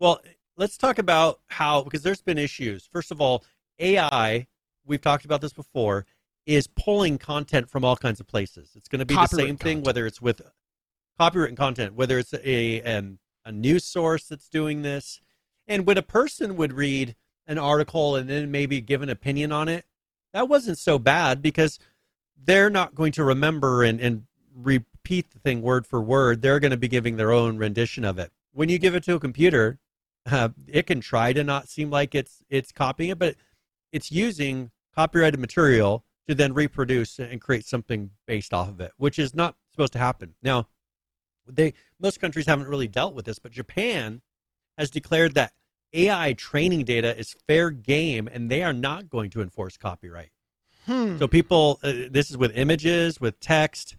Well, 0.00 0.20
let's 0.56 0.76
talk 0.76 0.98
about 0.98 1.40
how 1.46 1.82
because 1.82 2.02
there's 2.02 2.22
been 2.22 2.38
issues. 2.38 2.88
First 2.90 3.12
of 3.12 3.20
all, 3.20 3.44
AI, 3.78 4.46
we've 4.84 5.00
talked 5.00 5.24
about 5.24 5.40
this 5.40 5.52
before, 5.52 6.06
is 6.46 6.66
pulling 6.66 7.18
content 7.18 7.68
from 7.68 7.84
all 7.84 7.96
kinds 7.96 8.18
of 8.18 8.26
places. 8.26 8.70
It's 8.74 8.88
going 8.88 9.00
to 9.00 9.06
be 9.06 9.14
the 9.14 9.26
same 9.26 9.38
content. 9.48 9.60
thing 9.60 9.82
whether 9.82 10.06
it's 10.06 10.20
with 10.20 10.40
copyright 11.18 11.56
content, 11.56 11.94
whether 11.94 12.18
it's 12.18 12.34
a 12.42 12.82
um, 12.82 13.18
a 13.44 13.52
news 13.52 13.84
source 13.84 14.24
that's 14.24 14.48
doing 14.48 14.82
this, 14.82 15.20
and 15.68 15.86
when 15.86 15.98
a 15.98 16.02
person 16.02 16.56
would 16.56 16.72
read 16.72 17.14
an 17.46 17.58
article 17.58 18.16
and 18.16 18.28
then 18.28 18.50
maybe 18.50 18.80
give 18.80 19.02
an 19.02 19.08
opinion 19.08 19.52
on 19.52 19.68
it, 19.68 19.84
that 20.32 20.48
wasn't 20.48 20.78
so 20.78 20.98
bad 20.98 21.42
because 21.42 21.78
they're 22.44 22.70
not 22.70 22.94
going 22.94 23.12
to 23.12 23.24
remember 23.24 23.82
and, 23.82 24.00
and 24.00 24.24
repeat 25.08 25.30
the 25.30 25.38
thing 25.38 25.62
word 25.62 25.86
for 25.86 26.02
word. 26.02 26.42
They're 26.42 26.60
going 26.60 26.70
to 26.70 26.76
be 26.76 26.86
giving 26.86 27.16
their 27.16 27.32
own 27.32 27.56
rendition 27.56 28.04
of 28.04 28.18
it. 28.18 28.30
When 28.52 28.68
you 28.68 28.78
give 28.78 28.94
it 28.94 29.02
to 29.04 29.14
a 29.14 29.20
computer, 29.20 29.78
uh, 30.30 30.50
it 30.66 30.86
can 30.86 31.00
try 31.00 31.32
to 31.32 31.42
not 31.42 31.66
seem 31.66 31.88
like 31.88 32.14
it's 32.14 32.44
it's 32.50 32.72
copying 32.72 33.08
it, 33.10 33.18
but 33.18 33.36
it's 33.90 34.12
using 34.12 34.70
copyrighted 34.94 35.40
material 35.40 36.04
to 36.26 36.34
then 36.34 36.52
reproduce 36.52 37.18
and 37.18 37.40
create 37.40 37.64
something 37.64 38.10
based 38.26 38.52
off 38.52 38.68
of 38.68 38.82
it, 38.82 38.92
which 38.98 39.18
is 39.18 39.34
not 39.34 39.56
supposed 39.70 39.94
to 39.94 39.98
happen. 39.98 40.34
Now, 40.42 40.68
they 41.46 41.72
most 41.98 42.20
countries 42.20 42.44
haven't 42.44 42.68
really 42.68 42.88
dealt 42.88 43.14
with 43.14 43.24
this, 43.24 43.38
but 43.38 43.52
Japan 43.52 44.20
has 44.76 44.90
declared 44.90 45.32
that 45.36 45.54
AI 45.94 46.34
training 46.34 46.84
data 46.84 47.16
is 47.16 47.34
fair 47.46 47.70
game, 47.70 48.28
and 48.30 48.50
they 48.50 48.62
are 48.62 48.74
not 48.74 49.08
going 49.08 49.30
to 49.30 49.40
enforce 49.40 49.78
copyright. 49.78 50.32
Hmm. 50.84 51.16
So 51.16 51.26
people, 51.26 51.80
uh, 51.82 51.92
this 52.10 52.30
is 52.30 52.36
with 52.36 52.54
images, 52.54 53.22
with 53.22 53.40
text. 53.40 53.96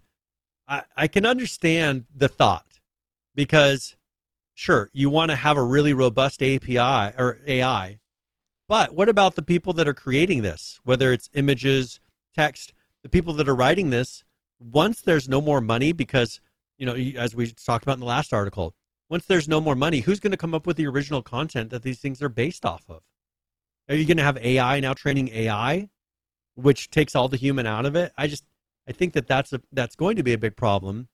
I, 0.70 0.82
I 0.96 1.08
can 1.08 1.26
understand 1.26 2.06
the 2.14 2.28
thought 2.28 2.80
because, 3.34 3.96
sure, 4.54 4.88
you 4.92 5.10
want 5.10 5.30
to 5.32 5.36
have 5.36 5.56
a 5.56 5.62
really 5.62 5.92
robust 5.92 6.42
API 6.42 6.78
or 7.18 7.40
AI, 7.46 7.98
but 8.68 8.94
what 8.94 9.08
about 9.08 9.34
the 9.34 9.42
people 9.42 9.72
that 9.74 9.88
are 9.88 9.94
creating 9.94 10.42
this? 10.42 10.78
Whether 10.84 11.12
it's 11.12 11.28
images, 11.34 12.00
text, 12.34 12.72
the 13.02 13.08
people 13.08 13.34
that 13.34 13.48
are 13.48 13.54
writing 13.54 13.90
this. 13.90 14.24
Once 14.60 15.00
there's 15.00 15.28
no 15.28 15.40
more 15.40 15.60
money 15.60 15.92
because 15.92 16.40
you 16.80 16.86
know, 16.86 16.94
as 16.94 17.34
we 17.34 17.50
talked 17.52 17.84
about 17.84 17.94
in 17.94 18.00
the 18.00 18.06
last 18.06 18.32
article, 18.32 18.74
once 19.10 19.26
there's 19.26 19.48
no 19.48 19.60
more 19.60 19.74
money, 19.74 20.00
who's 20.00 20.18
going 20.18 20.30
to 20.30 20.36
come 20.36 20.54
up 20.54 20.66
with 20.66 20.78
the 20.78 20.86
original 20.86 21.20
content 21.20 21.70
that 21.70 21.82
these 21.82 21.98
things 21.98 22.22
are 22.22 22.30
based 22.30 22.64
off 22.64 22.84
of? 22.88 23.02
Are 23.88 23.94
you 23.94 24.06
going 24.06 24.16
to 24.16 24.22
have 24.22 24.38
AI 24.38 24.80
now 24.80 24.94
training 24.94 25.28
AI, 25.28 25.90
which 26.54 26.90
takes 26.90 27.14
all 27.14 27.28
the 27.28 27.36
human 27.36 27.66
out 27.66 27.84
of 27.84 27.96
it? 27.96 28.12
I 28.16 28.28
just 28.28 28.44
I 28.88 28.92
think 28.92 29.12
that 29.14 29.26
that's 29.26 29.52
a 29.52 29.60
that's 29.72 29.96
going 29.96 30.16
to 30.16 30.22
be 30.22 30.32
a 30.32 30.38
big 30.38 30.56
problem. 30.56 31.08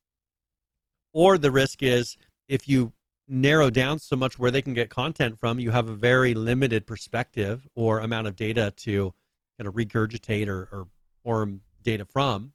Or 1.12 1.38
the 1.38 1.50
risk 1.50 1.82
is 1.82 2.16
if 2.48 2.68
you 2.68 2.92
narrow 3.28 3.70
down 3.70 3.98
so 3.98 4.16
much 4.16 4.38
where 4.38 4.50
they 4.50 4.62
can 4.62 4.74
get 4.74 4.90
content 4.90 5.38
from, 5.38 5.58
you 5.58 5.70
have 5.70 5.88
a 5.88 5.94
very 5.94 6.34
limited 6.34 6.86
perspective 6.86 7.66
or 7.74 8.00
amount 8.00 8.26
of 8.26 8.36
data 8.36 8.72
to 8.76 9.12
kind 9.58 9.66
of 9.66 9.74
regurgitate 9.74 10.48
or, 10.48 10.68
or 10.70 10.88
form 11.24 11.62
data 11.82 12.04
from. 12.04 12.52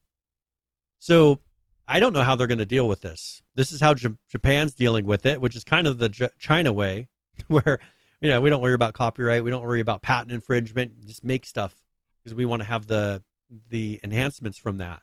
So 0.99 1.39
I 1.87 1.99
don't 1.99 2.13
know 2.13 2.23
how 2.23 2.35
they're 2.35 2.47
going 2.47 2.59
to 2.59 2.65
deal 2.65 2.87
with 2.87 3.01
this. 3.01 3.41
This 3.55 3.71
is 3.71 3.81
how 3.81 3.93
J- 3.93 4.15
Japan's 4.29 4.73
dealing 4.73 5.05
with 5.05 5.25
it, 5.25 5.41
which 5.41 5.55
is 5.55 5.63
kind 5.63 5.87
of 5.87 5.97
the 5.97 6.09
J- 6.09 6.29
China 6.39 6.71
way, 6.71 7.09
where 7.47 7.79
you 8.21 8.29
know 8.29 8.39
we 8.39 8.49
don't 8.49 8.61
worry 8.61 8.75
about 8.75 8.93
copyright, 8.93 9.43
we 9.43 9.49
don't 9.49 9.63
worry 9.63 9.81
about 9.81 10.01
patent 10.01 10.31
infringement, 10.31 11.05
just 11.05 11.23
make 11.23 11.45
stuff 11.45 11.75
because 12.23 12.35
we 12.35 12.45
want 12.45 12.61
to 12.61 12.67
have 12.67 12.87
the 12.87 13.23
the 13.69 13.99
enhancements 14.03 14.57
from 14.57 14.77
that. 14.77 15.01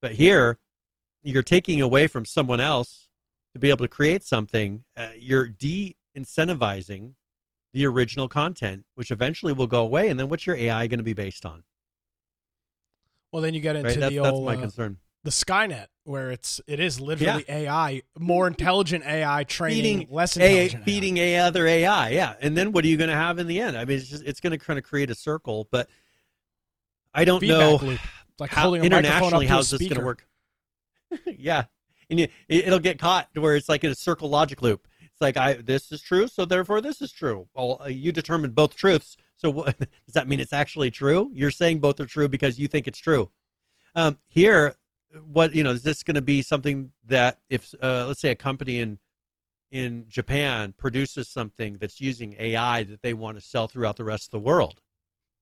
But 0.00 0.12
here, 0.12 0.58
you're 1.22 1.42
taking 1.42 1.80
away 1.80 2.06
from 2.06 2.24
someone 2.24 2.60
else 2.60 3.08
to 3.52 3.58
be 3.58 3.70
able 3.70 3.84
to 3.84 3.88
create 3.88 4.24
something. 4.24 4.84
Uh, 4.96 5.08
you're 5.18 5.48
de-incentivizing 5.48 7.14
the 7.72 7.86
original 7.86 8.28
content, 8.28 8.84
which 8.94 9.10
eventually 9.10 9.52
will 9.52 9.66
go 9.66 9.82
away. 9.82 10.08
And 10.08 10.18
then 10.18 10.28
what's 10.28 10.46
your 10.46 10.56
AI 10.56 10.86
going 10.86 10.98
to 10.98 11.04
be 11.04 11.12
based 11.12 11.44
on? 11.44 11.64
Well, 13.32 13.42
then 13.42 13.54
you 13.54 13.60
get 13.60 13.76
into 13.76 14.00
right? 14.00 14.08
the 14.08 14.20
old 14.20 14.26
that's 14.26 14.56
my 14.56 14.56
uh, 14.56 14.60
concern 14.60 14.98
the 15.24 15.30
Skynet, 15.30 15.86
where 16.04 16.30
it's 16.30 16.60
it 16.66 16.80
is 16.80 17.00
literally 17.00 17.44
yeah. 17.48 17.56
AI, 17.56 18.02
more 18.18 18.46
intelligent 18.46 19.04
AI 19.04 19.44
training, 19.44 19.98
feeding 19.98 20.08
less 20.10 20.36
intelligent 20.36 20.82
AI, 20.82 20.84
feeding 20.84 21.18
AI. 21.18 21.46
other 21.46 21.66
AI. 21.66 22.10
Yeah, 22.10 22.34
and 22.40 22.56
then 22.56 22.72
what 22.72 22.84
are 22.84 22.88
you 22.88 22.96
going 22.96 23.10
to 23.10 23.16
have 23.16 23.38
in 23.38 23.46
the 23.46 23.60
end? 23.60 23.76
I 23.76 23.84
mean, 23.84 23.98
it's 23.98 24.08
just 24.08 24.24
it's 24.24 24.40
going 24.40 24.52
to 24.52 24.58
kind 24.58 24.78
of 24.78 24.84
create 24.84 25.10
a 25.10 25.14
circle, 25.14 25.68
but 25.70 25.88
I 27.14 27.24
don't 27.24 27.42
know 27.42 27.76
loop. 27.76 28.00
like 28.38 28.50
how 28.50 28.62
holding 28.62 28.82
a 28.82 28.84
internationally 28.84 29.46
how's 29.46 29.70
this 29.70 29.80
going 29.80 30.00
to 30.00 30.04
work. 30.04 30.26
yeah, 31.26 31.64
and 32.10 32.20
you, 32.20 32.28
it'll 32.48 32.78
get 32.78 32.98
caught 32.98 33.32
to 33.34 33.40
where 33.40 33.56
it's 33.56 33.68
like 33.68 33.84
in 33.84 33.90
a 33.90 33.94
circle 33.94 34.28
logic 34.28 34.62
loop. 34.62 34.86
It's 35.00 35.20
like 35.20 35.36
I 35.36 35.54
this 35.54 35.90
is 35.90 36.00
true, 36.00 36.28
so 36.28 36.44
therefore 36.44 36.80
this 36.80 37.00
is 37.00 37.12
true. 37.12 37.48
Well, 37.54 37.80
uh, 37.84 37.88
you 37.88 38.12
determined 38.12 38.54
both 38.54 38.76
truths, 38.76 39.16
so 39.36 39.50
what, 39.50 39.78
does 39.78 40.14
that 40.14 40.28
mean 40.28 40.40
it's 40.40 40.52
actually 40.52 40.90
true? 40.90 41.30
You're 41.32 41.50
saying 41.50 41.80
both 41.80 41.98
are 42.00 42.06
true 42.06 42.28
because 42.28 42.58
you 42.58 42.68
think 42.68 42.86
it's 42.86 42.98
true. 42.98 43.30
Um, 43.94 44.18
here, 44.28 44.76
what 45.24 45.54
you 45.54 45.64
know 45.64 45.70
is 45.70 45.82
this 45.82 46.02
going 46.02 46.14
to 46.14 46.22
be 46.22 46.42
something 46.42 46.92
that 47.06 47.38
if 47.48 47.74
uh, 47.82 48.06
let's 48.06 48.20
say 48.20 48.30
a 48.30 48.36
company 48.36 48.80
in 48.80 48.98
in 49.70 50.06
Japan 50.08 50.72
produces 50.76 51.28
something 51.28 51.76
that's 51.78 52.00
using 52.00 52.34
AI 52.38 52.84
that 52.84 53.02
they 53.02 53.12
want 53.12 53.36
to 53.38 53.44
sell 53.44 53.68
throughout 53.68 53.96
the 53.96 54.04
rest 54.04 54.28
of 54.28 54.30
the 54.30 54.38
world, 54.38 54.80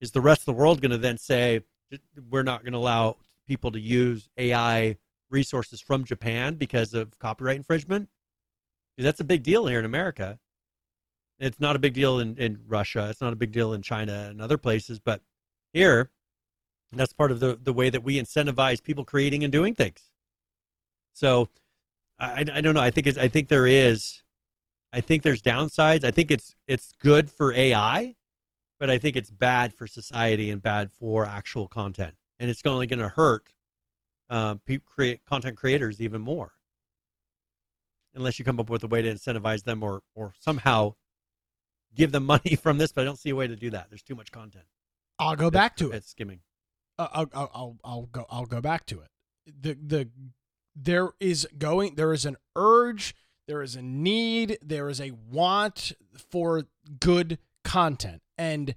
is 0.01 0.11
the 0.11 0.21
rest 0.21 0.43
of 0.43 0.47
the 0.47 0.53
world 0.53 0.81
going 0.81 0.91
to 0.91 0.99
then 0.99 1.19
say 1.19 1.61
we're 2.31 2.43
not 2.43 2.63
going 2.63 2.73
to 2.73 2.79
allow 2.79 3.17
people 3.47 3.71
to 3.73 3.81
use 3.81 4.29
AI 4.37 4.97
resources 5.31 5.81
from 5.81 6.05
Japan 6.05 6.55
because 6.55 6.95
of 6.95 7.19
copyright 7.19 7.57
infringement? 7.57 8.09
That's 8.99 9.21
a 9.21 9.25
big 9.25 9.43
deal 9.43 9.67
here 9.67 9.79
in 9.79 9.85
America. 9.85 10.39
It's 11.39 11.61
not 11.61 11.77
a 11.77 11.79
big 11.79 11.93
deal 11.93 12.19
in, 12.19 12.37
in 12.39 12.61
Russia. 12.67 13.09
It's 13.11 13.21
not 13.21 13.33
a 13.33 13.37
big 13.37 13.53
deal 13.53 13.75
in 13.75 13.83
China 13.83 14.27
and 14.31 14.41
other 14.41 14.57
places, 14.57 14.99
but 14.99 15.21
here 15.73 16.11
that's 16.93 17.13
part 17.13 17.31
of 17.31 17.41
the, 17.41 17.59
the 17.63 17.73
way 17.73 17.91
that 17.91 18.03
we 18.03 18.21
incentivize 18.21 18.83
people 18.83 19.05
creating 19.05 19.45
and 19.45 19.53
doing 19.53 19.75
things. 19.75 20.11
So 21.13 21.49
I, 22.19 22.45
I 22.53 22.61
don't 22.61 22.75
know. 22.75 22.81
I 22.81 22.91
think 22.91 23.07
it's, 23.07 23.19
I 23.19 23.29
think 23.29 23.49
there 23.49 23.67
is, 23.67 24.23
I 24.93 25.01
think 25.01 25.23
there's 25.23 25.43
downsides. 25.43 26.05
I 26.05 26.11
think 26.11 26.31
it's 26.31 26.55
it's 26.67 26.95
good 27.01 27.31
for 27.31 27.53
AI, 27.53 28.16
but 28.79 28.91
I 28.91 28.99
think 28.99 29.17
it's 29.17 29.31
bad 29.31 29.73
for 29.75 29.87
society 29.87 30.51
and 30.51 30.63
bad 30.63 30.91
for 30.93 31.25
actual 31.25 31.69
content. 31.69 32.15
And 32.39 32.51
it's 32.51 32.63
only 32.65 32.87
going 32.87 32.99
to 33.01 33.09
hurt 33.09 33.53
uh, 34.29 34.57
create 34.85 35.25
content 35.25 35.57
creators 35.57 36.01
even 36.01 36.21
more, 36.21 36.53
unless 38.15 38.39
you 38.39 38.45
come 38.45 38.61
up 38.61 38.69
with 38.69 38.83
a 38.85 38.89
way 38.89 39.03
to 39.03 39.13
incentivize 39.13 39.65
them 39.65 39.83
or 39.83 40.03
or 40.15 40.33
somehow 40.39 40.95
give 41.95 42.13
them 42.13 42.27
money 42.27 42.57
from 42.57 42.79
this. 42.79 42.93
But 42.93 43.03
I 43.03 43.05
don't 43.05 43.19
see 43.19 43.31
a 43.31 43.37
way 43.37 43.47
to 43.47 43.57
do 43.57 43.71
that. 43.71 43.87
There's 43.89 44.03
too 44.03 44.15
much 44.15 44.33
content. 44.33 44.65
I'll 45.19 45.37
go 45.37 45.51
back 45.51 45.77
to 45.77 45.91
it. 45.93 45.97
It's 45.97 46.11
skimming. 46.11 46.41
uh, 46.99 47.09
I'll, 47.13 47.31
I'll, 47.33 47.51
I'll, 47.55 47.77
I'll 47.85 48.03
go. 48.07 48.27
I'll 48.29 48.47
go 48.47 48.61
back 48.61 48.85
to 48.87 49.01
it. 49.01 49.09
The 49.47 49.75
the 49.75 50.09
there 50.75 51.11
is 51.21 51.49
going. 51.57 51.95
There 51.95 52.13
is 52.13 52.27
an 52.27 52.37
urge. 52.55 53.15
There 53.47 53.63
is 53.63 53.77
a 53.77 53.83
need. 53.83 54.59
There 54.61 54.89
is 54.89 55.01
a 55.01 55.13
want 55.13 55.93
for 56.31 56.65
good 57.01 57.39
content, 57.67 58.23
and 58.39 58.75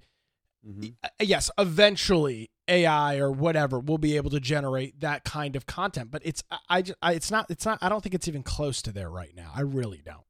Mhm. 0.66 0.94
uh, 1.02 1.08
yes, 1.20 1.50
eventually 1.56 2.50
AI 2.68 3.16
or 3.16 3.30
whatever 3.32 3.78
will 3.80 3.96
be 3.98 4.16
able 4.16 4.30
to 4.30 4.40
generate 4.40 5.00
that 5.00 5.24
kind 5.24 5.56
of 5.56 5.64
content. 5.66 6.10
But 6.10 6.20
it's 6.24 6.42
I, 6.68 6.84
I, 7.00 7.14
it's 7.14 7.30
not 7.30 7.50
it's 7.50 7.64
not 7.64 7.78
I 7.80 7.88
don't 7.88 8.02
think 8.02 8.14
it's 8.14 8.28
even 8.28 8.42
close 8.42 8.82
to 8.82 8.92
there 8.92 9.08
right 9.10 9.34
now. 9.34 9.52
I 9.54 9.62
really 9.62 10.02
don't. 10.04 10.26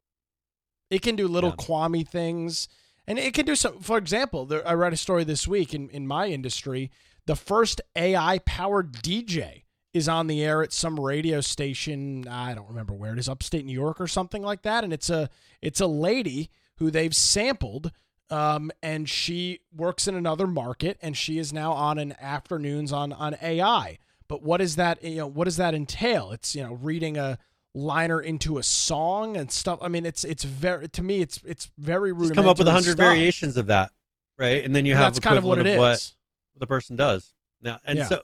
It 0.90 1.03
can 1.03 1.16
do 1.16 1.27
little 1.29 1.51
Yeah. 1.59 1.64
quammy 1.64 2.07
things, 2.09 2.68
and 3.07 3.18
it 3.18 3.35
can 3.35 3.44
do 3.46 3.57
some. 3.57 3.81
For 3.81 3.99
example, 3.99 4.46
there, 4.46 4.66
I 4.66 4.75
read 4.75 4.92
a 4.92 4.96
story 4.96 5.25
this 5.25 5.49
week 5.49 5.75
in 5.75 5.88
in 5.90 6.07
my 6.07 6.27
industry. 6.29 6.90
The 7.27 7.37
first 7.37 7.81
AI 7.96 8.38
powered 8.40 8.92
DJ 9.03 9.64
is 9.92 10.09
on 10.09 10.29
the 10.29 10.42
air 10.42 10.62
at 10.62 10.73
some 10.73 10.99
radio 10.99 11.40
station. 11.40 12.27
I 12.29 12.55
don't 12.55 12.68
remember 12.68 12.94
where 12.94 13.12
it 13.12 13.18
is, 13.18 13.29
upstate 13.29 13.64
New 13.64 13.73
York 13.73 14.01
or 14.01 14.07
something 14.07 14.42
like 14.42 14.62
that. 14.62 14.85
And 14.85 14.92
it's 14.92 15.11
a 15.11 15.29
it's 15.61 15.81
a 15.81 15.87
lady 15.88 16.51
who 16.77 16.90
they've 16.90 17.14
sampled 17.14 17.90
um, 18.31 18.71
and 18.83 19.09
she 19.09 19.61
works 19.75 20.07
in 20.09 20.14
another 20.14 20.47
market 20.47 20.99
and 21.03 21.16
she 21.16 21.38
is 21.38 21.53
now 21.53 21.73
on 21.73 21.99
an 21.99 22.14
afternoons 22.21 22.93
on 22.93 23.12
on 23.12 23.37
AI. 23.43 23.99
But 24.29 24.43
what 24.43 24.61
is 24.61 24.77
that? 24.77 25.03
You 25.03 25.16
know, 25.16 25.27
what 25.27 25.45
does 25.45 25.57
that 25.57 25.75
entail? 25.75 26.31
It's 26.33 26.55
you 26.55 26.62
know 26.62 26.75
reading 26.75 27.16
a 27.19 27.38
liner 27.75 28.21
into 28.21 28.59
a 28.59 28.62
song 28.62 29.37
and 29.37 29.51
stuff. 29.51 29.79
I 29.83 29.88
mean, 29.88 30.07
it's 30.07 30.25
it's 30.25 30.45
very 30.45 30.88
to 30.88 31.03
me 31.03 31.21
it's 31.21 31.40
it's 31.45 31.71
very 31.79 32.14
Just 32.14 32.35
come 32.35 32.47
up 32.47 32.59
with 32.59 32.69
a 32.69 32.73
hundred 32.73 32.97
variations 32.97 33.57
of 33.57 33.66
that, 33.66 33.90
right? 34.38 34.64
And 34.64 34.75
then 34.75 34.87
you 34.87 34.93
And 34.93 35.01
have 35.03 35.12
that's 35.14 35.21
kind 35.21 35.38
of 35.38 35.45
what 35.45 35.59
it 35.59 35.66
equivalent 35.66 35.95
is. 35.95 36.09
of 36.09 36.14
what 36.55 36.61
the 36.61 36.66
person 36.66 36.97
does 36.97 37.33
now. 37.62 37.79
And 37.85 37.99
Yeah. 37.99 38.07
so, 38.09 38.23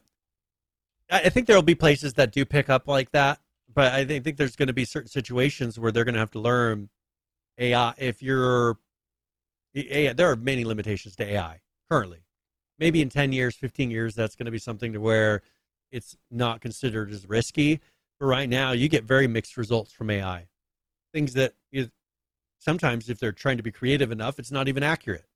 I 1.11 1.23
I 1.23 1.29
think 1.29 1.47
there 1.47 1.57
will 1.57 1.63
be 1.63 1.75
places 1.75 2.15
that 2.15 2.33
do 2.33 2.45
pick 2.45 2.69
up 2.71 2.87
like 2.89 3.11
that, 3.13 3.41
but 3.75 3.93
I 3.93 4.05
think, 4.05 4.25
think 4.25 4.37
there's 4.37 4.57
going 4.57 4.69
to 4.69 4.73
be 4.73 4.85
certain 4.85 5.09
situations 5.09 5.79
where 5.79 5.91
they're 5.93 6.05
going 6.05 6.15
to 6.15 6.21
have 6.21 6.31
to 6.33 6.41
learn 6.41 6.89
AI. 7.59 7.95
If 7.99 8.23
you're, 8.23 8.79
AI, 9.77 10.13
there 10.13 10.31
are 10.31 10.37
many 10.37 10.65
limitations 10.65 11.17
to 11.17 11.25
AI 11.25 11.61
currently. 11.91 12.21
Maybe 12.79 13.01
in 13.03 13.09
ten 13.09 13.33
years, 13.33 13.57
fifteen 13.57 13.91
years, 13.91 14.15
that's 14.15 14.37
going 14.37 14.47
to 14.47 14.53
be 14.53 14.59
something 14.59 14.93
to 14.93 15.01
where 15.01 15.43
it's 15.91 16.17
not 16.31 16.61
considered 16.61 17.11
as 17.11 17.29
risky. 17.29 17.81
But 18.19 18.27
right 18.27 18.49
now, 18.49 18.73
you 18.73 18.89
get 18.89 19.05
very 19.05 19.27
mixed 19.27 19.57
results 19.57 19.93
from 19.93 20.11
AI. 20.11 20.49
Things 21.13 21.35
that 21.35 21.55
you, 21.71 21.91
sometimes, 22.59 23.09
if 23.09 23.19
they're 23.19 23.33
trying 23.33 23.57
to 23.59 23.63
be 23.63 23.73
creative 23.73 24.11
enough, 24.11 24.39
it's 24.39 24.53
not 24.53 24.69
even 24.69 24.83
accurate. 24.83 25.27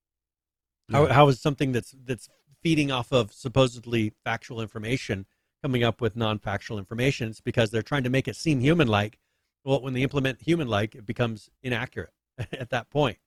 How, 0.91 1.07
how 1.07 1.29
is 1.29 1.41
something 1.41 1.73
that's 1.73 1.95
that's 2.05 2.29
feeding 2.63 2.91
off 2.91 3.13
of 3.13 3.33
supposedly 3.33 4.13
factual 4.25 4.61
information 4.61 5.27
coming 5.63 5.85
up 5.85 6.01
with 6.01 6.17
non-factual 6.17 6.79
information? 6.79 7.29
It's 7.29 7.41
because 7.41 7.71
they're 7.71 7.83
trying 7.83 8.05
to 8.05 8.11
make 8.11 8.29
it 8.29 8.37
seem 8.37 8.61
human-like. 8.61 9.19
Well, 9.65 9.81
when 9.83 9.93
they 9.93 10.03
implement 10.03 10.43
human-like, 10.43 10.95
it 10.95 11.07
becomes 11.07 11.49
inaccurate 11.63 12.13
at 12.53 12.71
that 12.71 12.91
point. 12.91 13.19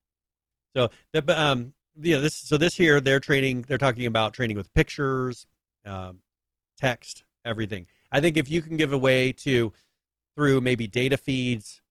So, 0.76 0.90
the, 1.12 1.42
um, 1.42 1.74
this 1.96 2.36
so 2.36 2.58
this 2.58 2.76
here 2.76 3.00
they're 3.00 3.20
training. 3.20 3.66
They're 3.68 3.78
talking 3.78 4.06
about 4.06 4.34
training 4.34 4.58
with 4.58 4.74
pictures, 4.74 5.46
um, 5.86 6.20
text, 6.78 7.24
everything. 7.46 7.88
I 8.12 8.20
think 8.20 8.38
if 8.38 8.50
you 8.50 8.62
can 8.62 8.78
give 8.78 8.94
away 8.94 9.32
to 9.34 9.74
through 10.36 10.62
maybe 10.62 10.88
data 10.88 11.18
feeds, 11.18 11.82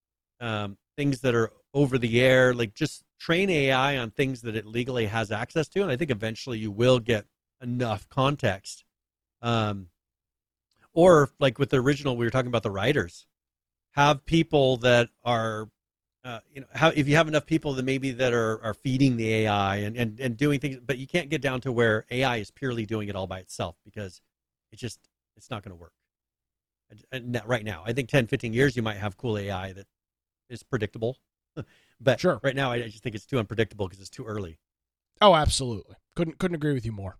um, 0.40 0.76
things 0.96 1.20
that 1.20 1.34
are 1.34 1.52
over 1.74 1.98
the 1.98 2.20
air, 2.20 2.52
like 2.54 2.74
just 2.74 3.04
train 3.18 3.48
AI 3.48 3.98
on 3.98 4.10
things 4.10 4.42
that 4.42 4.56
it 4.56 4.66
legally 4.66 5.06
has 5.06 5.30
access 5.30 5.68
to, 5.68 5.82
and 5.82 5.90
I 5.90 5.96
think 5.96 6.10
eventually 6.10 6.58
you 6.58 6.70
will 6.70 6.98
get 6.98 7.26
enough 7.62 8.08
context. 8.08 8.84
Um, 9.40 9.88
or 10.92 11.30
like 11.38 11.58
with 11.58 11.70
the 11.70 11.80
original, 11.80 12.16
we 12.16 12.26
were 12.26 12.30
talking 12.30 12.48
about 12.48 12.62
the 12.62 12.70
writers. 12.70 13.26
Have 13.92 14.24
people 14.24 14.78
that 14.78 15.08
are, 15.24 15.68
uh, 16.24 16.38
you 16.54 16.60
know, 16.60 16.66
how 16.74 16.88
if 16.88 17.08
you 17.08 17.16
have 17.16 17.28
enough 17.28 17.46
people 17.46 17.74
that 17.74 17.84
maybe 17.84 18.12
that 18.12 18.32
are 18.32 18.62
are 18.62 18.74
feeding 18.74 19.16
the 19.16 19.32
AI 19.34 19.76
and 19.76 19.96
and 19.96 20.20
and 20.20 20.36
doing 20.36 20.60
things, 20.60 20.78
but 20.84 20.98
you 20.98 21.06
can't 21.06 21.28
get 21.30 21.42
down 21.42 21.60
to 21.62 21.72
where 21.72 22.06
AI 22.10 22.36
is 22.36 22.50
purely 22.50 22.86
doing 22.86 23.08
it 23.08 23.16
all 23.16 23.26
by 23.26 23.38
itself 23.40 23.76
because 23.84 24.20
it 24.70 24.76
just 24.78 25.00
it's 25.36 25.50
not 25.50 25.62
going 25.62 25.76
to 25.76 25.80
work. 25.80 25.92
And- 26.90 27.04
And 27.34 27.42
right 27.46 27.64
now, 27.64 27.82
I 27.86 27.92
think 27.92 28.08
10, 28.08 28.26
15 28.26 28.52
years, 28.52 28.76
you 28.76 28.82
might 28.82 28.98
have 28.98 29.16
cool 29.16 29.36
AI 29.38 29.72
that 29.72 29.86
is 30.48 30.62
predictable. 30.62 31.18
but 32.00 32.20
Sure. 32.20 32.40
right 32.42 32.54
now, 32.56 32.70
I 32.70 32.76
I 32.76 32.88
just 32.88 33.02
think 33.02 33.14
it's 33.14 33.26
too 33.26 33.38
unpredictable 33.38 33.88
because 33.88 34.00
it's 34.00 34.10
too 34.10 34.24
early. 34.24 34.58
Oh, 35.20 35.34
absolutely. 35.34 35.96
Couldn't 36.14 36.38
couldn't 36.38 36.54
agree 36.56 36.74
with 36.74 36.84
you 36.86 36.92
more. 36.92 37.18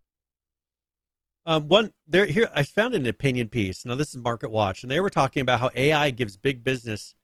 Um, 1.45 1.67
one 1.67 1.93
there 2.07 2.27
here, 2.27 2.49
I 2.55 2.63
found 2.63 2.95
an 2.95 3.07
opinion 3.07 3.49
piece. 3.49 3.85
Now 3.85 3.97
this 3.97 4.15
is 4.15 4.23
Market 4.23 4.51
Watch, 4.51 4.83
and 4.85 4.91
they 4.91 5.01
were 5.01 5.11
talking 5.11 5.41
about 5.41 5.59
how 5.61 5.71
AI 5.75 6.11
gives 6.11 6.37
big 6.37 6.63
business 6.63 7.15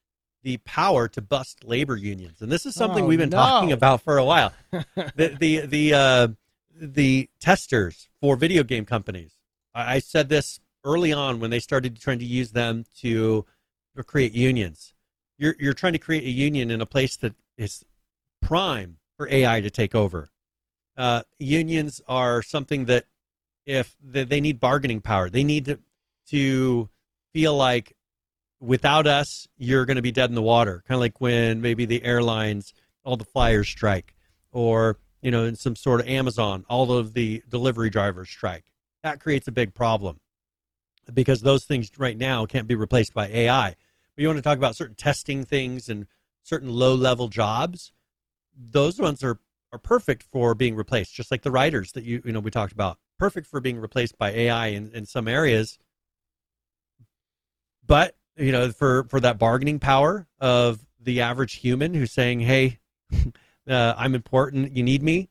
the 0.43 0.59
power 0.59 1.09
to 1.09 1.21
bust 1.21 1.65
labor 1.65 1.97
unions, 1.97 2.41
and 2.41 2.51
this 2.51 2.65
is 2.65 2.75
something 2.75 3.05
Oh, 3.05 3.09
we've 3.09 3.19
been 3.19 3.31
no. 3.31 3.37
talking 3.37 3.73
about 3.73 4.03
for 4.03 4.19
a 4.19 4.25
while. 4.25 4.53
the 5.17 5.37
the 5.39 5.67
the 5.67 5.95
uh, 5.95 6.29
the 6.81 7.29
testers 7.41 8.09
for 8.21 8.37
video 8.37 8.63
game 8.63 8.85
companies. 8.85 9.33
I, 9.75 9.97
I 9.97 9.99
said 9.99 10.29
this 10.29 10.61
early 10.85 11.13
on 11.13 11.41
when 11.41 11.51
they 11.51 11.59
started 11.59 12.01
trying 12.01 12.21
to 12.21 12.25
use 12.25 12.53
them 12.53 12.85
to, 13.01 13.45
create 14.07 14.33
unions. 14.33 14.95
You're 15.39 15.57
you're 15.59 15.75
trying 15.75 15.95
to 15.95 15.99
create 15.99 16.25
a 16.25 16.31
union 16.31 16.71
in 16.71 16.81
a 16.81 16.87
place 16.87 17.17
that 17.17 17.35
is 17.57 17.85
prime 18.41 18.99
for 19.17 19.29
AI 19.29 19.61
to 19.61 19.71
take 19.71 19.95
over. 19.95 20.29
Uh, 20.97 21.23
unions 21.39 22.01
are 22.09 22.43
something 22.43 22.85
that 22.85 23.07
if 23.67 23.97
they, 24.03 24.25
they 24.25 24.41
need 24.41 24.61
bargaining 24.61 25.01
power, 25.01 25.29
they 25.29 25.43
need 25.43 25.65
to 25.65 25.79
to 26.29 26.89
feel 27.33 27.57
like 27.57 27.97
without 28.61 29.07
us, 29.07 29.47
you're 29.57 29.85
going 29.85 29.97
to 29.97 30.03
be 30.03 30.13
dead 30.13 30.31
in 30.31 30.35
the 30.35 30.43
water. 30.43 30.83
Kind 30.87 30.97
of 30.97 31.01
like 31.01 31.21
when 31.21 31.61
maybe 31.61 31.85
the 31.85 32.05
airlines, 32.05 32.73
all 33.05 33.17
the 33.17 33.25
flyers 33.25 33.69
strike, 33.69 34.15
or 34.53 34.99
you 35.23 35.31
know, 35.31 35.45
in 35.45 35.57
some 35.57 35.77
sort 35.77 36.01
of 36.01 36.09
Amazon, 36.09 36.65
all 36.69 36.93
of 36.93 37.13
the 37.15 37.43
delivery 37.49 37.91
drivers 37.91 38.29
strike. 38.29 38.65
That 39.03 39.21
creates 39.21 39.49
a 39.49 39.53
big 39.53 39.75
problem 39.75 40.21
because 41.13 41.41
those 41.41 41.65
things 41.65 41.91
right 41.99 42.17
now 42.17 42.47
can't 42.47 42.69
be 42.69 42.75
replaced 42.75 43.15
by 43.15 43.29
AI. 43.29 43.71
But 43.71 44.23
you 44.23 44.29
want 44.29 44.39
to 44.39 44.43
talk 44.43 44.59
about 44.59 44.77
certain 44.77 44.97
testing 44.97 45.45
things 45.45 45.89
and 45.89 46.07
certain 46.43 46.71
low 46.71 46.95
level 46.95 47.29
jobs, 47.29 47.93
those 48.57 48.99
ones 48.99 49.23
are 49.23 49.39
are 49.71 49.79
perfect 49.79 50.23
for 50.23 50.55
being 50.55 50.75
replaced, 50.75 51.15
just 51.15 51.31
like 51.31 51.43
the 51.43 51.51
writers 51.51 51.93
that 51.93 52.05
you 52.05 52.23
you 52.25 52.33
know 52.33 52.41
we 52.41 52.51
talked 52.51 52.73
about. 52.73 52.99
Perfect 53.19 53.47
for 53.47 53.61
being 53.61 53.79
replaced 53.79 54.17
by 54.17 54.31
AI 54.31 54.69
in, 54.69 54.91
in 54.93 55.05
some 55.05 55.29
areas. 55.29 55.79
But, 57.87 58.15
you 58.39 58.53
know, 58.53 58.71
for, 58.71 59.05
for 59.05 59.21
that 59.21 59.39
bargaining 59.39 59.79
power 59.79 60.27
of 60.41 60.79
the 61.01 61.21
average 61.21 61.55
human 61.55 61.95
who's 61.95 62.13
saying, 62.13 62.41
Hey, 62.41 62.79
uh, 63.69 63.95
I'm 63.97 64.15
important, 64.15 64.77
you 64.77 64.83
need 64.83 65.03
me. 65.03 65.29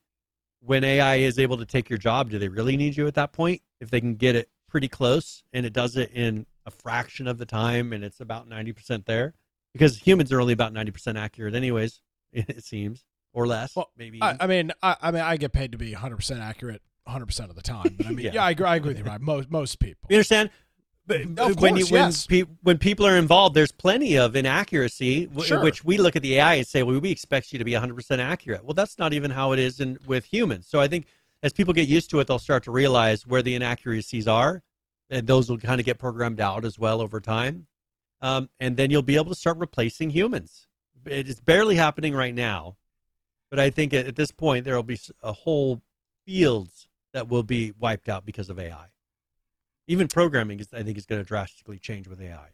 When 0.59 0.83
AI 0.83 1.17
is 1.17 1.39
able 1.39 1.57
to 1.57 1.65
take 1.65 1.89
your 1.89 1.99
job, 1.99 2.29
do 2.29 2.39
they 2.39 2.49
really 2.49 2.75
need 2.75 2.97
you 2.97 3.07
at 3.07 3.13
that 3.15 3.31
point? 3.31 3.61
If 3.79 3.89
they 3.89 4.01
can 4.01 4.15
get 4.15 4.35
it 4.35 4.49
pretty 4.67 4.87
close 4.89 5.43
and 5.53 5.65
it 5.65 5.71
does 5.71 5.95
it 5.95 6.11
in 6.13 6.45
a 6.65 6.71
fraction 6.71 7.27
of 7.27 7.37
the 7.37 7.45
time 7.45 7.93
and 7.93 8.03
it's 8.03 8.19
about 8.19 8.49
90% 8.49 9.05
there 9.05 9.33
because 9.71 9.97
humans 9.97 10.31
are 10.33 10.41
only 10.41 10.51
about 10.51 10.73
90% 10.73 11.17
accurate 11.17 11.55
anyways 11.55 12.01
it 12.33 12.63
seems 12.65 13.05
or 13.33 13.47
less 13.47 13.73
Well, 13.75 13.89
maybe 13.97 14.21
I, 14.21 14.35
I 14.41 14.47
mean, 14.47 14.73
I, 14.83 14.97
I 15.01 15.11
mean, 15.11 15.21
I 15.21 15.37
get 15.37 15.53
paid 15.53 15.71
to 15.71 15.77
be 15.77 15.93
100 15.93 16.17
percent 16.17 16.41
accurate 16.41 16.81
100 17.05 17.25
percent 17.27 17.49
of 17.49 17.55
the 17.55 17.61
time. 17.61 17.95
But 17.97 18.07
I 18.07 18.09
mean, 18.11 18.19
Yeah. 18.25 18.31
yeah, 18.33 18.43
I, 18.43 18.51
agree, 18.51 18.65
I 18.65 18.75
agree 18.75 18.89
with 18.89 18.97
you, 18.97 19.05
right 19.05 19.21
Most 19.21 19.49
most 19.49 19.79
people. 19.79 20.07
you 20.09 20.17
understand 20.17 20.49
but 21.07 21.21
Of 21.39 21.59
when 21.61 21.77
you 21.77 21.83
course, 21.85 21.91
when, 21.91 22.01
yes. 22.03 22.27
pe- 22.27 22.43
when 22.63 22.77
people 22.77 23.05
are 23.07 23.15
involved 23.17 23.55
there's 23.55 23.71
plenty 23.71 24.17
of 24.17 24.35
inaccuracy 24.35 25.25
w- 25.27 25.47
Sure. 25.47 25.63
which 25.63 25.83
we 25.83 25.97
look 25.97 26.15
at 26.15 26.21
the 26.21 26.35
ai 26.35 26.55
and 26.55 26.67
say 26.67 26.83
well 26.83 26.99
we 26.99 27.09
expect 27.11 27.51
you 27.53 27.59
to 27.59 27.65
be 27.65 27.71
100% 27.71 28.19
accurate. 28.19 28.63
Well 28.65 28.73
that's 28.73 28.99
not 28.99 29.13
even 29.13 29.31
how 29.31 29.53
it 29.53 29.59
is 29.59 29.79
in 29.79 29.97
with 30.05 30.25
humans. 30.25 30.67
So 30.67 30.79
i 30.79 30.87
think 30.87 31.07
as 31.43 31.53
people 31.53 31.73
get 31.73 31.87
used 31.87 32.09
to 32.11 32.19
it 32.19 32.27
they'll 32.27 32.39
start 32.39 32.63
to 32.65 32.71
realize 32.71 33.25
where 33.25 33.41
the 33.41 33.55
inaccuracies 33.55 34.27
are 34.27 34.61
and 35.09 35.25
those 35.25 35.49
will 35.49 35.57
kind 35.57 35.79
of 35.79 35.85
get 35.85 35.97
programmed 35.97 36.41
out 36.41 36.65
as 36.65 36.77
well 36.77 36.99
over 37.01 37.19
time. 37.21 37.67
Um, 38.21 38.49
and 38.59 38.75
then 38.75 38.91
you'll 38.91 39.03
be 39.03 39.15
able 39.15 39.29
to 39.29 39.35
start 39.35 39.57
replacing 39.57 40.09
humans. 40.09 40.67
It 41.05 41.29
is 41.29 41.39
barely 41.39 41.75
happening 41.75 42.13
right 42.13 42.35
now 42.35 42.75
but 43.49 43.59
i 43.59 43.69
think 43.69 43.93
at, 43.93 44.07
at 44.07 44.15
this 44.17 44.31
point 44.31 44.65
there 44.65 44.75
will 44.75 44.83
be 44.83 44.99
a 45.23 45.31
whole 45.31 45.81
fields 46.25 46.87
that 47.13 47.29
will 47.29 47.43
be 47.43 47.71
wiped 47.79 48.09
out 48.09 48.25
because 48.25 48.49
of 48.49 48.59
ai 48.59 48.87
even 49.87 50.07
programming 50.07 50.59
is 50.59 50.67
i 50.73 50.83
think 50.83 50.97
is 50.97 51.05
going 51.05 51.21
to 51.21 51.27
drastically 51.27 51.79
change 51.79 52.07
with 52.07 52.21
ai 52.21 52.49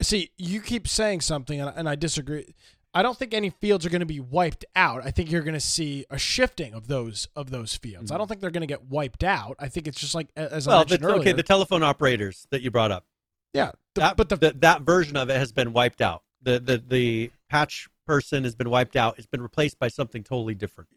See, 0.00 0.30
you 0.38 0.60
keep 0.60 0.86
saying 0.86 1.22
something, 1.22 1.60
and, 1.60 1.72
and 1.74 1.88
I 1.88 1.96
disagree. 1.96 2.54
I 2.94 3.02
don't 3.02 3.18
think 3.18 3.34
any 3.34 3.50
fields 3.50 3.84
are 3.84 3.90
going 3.90 3.98
to 3.98 4.06
be 4.06 4.20
wiped 4.20 4.64
out. 4.76 5.04
I 5.04 5.10
think 5.10 5.28
you're 5.28 5.42
going 5.42 5.54
to 5.54 5.60
see 5.60 6.06
a 6.08 6.16
shifting 6.18 6.72
of 6.72 6.86
those 6.86 7.26
of 7.34 7.50
those 7.50 7.74
fields. 7.74 8.12
I 8.12 8.16
don't 8.16 8.28
think 8.28 8.40
they're 8.40 8.52
going 8.52 8.60
to 8.60 8.68
get 8.68 8.84
wiped 8.84 9.24
out. 9.24 9.56
I 9.58 9.66
think 9.66 9.88
it's 9.88 9.98
just 9.98 10.14
like 10.14 10.28
as 10.36 10.68
I 10.68 10.70
Mm-hmm. 10.70 10.78
mentioned 10.78 11.02
the, 11.02 11.06
earlier. 11.08 11.20
okay 11.22 11.32
the 11.32 11.42
telephone 11.42 11.82
operators 11.82 12.46
that 12.50 12.62
you 12.62 12.70
brought 12.70 12.92
up 12.92 13.06
yeah, 13.52 13.72
the- 13.96 14.02
that, 14.02 14.16
but 14.16 14.28
the 14.28 14.36
that 14.36 14.60
that 14.60 14.82
version 14.82 15.16
of 15.16 15.30
it 15.30 15.36
has 15.36 15.50
been 15.50 15.72
wiped 15.72 16.00
out 16.00 16.22
the 16.42 16.60
the 16.60 16.78
the 16.78 17.32
patch 17.50 17.88
person 18.06 18.44
has 18.44 18.54
been 18.54 18.70
wiped 18.70 18.94
out 18.94 19.18
it's 19.18 19.26
been 19.26 19.42
replaced 19.42 19.80
by 19.80 19.88
something 19.88 20.22
totally 20.22 20.54
different 20.54 20.88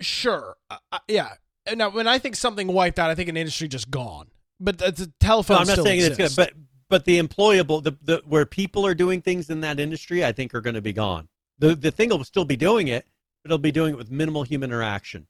sure, 0.00 0.56
uh, 0.70 0.98
yeah. 1.08 1.34
Now 1.74 1.90
when 1.90 2.06
I 2.06 2.18
think 2.18 2.36
something 2.36 2.68
wiped 2.68 2.98
out, 2.98 3.10
I 3.10 3.14
think 3.14 3.28
an 3.28 3.36
industry 3.36 3.68
just 3.68 3.90
gone. 3.90 4.28
But 4.60 4.78
the, 4.78 4.92
the 4.92 5.12
telephone. 5.20 5.56
No, 5.56 5.60
I'm 5.62 5.66
not 5.66 5.84
saying 5.84 6.00
exists. 6.00 6.20
it's 6.20 6.36
good, 6.36 6.44
but 6.44 6.54
but 6.88 7.04
the 7.04 7.20
employable, 7.20 7.82
the, 7.82 7.96
the 8.02 8.22
where 8.26 8.46
people 8.46 8.86
are 8.86 8.94
doing 8.94 9.22
things 9.22 9.50
in 9.50 9.60
that 9.62 9.80
industry, 9.80 10.24
I 10.24 10.32
think 10.32 10.54
are 10.54 10.60
going 10.60 10.74
to 10.74 10.82
be 10.82 10.92
gone. 10.92 11.28
The 11.58 11.74
the 11.74 11.90
thing 11.90 12.10
will 12.10 12.24
still 12.24 12.44
be 12.44 12.56
doing 12.56 12.88
it, 12.88 13.06
but 13.42 13.48
it'll 13.48 13.58
be 13.58 13.72
doing 13.72 13.94
it 13.94 13.96
with 13.96 14.10
minimal 14.10 14.42
human 14.42 14.70
interaction. 14.70 15.26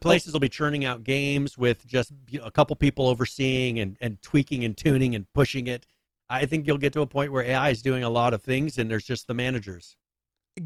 Places 0.00 0.32
will 0.32 0.40
be 0.40 0.48
churning 0.48 0.84
out 0.84 1.04
games 1.04 1.56
with 1.56 1.86
just 1.86 2.12
you 2.28 2.40
know, 2.40 2.46
a 2.46 2.50
couple 2.50 2.74
people 2.74 3.06
overseeing 3.06 3.78
and, 3.78 3.96
and 4.00 4.20
tweaking 4.20 4.64
and 4.64 4.76
tuning 4.76 5.14
and 5.14 5.32
pushing 5.32 5.68
it. 5.68 5.86
I 6.28 6.44
think 6.46 6.66
you'll 6.66 6.78
get 6.78 6.92
to 6.94 7.02
a 7.02 7.06
point 7.06 7.30
where 7.30 7.44
AI 7.44 7.70
is 7.70 7.82
doing 7.82 8.02
a 8.02 8.10
lot 8.10 8.34
of 8.34 8.42
things 8.42 8.78
and 8.78 8.90
there's 8.90 9.04
just 9.04 9.28
the 9.28 9.34
managers. 9.34 9.96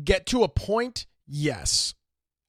get 0.04 0.24
to 0.26 0.42
a 0.42 0.48
point, 0.48 1.06
yes. 1.26 1.94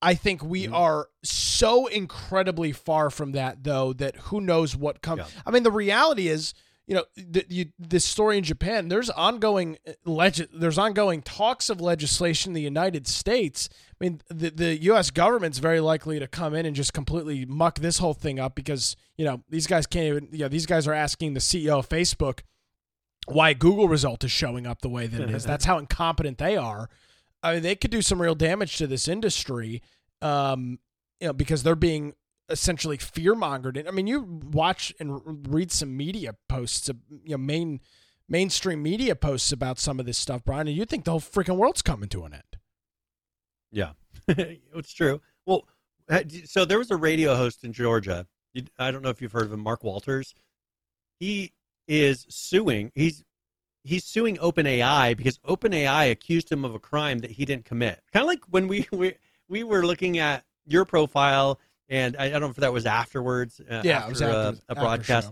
I 0.02 0.16
think 0.16 0.44
we 0.44 0.68
Mhm. 0.68 0.74
are 0.74 1.10
so 1.24 1.86
incredibly 1.88 2.72
far 2.72 3.10
from 3.10 3.34
that, 3.34 3.64
though, 3.64 3.94
that 3.94 4.16
who 4.16 4.42
knows 4.42 4.76
what 4.76 5.02
comes. 5.02 5.20
Yeah. 5.20 5.42
I 5.46 5.52
mean, 5.52 5.64
the 5.64 5.72
reality 5.72 6.28
is, 6.28 6.54
you 6.88 6.96
know, 6.96 7.06
the, 7.16 7.46
you, 7.48 7.66
this 7.78 8.04
story 8.04 8.38
in 8.40 8.44
Japan. 8.44 8.90
There's 8.90 9.10
ongoing 9.12 9.78
leg- 10.04 10.48
There's 10.52 10.78
ongoing 10.80 11.22
talks 11.22 11.70
of 11.70 11.80
legislation 11.80 12.50
in 12.50 12.54
the 12.56 12.62
United 12.62 13.08
States. 13.08 13.70
I 13.72 14.04
mean, 14.04 14.22
the 14.30 14.50
the 14.50 14.82
U.S. 14.86 15.12
government's 15.12 15.60
very 15.60 15.80
likely 15.80 16.20
to 16.20 16.28
come 16.28 16.56
in 16.56 16.66
and 16.66 16.76
just 16.76 16.92
completely 16.94 17.46
muck 17.46 17.80
this 17.80 18.00
whole 18.00 18.16
thing 18.16 18.40
up 18.40 18.56
because 18.56 18.96
you 19.16 19.24
know 19.24 19.44
these 19.48 19.68
guys 19.68 19.86
can't 19.86 20.06
even. 20.08 20.30
You 20.32 20.40
know, 20.40 20.48
these 20.50 20.66
guys 20.66 20.88
are 20.88 20.94
asking 20.94 21.34
the 21.36 21.40
CEO 21.40 21.78
of 21.80 21.88
Facebook 21.88 22.40
why 23.28 23.54
Google 23.54 23.88
result 23.88 24.24
is 24.24 24.32
showing 24.32 24.66
up 24.66 24.82
the 24.82 24.90
way 24.90 25.06
that 25.08 25.22
it 25.22 25.30
is. 25.30 25.44
That's 25.52 25.66
how 25.66 25.78
incompetent 25.78 26.40
they 26.40 26.58
are. 26.58 26.90
I 27.44 27.56
mean, 27.56 27.64
they 27.64 27.76
could 27.76 27.92
do 27.92 28.02
some 28.02 28.22
real 28.22 28.36
damage 28.36 28.78
to 28.78 28.88
this 28.88 29.08
industry, 29.08 29.82
um, 30.22 30.80
you 31.20 31.28
know, 31.28 31.34
because 31.34 31.64
they're 31.64 31.76
being 31.76 32.14
essentially 32.50 32.98
fear 32.98 33.34
mongered. 33.34 33.88
I 33.88 33.92
mean, 33.92 34.08
you 34.08 34.22
watch 34.22 34.94
and 35.00 35.48
read 35.48 35.72
some 35.72 35.96
media 35.96 36.36
posts, 36.48 36.90
uh, 36.90 36.94
you 37.24 37.32
know, 37.32 37.38
main 37.38 37.80
mainstream 38.28 38.82
media 38.84 39.16
posts 39.16 39.52
about 39.52 39.80
some 39.80 40.00
of 40.00 40.06
this 40.06 40.18
stuff, 40.18 40.44
Brian, 40.46 40.68
and 40.68 40.78
you 40.78 40.86
think 40.86 41.06
the 41.06 41.12
whole 41.12 41.20
freaking 41.20 41.58
world's 41.58 41.82
coming 41.82 42.10
to 42.10 42.24
an 42.26 42.34
end. 42.34 42.44
Yeah, 43.72 43.92
it's 44.28 44.94
true. 44.94 45.22
Well, 45.46 45.68
so 46.46 46.66
there 46.66 46.78
was 46.78 46.92
a 46.92 46.96
radio 46.96 47.36
host 47.36 47.64
in 47.64 47.74
Georgia. 47.74 48.28
I 48.78 48.92
don't 48.92 49.02
know 49.02 49.10
if 49.10 49.22
you've 49.22 49.32
heard 49.32 49.46
of 49.46 49.54
him, 49.54 49.62
Mark 49.62 49.84
Walters. 49.84 50.34
He 51.20 51.54
is 51.88 52.26
suing. 52.30 52.92
He's 52.96 53.24
he's 53.84 54.04
suing 54.04 54.38
OpenAI 54.38 55.16
because 55.16 55.38
OpenAI 55.40 56.12
accused 56.12 56.52
him 56.52 56.66
of 56.66 56.76
a 56.76 56.80
crime 56.80 57.20
that 57.20 57.32
he 57.32 57.46
didn't 57.46 57.66
commit. 57.66 58.02
Kind 58.14 58.24
of 58.24 58.28
like 58.28 58.44
when 58.50 58.68
we 58.68 58.88
we 58.92 59.16
we 59.48 59.64
were 59.64 59.86
looking 59.86 60.20
at 60.20 60.44
your 60.66 60.86
profile, 60.86 61.60
and 61.90 62.16
I, 62.18 62.26
I 62.26 62.30
don't 62.30 62.42
know 62.42 62.50
if 62.50 62.56
that 62.58 62.74
was 62.74 62.86
afterwards. 62.86 63.60
Uh, 63.60 63.82
Yeah, 63.84 63.98
after, 63.98 64.08
it 64.08 64.10
was 64.10 64.22
uh, 64.22 64.26
after, 64.26 64.38
a 64.38 64.72
after 64.72 64.82
broadcast 64.82 65.32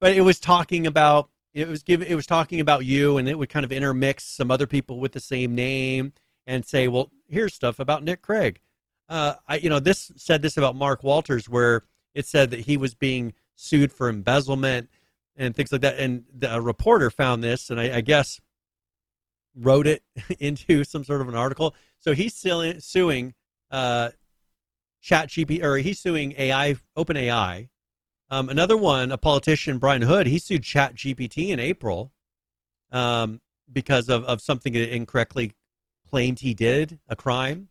but 0.00 0.16
it 0.16 0.22
was 0.22 0.40
talking 0.40 0.86
about 0.86 1.28
it 1.52 1.68
was 1.68 1.82
give 1.82 2.02
it 2.02 2.14
was 2.14 2.26
talking 2.26 2.60
about 2.60 2.84
you 2.84 3.18
and 3.18 3.28
it 3.28 3.38
would 3.38 3.48
kind 3.48 3.64
of 3.64 3.70
intermix 3.70 4.24
some 4.24 4.50
other 4.50 4.66
people 4.66 4.98
with 4.98 5.12
the 5.12 5.20
same 5.20 5.54
name 5.54 6.12
and 6.46 6.64
say 6.64 6.88
well 6.88 7.10
here's 7.28 7.54
stuff 7.54 7.78
about 7.78 8.02
nick 8.02 8.22
craig 8.22 8.60
uh, 9.08 9.34
I, 9.46 9.56
you 9.56 9.68
know 9.68 9.80
this 9.80 10.10
said 10.16 10.42
this 10.42 10.56
about 10.56 10.74
mark 10.74 11.02
walters 11.04 11.48
where 11.48 11.84
it 12.14 12.26
said 12.26 12.50
that 12.50 12.60
he 12.60 12.76
was 12.76 12.94
being 12.94 13.34
sued 13.54 13.92
for 13.92 14.08
embezzlement 14.08 14.88
and 15.36 15.54
things 15.54 15.72
like 15.72 15.80
that 15.80 15.98
and 15.98 16.24
the, 16.36 16.54
a 16.54 16.60
reporter 16.60 17.10
found 17.10 17.42
this 17.42 17.70
and 17.70 17.80
I, 17.80 17.96
I 17.96 18.00
guess 18.00 18.40
wrote 19.54 19.86
it 19.86 20.02
into 20.38 20.84
some 20.84 21.04
sort 21.04 21.20
of 21.20 21.28
an 21.28 21.34
article 21.34 21.74
so 21.98 22.12
he's 22.12 22.34
suing, 22.34 22.80
suing 22.80 23.34
uh, 23.70 24.10
chat 25.00 25.28
gp 25.28 25.62
or 25.62 25.78
he's 25.78 25.98
suing 25.98 26.34
ai 26.36 26.76
open 26.96 27.16
ai 27.16 27.68
um, 28.30 28.48
another 28.48 28.76
one, 28.76 29.10
a 29.10 29.18
politician, 29.18 29.78
Brian 29.78 30.02
Hood, 30.02 30.28
he 30.28 30.38
sued 30.38 30.62
Chat 30.62 30.94
GPT 30.94 31.48
in 31.48 31.58
April 31.58 32.12
um, 32.92 33.40
because 33.70 34.08
of, 34.08 34.24
of 34.24 34.40
something 34.40 34.72
that 34.72 34.94
incorrectly 34.94 35.52
claimed 36.08 36.38
he 36.38 36.54
did, 36.54 37.00
a 37.08 37.16
crime. 37.16 37.68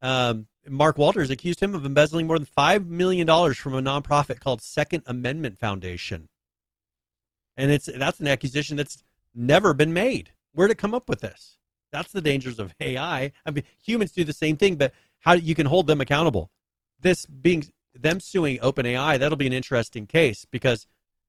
Um, 0.00 0.48
Mark 0.68 0.98
Walters 0.98 1.30
accused 1.30 1.60
him 1.60 1.74
of 1.74 1.86
embezzling 1.86 2.26
more 2.26 2.38
than 2.38 2.46
$5 2.46 2.86
million 2.86 3.26
from 3.54 3.74
a 3.74 3.82
nonprofit 3.82 4.40
called 4.40 4.60
Second 4.60 5.04
Amendment 5.06 5.58
Foundation. 5.58 6.28
And 7.56 7.70
it's 7.70 7.88
that's 7.96 8.20
an 8.20 8.28
accusation 8.28 8.76
that's 8.76 9.02
never 9.34 9.74
been 9.74 9.92
made. 9.92 10.30
Where'd 10.52 10.70
it 10.70 10.78
come 10.78 10.94
up 10.94 11.08
with 11.08 11.20
this? 11.20 11.58
That's 11.90 12.12
the 12.12 12.22
dangers 12.22 12.58
of 12.58 12.74
AI. 12.80 13.32
I 13.44 13.50
mean, 13.50 13.64
humans 13.82 14.12
do 14.12 14.24
the 14.24 14.32
same 14.32 14.56
thing, 14.56 14.76
but 14.76 14.92
how 15.20 15.34
you 15.34 15.54
can 15.54 15.66
hold 15.66 15.86
them 15.86 16.00
accountable. 16.00 16.50
This 17.00 17.26
being 17.26 17.66
them 17.94 18.20
suing 18.20 18.58
OpenAI, 18.58 19.18
that'll 19.18 19.36
be 19.36 19.46
an 19.46 19.52
interesting 19.52 20.06
case 20.06 20.46
because 20.50 20.86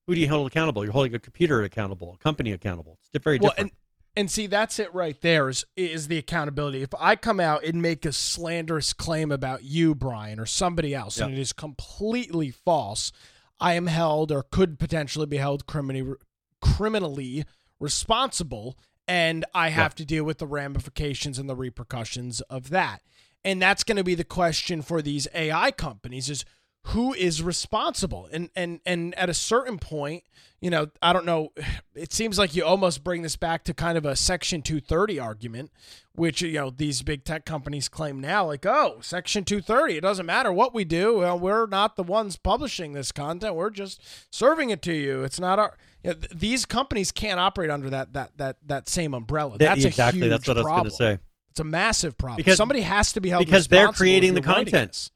who 0.07 0.15
do 0.15 0.21
you 0.21 0.29
hold 0.29 0.47
accountable? 0.47 0.83
You're 0.83 0.93
holding 0.93 1.15
a 1.15 1.19
computer 1.19 1.63
accountable, 1.63 2.13
a 2.13 2.23
company 2.23 2.51
accountable. 2.51 2.97
It's 3.13 3.23
very 3.23 3.39
Well, 3.39 3.51
different. 3.51 3.71
and 3.71 3.77
and 4.15 4.29
see 4.31 4.45
that's 4.45 4.77
it 4.77 4.93
right 4.93 5.19
there 5.21 5.49
is 5.49 5.65
is 5.75 6.07
the 6.07 6.17
accountability. 6.17 6.83
If 6.83 6.93
I 6.99 7.15
come 7.15 7.39
out 7.39 7.63
and 7.63 7.81
make 7.81 8.05
a 8.05 8.13
slanderous 8.13 8.93
claim 8.93 9.31
about 9.31 9.63
you, 9.63 9.95
Brian, 9.95 10.39
or 10.39 10.45
somebody 10.45 10.93
else, 10.93 11.19
and 11.19 11.33
it 11.33 11.39
is 11.39 11.51
completely 11.51 12.51
false, 12.51 13.11
I 13.59 13.73
am 13.73 13.87
held 13.87 14.31
or 14.31 14.43
could 14.43 14.79
potentially 14.79 15.25
be 15.25 15.37
held 15.37 15.65
criminally 15.65 16.15
criminally 16.61 17.45
responsible, 17.79 18.77
and 19.07 19.43
I 19.53 19.69
have 19.69 19.95
to 19.95 20.05
deal 20.05 20.23
with 20.23 20.37
the 20.37 20.47
ramifications 20.47 21.37
and 21.37 21.49
the 21.49 21.55
repercussions 21.55 22.41
of 22.41 22.69
that. 22.69 23.01
And 23.43 23.61
that's 23.61 23.83
going 23.83 23.97
to 23.97 24.03
be 24.03 24.15
the 24.15 24.23
question 24.23 24.81
for 24.81 25.01
these 25.01 25.27
AI 25.33 25.71
companies: 25.71 26.29
is 26.29 26.45
who 26.87 27.13
is 27.13 27.41
responsible. 27.41 28.27
And 28.31 28.49
and 28.55 28.79
and 28.85 29.15
at 29.15 29.29
a 29.29 29.33
certain 29.33 29.79
point 29.79 30.23
you 30.63 30.69
know 30.69 30.87
i 31.01 31.11
don't 31.11 31.25
know 31.25 31.51
it 31.93 32.13
seems 32.13 32.39
like 32.39 32.55
you 32.55 32.63
almost 32.63 33.03
bring 33.03 33.21
this 33.21 33.35
back 33.35 33.65
to 33.65 33.73
kind 33.73 33.97
of 33.97 34.05
a 34.05 34.15
section 34.15 34.61
230 34.61 35.19
argument 35.19 35.71
which 36.15 36.41
you 36.41 36.53
know 36.53 36.69
these 36.69 37.01
big 37.01 37.25
tech 37.25 37.45
companies 37.45 37.89
claim 37.89 38.21
now 38.21 38.45
like 38.45 38.65
oh 38.65 38.97
section 39.01 39.43
230 39.43 39.97
it 39.97 40.01
doesn't 40.01 40.25
matter 40.25 40.53
what 40.53 40.73
we 40.73 40.85
do. 40.85 41.17
Well, 41.17 41.37
we're 41.37 41.65
not 41.65 41.95
the 41.97 42.03
ones 42.03 42.37
publishing 42.37 42.93
this 42.93 43.11
content. 43.11 43.55
We're 43.55 43.71
just 43.71 44.01
serving 44.31 44.69
it 44.69 44.81
to 44.83 44.93
you. 44.93 45.23
It's 45.23 45.39
not 45.39 45.59
our 45.59 45.75
you 46.03 46.11
know, 46.11 46.15
th- 46.15 46.31
these 46.33 46.65
companies 46.65 47.11
can't 47.11 47.39
operate 47.39 47.69
under 47.69 47.89
that 47.89 48.13
that 48.13 48.37
that 48.37 48.57
that 48.65 48.87
same 48.87 49.13
umbrella. 49.13 49.57
That- 49.57 49.75
that's 49.75 49.85
exactly. 49.85 50.21
a 50.21 50.23
huge 50.25 50.31
That's 50.31 50.47
what 50.47 50.57
I 50.57 50.61
was 50.61 50.69
going 50.69 50.83
to 50.85 50.91
say. 50.91 51.19
it's 51.51 51.59
a 51.59 51.63
massive 51.65 52.17
problem. 52.17 52.37
Because- 52.37 52.57
somebody 52.57 52.81
has 52.81 53.11
to 53.13 53.21
be 53.21 53.29
held 53.29 53.45
because 53.45 53.67
they're 53.67 53.89
creating 53.89 54.33
the 54.35 54.41
writing 54.41 54.71
content. 54.71 55.09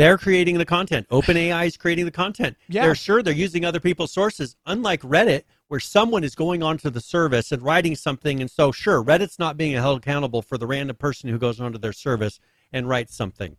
They're 0.00 0.16
creating 0.16 0.56
the 0.56 0.64
content. 0.64 1.06
OpenAI 1.10 1.66
is 1.66 1.76
creating 1.76 2.06
the 2.06 2.10
content. 2.10 2.56
Yeah. 2.70 2.84
They're 2.84 2.94
sure 2.94 3.22
they're 3.22 3.34
using 3.34 3.66
other 3.66 3.80
people's 3.80 4.10
sources, 4.10 4.56
unlike 4.64 5.02
Reddit, 5.02 5.42
where 5.68 5.78
someone 5.78 6.24
is 6.24 6.34
going 6.34 6.62
onto 6.62 6.88
the 6.88 7.02
service 7.02 7.52
and 7.52 7.60
writing 7.60 7.94
something. 7.94 8.40
And 8.40 8.50
so, 8.50 8.72
sure, 8.72 9.04
Reddit's 9.04 9.38
not 9.38 9.58
being 9.58 9.74
held 9.74 9.98
accountable 9.98 10.40
for 10.40 10.56
the 10.56 10.66
random 10.66 10.96
person 10.96 11.28
who 11.28 11.36
goes 11.36 11.60
onto 11.60 11.76
their 11.76 11.92
service 11.92 12.40
and 12.72 12.88
writes 12.88 13.14
something. 13.14 13.58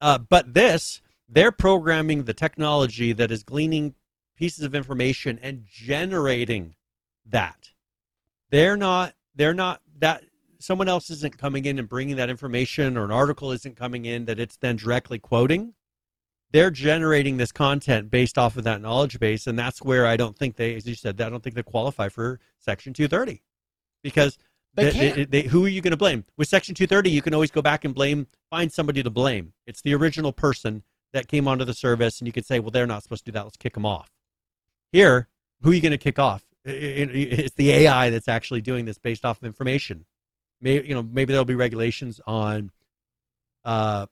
Uh, 0.00 0.18
but 0.18 0.54
this, 0.54 1.02
they're 1.28 1.50
programming 1.50 2.22
the 2.22 2.34
technology 2.34 3.12
that 3.12 3.32
is 3.32 3.42
gleaning 3.42 3.96
pieces 4.36 4.62
of 4.62 4.76
information 4.76 5.40
and 5.42 5.64
generating 5.66 6.76
that. 7.26 7.70
They're 8.50 8.76
not. 8.76 9.14
They're 9.34 9.52
not 9.52 9.82
that. 9.98 10.22
Someone 10.64 10.88
else 10.88 11.10
isn't 11.10 11.36
coming 11.36 11.66
in 11.66 11.78
and 11.78 11.86
bringing 11.86 12.16
that 12.16 12.30
information, 12.30 12.96
or 12.96 13.04
an 13.04 13.10
article 13.10 13.52
isn't 13.52 13.76
coming 13.76 14.06
in 14.06 14.24
that 14.24 14.40
it's 14.40 14.56
then 14.56 14.76
directly 14.76 15.18
quoting. 15.18 15.74
They're 16.52 16.70
generating 16.70 17.36
this 17.36 17.52
content 17.52 18.10
based 18.10 18.38
off 18.38 18.56
of 18.56 18.64
that 18.64 18.80
knowledge 18.80 19.20
base, 19.20 19.46
and 19.46 19.58
that's 19.58 19.82
where 19.82 20.06
I 20.06 20.16
don't 20.16 20.38
think 20.38 20.56
they, 20.56 20.74
as 20.74 20.86
you 20.86 20.94
said, 20.94 21.20
I 21.20 21.28
don't 21.28 21.42
think 21.42 21.54
they 21.54 21.62
qualify 21.62 22.08
for 22.08 22.40
Section 22.58 22.94
230 22.94 23.42
because 24.02 24.38
They 24.72 24.84
they- 24.90 25.24
they- 25.26 25.42
who 25.42 25.66
are 25.66 25.68
you 25.68 25.82
going 25.82 25.90
to 25.90 25.98
blame? 25.98 26.24
With 26.38 26.48
Section 26.48 26.74
230, 26.74 27.10
you 27.10 27.20
can 27.20 27.34
always 27.34 27.50
go 27.50 27.60
back 27.60 27.84
and 27.84 27.94
blame, 27.94 28.26
find 28.48 28.72
somebody 28.72 29.02
to 29.02 29.10
blame. 29.10 29.52
It's 29.66 29.82
the 29.82 29.94
original 29.94 30.32
person 30.32 30.82
that 31.12 31.28
came 31.28 31.46
onto 31.46 31.64
the 31.66 31.74
service, 31.74 32.20
and 32.20 32.26
you 32.26 32.32
could 32.32 32.46
say, 32.46 32.58
well, 32.58 32.70
they're 32.70 32.86
not 32.86 33.02
supposed 33.02 33.26
to 33.26 33.30
do 33.30 33.34
that. 33.36 33.44
Let's 33.44 33.56
kick 33.58 33.74
them 33.74 33.84
off. 33.84 34.10
Here, 34.92 35.28
who 35.60 35.70
are 35.70 35.74
you 35.74 35.82
going 35.82 35.92
to 35.92 35.98
kick 35.98 36.18
off? 36.18 36.42
It's 36.64 37.54
the 37.54 37.70
AI 37.70 38.08
that's 38.08 38.28
actually 38.28 38.62
doing 38.62 38.86
this 38.86 38.96
based 38.98 39.26
off 39.26 39.36
of 39.36 39.44
information. 39.44 40.06
Maybe 40.60 40.88
you 40.88 40.94
know, 40.94 41.02
maybe 41.02 41.32
there'll 41.32 41.44
be 41.44 41.54
regulations 41.54 42.20
on 42.26 42.70
uh, 43.64 44.06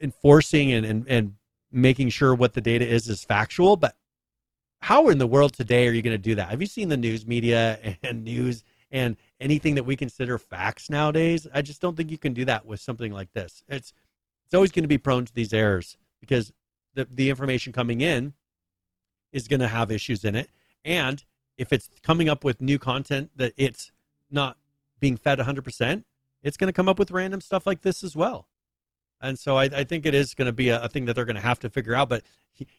enforcing 0.00 0.72
and, 0.72 0.86
and 0.86 1.08
and 1.08 1.34
making 1.72 2.08
sure 2.08 2.34
what 2.34 2.54
the 2.54 2.60
data 2.60 2.86
is 2.86 3.08
is 3.08 3.24
factual. 3.24 3.76
But 3.76 3.96
how 4.80 5.08
in 5.08 5.18
the 5.18 5.26
world 5.26 5.52
today 5.52 5.88
are 5.88 5.92
you 5.92 6.02
going 6.02 6.14
to 6.14 6.18
do 6.18 6.34
that? 6.36 6.50
Have 6.50 6.60
you 6.60 6.66
seen 6.66 6.88
the 6.88 6.96
news 6.96 7.26
media 7.26 7.78
and 8.02 8.24
news 8.24 8.62
and 8.90 9.16
anything 9.40 9.74
that 9.74 9.84
we 9.84 9.96
consider 9.96 10.38
facts 10.38 10.90
nowadays? 10.90 11.46
I 11.52 11.62
just 11.62 11.80
don't 11.80 11.96
think 11.96 12.10
you 12.10 12.18
can 12.18 12.32
do 12.32 12.44
that 12.44 12.66
with 12.66 12.80
something 12.80 13.12
like 13.12 13.32
this. 13.32 13.62
It's 13.68 13.92
it's 14.44 14.54
always 14.54 14.70
going 14.70 14.84
to 14.84 14.88
be 14.88 14.98
prone 14.98 15.24
to 15.24 15.34
these 15.34 15.52
errors 15.52 15.96
because 16.20 16.52
the 16.94 17.06
the 17.10 17.30
information 17.30 17.72
coming 17.72 18.00
in 18.00 18.34
is 19.32 19.48
going 19.48 19.60
to 19.60 19.68
have 19.68 19.90
issues 19.90 20.24
in 20.24 20.34
it, 20.34 20.50
and 20.84 21.24
if 21.58 21.72
it's 21.72 21.88
coming 22.02 22.28
up 22.28 22.44
with 22.44 22.60
new 22.60 22.78
content 22.78 23.30
that 23.36 23.52
it's 23.56 23.92
not 24.30 24.56
being 25.00 25.16
fed 25.16 25.38
100%, 25.38 26.04
it's 26.42 26.56
going 26.56 26.68
to 26.68 26.72
come 26.72 26.88
up 26.88 26.98
with 26.98 27.10
random 27.10 27.40
stuff 27.40 27.66
like 27.66 27.82
this 27.82 28.04
as 28.04 28.14
well. 28.14 28.48
And 29.20 29.38
so 29.38 29.56
I, 29.56 29.64
I 29.64 29.84
think 29.84 30.06
it 30.06 30.14
is 30.14 30.34
going 30.34 30.46
to 30.46 30.52
be 30.52 30.68
a, 30.68 30.82
a 30.82 30.88
thing 30.88 31.06
that 31.06 31.14
they're 31.14 31.24
going 31.24 31.36
to 31.36 31.42
have 31.42 31.58
to 31.60 31.70
figure 31.70 31.94
out. 31.94 32.08
But 32.08 32.22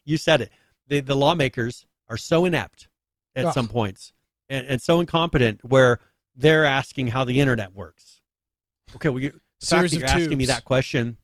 you 0.04 0.16
said 0.16 0.40
it. 0.40 0.50
The, 0.86 1.00
the 1.00 1.16
lawmakers 1.16 1.86
are 2.08 2.16
so 2.16 2.44
inept 2.44 2.88
at 3.34 3.52
some 3.54 3.68
points 3.68 4.12
and, 4.48 4.66
and 4.66 4.82
so 4.82 5.00
incompetent 5.00 5.64
where 5.64 6.00
they're 6.34 6.64
asking 6.64 7.08
how 7.08 7.24
the 7.24 7.40
internet 7.40 7.74
works. 7.74 8.20
Okay, 8.96 9.08
well, 9.08 9.22
you, 9.22 9.40
the 9.60 9.66
fact 9.66 9.90
that 9.90 9.98
you're 9.98 10.08
asking 10.08 10.38
me 10.38 10.46
that 10.46 10.64
question, 10.64 11.18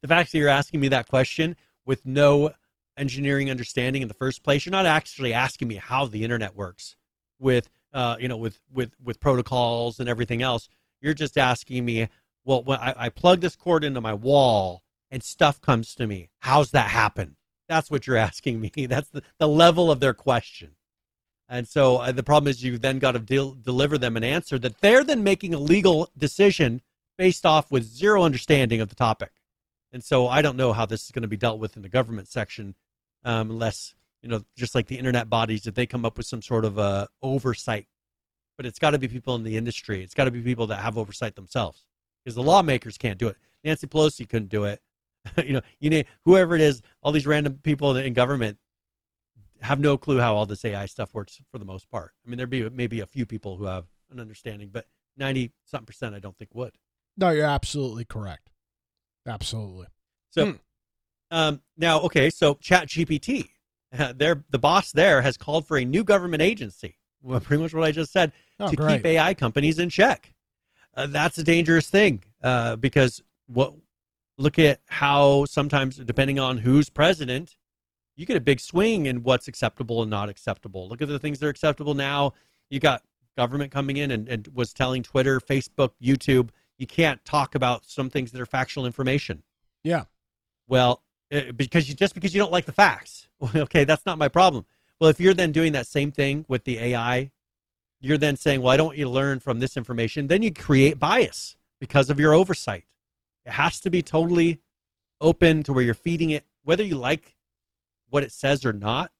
the 0.00 0.08
fact 0.08 0.32
that 0.32 0.38
you're 0.38 0.48
asking 0.48 0.80
me 0.80 0.88
that 0.88 1.08
question 1.08 1.56
with 1.84 2.06
no 2.06 2.52
engineering 2.96 3.50
understanding 3.50 4.02
in 4.02 4.08
the 4.08 4.14
first 4.14 4.42
place, 4.42 4.64
you're 4.64 4.70
not 4.70 4.86
actually 4.86 5.32
asking 5.32 5.68
me 5.68 5.76
how 5.76 6.06
the 6.06 6.24
internet 6.24 6.54
works 6.54 6.96
with, 7.38 7.68
uh, 7.92 8.16
you 8.18 8.28
know, 8.28 8.36
with 8.36 8.60
with 8.72 8.92
with 9.02 9.20
protocols 9.20 10.00
and 10.00 10.08
everything 10.08 10.42
else. 10.42 10.68
You're 11.00 11.14
just 11.14 11.36
asking 11.36 11.84
me, 11.84 12.08
well, 12.44 12.62
when 12.62 12.78
I, 12.78 12.94
I 12.96 13.08
plug 13.08 13.40
this 13.40 13.56
cord 13.56 13.84
into 13.84 14.00
my 14.00 14.14
wall 14.14 14.82
and 15.10 15.22
stuff 15.22 15.60
comes 15.60 15.94
to 15.96 16.06
me, 16.06 16.30
how's 16.40 16.70
that 16.70 16.90
happen? 16.90 17.36
That's 17.68 17.90
what 17.90 18.06
you're 18.06 18.16
asking 18.30 18.60
me. 18.60 18.70
That's 18.86 19.08
the, 19.08 19.22
the 19.38 19.48
level 19.48 19.90
of 19.90 20.00
their 20.00 20.14
question. 20.14 20.76
And 21.48 21.68
so 21.68 21.98
uh, 21.98 22.12
the 22.12 22.22
problem 22.22 22.48
is 22.48 22.62
you 22.64 22.78
then 22.78 22.98
got 22.98 23.12
to 23.12 23.18
del- 23.18 23.52
deliver 23.60 23.98
them 23.98 24.16
an 24.16 24.24
answer 24.24 24.58
that 24.60 24.80
they're 24.80 25.04
then 25.04 25.22
making 25.22 25.52
a 25.52 25.58
legal 25.58 26.08
decision 26.16 26.80
based 27.18 27.44
off 27.44 27.70
with 27.70 27.84
zero 27.84 28.22
understanding 28.22 28.80
of 28.80 28.88
the 28.88 28.94
topic. 28.94 29.32
And 29.92 30.02
so 30.02 30.28
I 30.28 30.40
don't 30.40 30.56
know 30.56 30.72
how 30.72 30.86
this 30.86 31.04
is 31.04 31.10
going 31.10 31.22
to 31.22 31.28
be 31.28 31.36
dealt 31.36 31.58
with 31.58 31.76
in 31.76 31.82
the 31.82 31.88
government 31.90 32.28
section, 32.28 32.74
um, 33.24 33.50
unless 33.50 33.94
you 34.22 34.28
know, 34.28 34.42
just 34.56 34.74
like 34.74 34.86
the 34.86 34.98
internet 34.98 35.28
bodies, 35.28 35.66
if 35.66 35.74
they 35.74 35.86
come 35.86 36.04
up 36.04 36.16
with 36.16 36.26
some 36.26 36.42
sort 36.42 36.64
of 36.64 36.78
uh, 36.78 37.06
oversight. 37.22 37.86
But 38.56 38.66
it's 38.66 38.78
got 38.78 38.90
to 38.90 38.98
be 38.98 39.08
people 39.08 39.34
in 39.34 39.42
the 39.44 39.56
industry. 39.56 40.02
It's 40.02 40.14
got 40.14 40.24
to 40.24 40.30
be 40.30 40.42
people 40.42 40.66
that 40.68 40.76
have 40.76 40.96
oversight 40.98 41.34
themselves, 41.34 41.86
because 42.24 42.34
the 42.34 42.42
lawmakers 42.42 42.98
can't 42.98 43.18
do 43.18 43.28
it. 43.28 43.36
Nancy 43.64 43.86
Pelosi 43.86 44.28
couldn't 44.28 44.50
do 44.50 44.64
it. 44.64 44.80
you 45.44 45.54
know, 45.54 45.60
you 45.80 45.90
name 45.90 46.04
whoever 46.24 46.54
it 46.54 46.60
is, 46.60 46.82
all 47.02 47.12
these 47.12 47.26
random 47.26 47.58
people 47.62 47.96
in 47.96 48.12
government 48.12 48.58
have 49.60 49.78
no 49.80 49.96
clue 49.96 50.18
how 50.18 50.34
all 50.34 50.44
this 50.44 50.64
AI 50.64 50.86
stuff 50.86 51.14
works 51.14 51.40
for 51.50 51.58
the 51.58 51.64
most 51.64 51.88
part. 51.90 52.12
I 52.26 52.28
mean, 52.28 52.36
there'd 52.36 52.50
be 52.50 52.68
maybe 52.68 53.00
a 53.00 53.06
few 53.06 53.24
people 53.24 53.56
who 53.56 53.64
have 53.64 53.86
an 54.10 54.20
understanding, 54.20 54.68
but 54.72 54.86
ninety 55.16 55.52
something 55.64 55.86
percent, 55.86 56.14
I 56.14 56.18
don't 56.18 56.36
think 56.36 56.50
would. 56.54 56.72
No, 57.16 57.30
you're 57.30 57.46
absolutely 57.46 58.04
correct. 58.04 58.50
Absolutely. 59.26 59.86
So, 60.30 60.46
Hmm. 60.46 60.56
um, 61.30 61.62
now, 61.76 62.00
okay, 62.00 62.28
so 62.30 62.54
ChatGPT, 62.56 63.50
uh, 63.98 64.12
there, 64.16 64.44
the 64.50 64.58
boss 64.58 64.92
there 64.92 65.22
has 65.22 65.36
called 65.36 65.66
for 65.66 65.76
a 65.76 65.84
new 65.84 66.04
government 66.04 66.42
agency. 66.42 66.96
Well, 67.22 67.40
pretty 67.40 67.62
much 67.62 67.72
what 67.74 67.84
I 67.84 67.92
just 67.92 68.12
said 68.12 68.32
Oh, 68.58 68.68
to 68.68 68.76
great. 68.76 68.96
keep 68.98 69.06
AI 69.06 69.34
companies 69.34 69.78
in 69.78 69.88
check. 69.88 70.32
Uh, 70.94 71.06
that's 71.06 71.38
a 71.38 71.42
dangerous 71.44 71.88
thing 71.88 72.22
uh, 72.42 72.76
because 72.76 73.22
what 73.46 73.74
look 74.38 74.58
at 74.58 74.80
how 74.88 75.44
sometimes 75.44 75.96
depending 75.96 76.38
on 76.38 76.58
who's 76.58 76.90
president, 76.90 77.56
you 78.16 78.26
get 78.26 78.36
a 78.36 78.40
big 78.40 78.60
swing 78.60 79.06
in 79.06 79.22
what's 79.22 79.48
acceptable 79.48 80.02
and 80.02 80.10
not 80.10 80.28
acceptable. 80.28 80.88
Look 80.88 81.00
at 81.00 81.08
the 81.08 81.18
things 81.18 81.38
that 81.38 81.46
are 81.46 81.50
acceptable 81.50 81.94
now. 81.94 82.34
You 82.70 82.78
got 82.80 83.02
government 83.36 83.72
coming 83.72 83.96
in 83.96 84.10
and, 84.10 84.28
and 84.28 84.48
was 84.52 84.72
telling 84.72 85.02
Twitter, 85.02 85.40
Facebook, 85.40 85.92
YouTube, 86.02 86.50
you 86.78 86.86
can't 86.86 87.24
talk 87.24 87.54
about 87.54 87.86
some 87.86 88.10
things 88.10 88.32
that 88.32 88.40
are 88.40 88.46
factual 88.46 88.84
information. 88.84 89.42
Yeah. 89.84 90.04
Well, 90.68 91.02
Uh, 91.32 91.50
because 91.56 91.88
you 91.88 91.94
just 91.94 92.14
because 92.14 92.34
you 92.34 92.40
don't 92.40 92.52
like 92.52 92.66
the 92.66 92.72
facts. 92.72 93.28
okay, 93.56 93.84
that's 93.84 94.04
not 94.04 94.18
my 94.18 94.28
problem. 94.28 94.66
Well, 95.00 95.08
if 95.08 95.18
you're 95.18 95.34
then 95.34 95.50
doing 95.50 95.72
that 95.72 95.86
same 95.86 96.12
thing 96.12 96.44
with 96.46 96.64
the 96.64 96.78
AI, 96.78 97.30
you're 98.00 98.18
then 98.18 98.36
saying, 98.36 98.60
"Well, 98.60 98.70
I 98.70 98.76
don't 98.76 98.86
want 98.86 98.98
you 98.98 99.04
to 99.04 99.10
learn 99.10 99.40
from 99.40 99.58
this 99.58 99.76
information." 99.76 100.26
Then 100.26 100.42
you 100.42 100.52
create 100.52 100.98
bias 100.98 101.56
because 101.80 102.10
of 102.10 102.20
your 102.20 102.34
oversight. 102.34 102.84
It 103.46 103.52
has 103.52 103.80
to 103.80 103.90
be 103.90 104.02
totally 104.02 104.60
open 105.20 105.62
to 105.62 105.72
where 105.72 105.82
you're 105.82 105.94
feeding 105.94 106.30
it, 106.30 106.44
whether 106.64 106.84
you 106.84 106.96
like 106.96 107.34
what 108.10 108.22
it 108.22 108.32
says 108.32 108.66
or 108.66 108.74
not. 108.74 109.10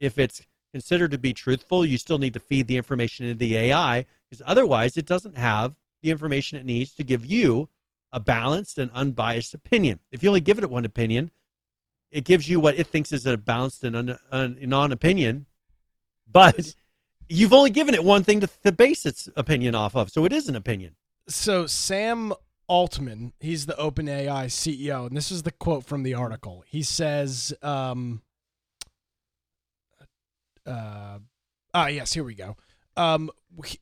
If 0.00 0.18
it's 0.18 0.42
considered 0.72 1.10
to 1.10 1.18
be 1.18 1.34
truthful, 1.34 1.84
you 1.84 1.98
still 1.98 2.18
need 2.18 2.32
to 2.34 2.40
feed 2.40 2.68
the 2.68 2.78
information 2.78 3.26
into 3.26 3.38
the 3.38 3.56
AI 3.56 4.06
because 4.30 4.42
otherwise, 4.46 4.96
it 4.96 5.04
doesn't 5.04 5.36
have 5.36 5.74
the 6.02 6.10
information 6.10 6.58
it 6.58 6.64
needs 6.64 6.94
to 6.94 7.04
give 7.04 7.26
you 7.26 7.68
a 8.12 8.18
balanced 8.18 8.78
and 8.78 8.90
unbiased 8.92 9.52
opinion. 9.52 10.00
If 10.10 10.22
you 10.22 10.30
only 10.30 10.40
give 10.40 10.58
it 10.58 10.70
one 10.70 10.86
opinion, 10.86 11.30
it 12.10 12.24
gives 12.24 12.48
you 12.48 12.60
what 12.60 12.78
it 12.78 12.86
thinks 12.86 13.12
is 13.12 13.26
a 13.26 13.36
balanced 13.36 13.84
and 13.84 14.18
non-opinion, 14.32 15.46
but 16.30 16.74
you've 17.28 17.52
only 17.52 17.70
given 17.70 17.94
it 17.94 18.04
one 18.04 18.24
thing 18.24 18.40
to, 18.40 18.48
to 18.64 18.72
base 18.72 19.06
its 19.06 19.28
opinion 19.36 19.74
off 19.74 19.94
of, 19.94 20.10
so 20.10 20.24
it 20.24 20.32
is 20.32 20.48
an 20.48 20.56
opinion. 20.56 20.96
So 21.28 21.66
Sam 21.66 22.32
Altman, 22.66 23.32
he's 23.40 23.66
the 23.66 23.74
OpenAI 23.74 24.46
CEO, 24.46 25.06
and 25.06 25.16
this 25.16 25.30
is 25.30 25.44
the 25.44 25.52
quote 25.52 25.84
from 25.84 26.02
the 26.02 26.14
article. 26.14 26.64
He 26.66 26.82
says, 26.82 27.54
um, 27.62 28.22
uh, 30.66 31.18
ah, 31.74 31.86
yes, 31.86 32.12
here 32.12 32.24
we 32.24 32.34
go. 32.34 32.56
Um, 32.96 33.30
he, 33.64 33.78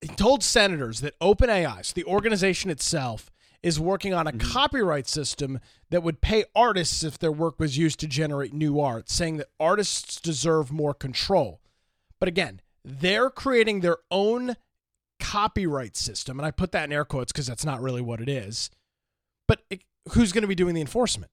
he 0.00 0.08
told 0.08 0.42
senators 0.42 1.00
that 1.00 1.18
OpenAI, 1.20 1.84
so 1.84 1.92
the 1.94 2.04
organization 2.04 2.70
itself, 2.70 3.30
is 3.62 3.78
working 3.78 4.14
on 4.14 4.26
a 4.26 4.32
Mhm. 4.32 4.40
copyright 4.40 5.06
system 5.08 5.60
that 5.90 6.02
would 6.02 6.20
pay 6.20 6.44
artists 6.54 7.02
if 7.02 7.18
their 7.18 7.32
work 7.32 7.58
was 7.60 7.76
used 7.76 8.00
to 8.00 8.06
generate 8.06 8.52
new 8.54 8.80
art, 8.80 9.10
saying 9.10 9.36
that 9.36 9.48
artists 9.60 10.20
deserve 10.20 10.72
more 10.72 10.94
control. 10.94 11.60
But 12.18 12.28
again, 12.28 12.60
they're 12.84 13.28
creating 13.30 13.80
their 13.80 13.98
own 14.10 14.56
copyright 15.18 15.96
system, 15.96 16.38
and 16.38 16.46
I 16.46 16.50
put 16.50 16.72
that 16.72 16.84
in 16.84 16.92
air 16.92 17.04
quotes 17.04 17.32
because 17.32 17.46
that's 17.46 17.64
not 17.64 17.80
really 17.82 18.00
what 18.00 18.20
it 18.20 18.28
is. 18.28 18.70
But 19.46 19.64
it, 19.68 19.82
who's 20.12 20.32
going 20.32 20.42
to 20.42 20.48
be 20.48 20.54
doing 20.54 20.74
the 20.74 20.80
enforcement? 20.80 21.30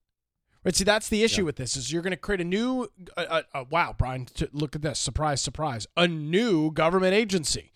Right. 0.64 0.76
See, 0.76 0.84
that's 0.84 1.08
the 1.08 1.24
issue 1.24 1.42
Yeah. 1.44 1.46
with 1.46 1.56
this: 1.56 1.78
is 1.78 1.94
you're 1.94 2.02
going 2.02 2.12
to 2.12 2.18
create 2.18 2.42
a 2.42 2.44
new. 2.44 2.90
Uh, 3.16 3.22
uh, 3.22 3.42
uh, 3.54 3.66
wow, 3.70 3.96
Brian! 3.98 4.26
T- 4.26 4.48
look 4.52 4.76
at 4.76 4.82
this! 4.82 5.00
Surprise, 5.00 5.40
surprise! 5.42 5.88
A 5.96 6.08
new 6.10 6.72
government 6.72 7.14
agency, 7.14 7.72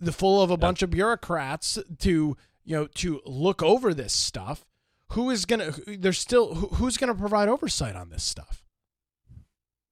the 0.00 0.12
full 0.12 0.42
of 0.42 0.50
a 0.50 0.56
bunch 0.56 0.82
of 0.82 0.90
bureaucrats 0.90 1.78
to 2.00 2.36
you 2.64 2.76
know 2.76 2.86
to 2.86 3.20
look 3.24 3.62
over 3.62 3.94
this 3.94 4.12
stuff. 4.12 4.64
Who 5.12 5.30
is 5.30 5.44
going 5.44 5.72
to? 5.72 5.96
There's 5.96 6.18
still 6.18 6.54
who, 6.54 6.66
who's 6.68 6.96
going 6.96 7.12
to 7.12 7.18
provide 7.18 7.48
oversight 7.48 7.96
on 7.96 8.10
this 8.10 8.24
stuff? 8.24 8.62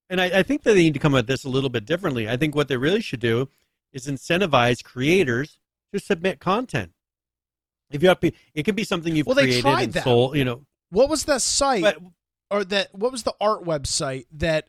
And 0.09 0.21
I, 0.21 0.41
I 0.41 0.43
think 0.43 0.63
that 0.63 0.73
they 0.73 0.83
need 0.83 0.95
to 0.95 1.01
come 1.01 1.15
at 1.15 1.27
this 1.27 1.45
a 1.45 1.49
little 1.49 1.71
bit 1.71 1.85
differently. 1.85 2.29
I 2.29 2.37
think 2.37 2.55
what 2.55 2.69
they 2.69 2.77
really 2.77 3.01
should 3.01 3.21
do 3.21 3.49
is 3.93 4.07
incentivize 4.07 4.83
creators 4.83 5.61
to 5.93 6.01
submit 6.01 6.41
content. 6.41 6.93
If 7.91 8.03
you 8.03 8.09
have, 8.09 8.19
it 8.23 8.63
could 8.65 8.77
be 8.77 8.85
something 8.85 9.15
you've 9.15 9.27
Well, 9.27 9.37
they 9.37 9.43
created 9.43 9.63
tried 9.63 9.83
and 9.85 9.93
that. 9.95 10.05
sold, 10.05 10.37
you 10.37 10.45
know. 10.45 10.63
What 10.91 11.09
was 11.09 11.25
that 11.25 11.43
site? 11.43 11.83
But 11.83 11.99
or 12.51 12.65
that 12.65 12.95
what 12.95 13.13
was 13.13 13.23
the 13.23 13.35
art 13.41 13.65
website 13.65 14.27
that 14.33 14.69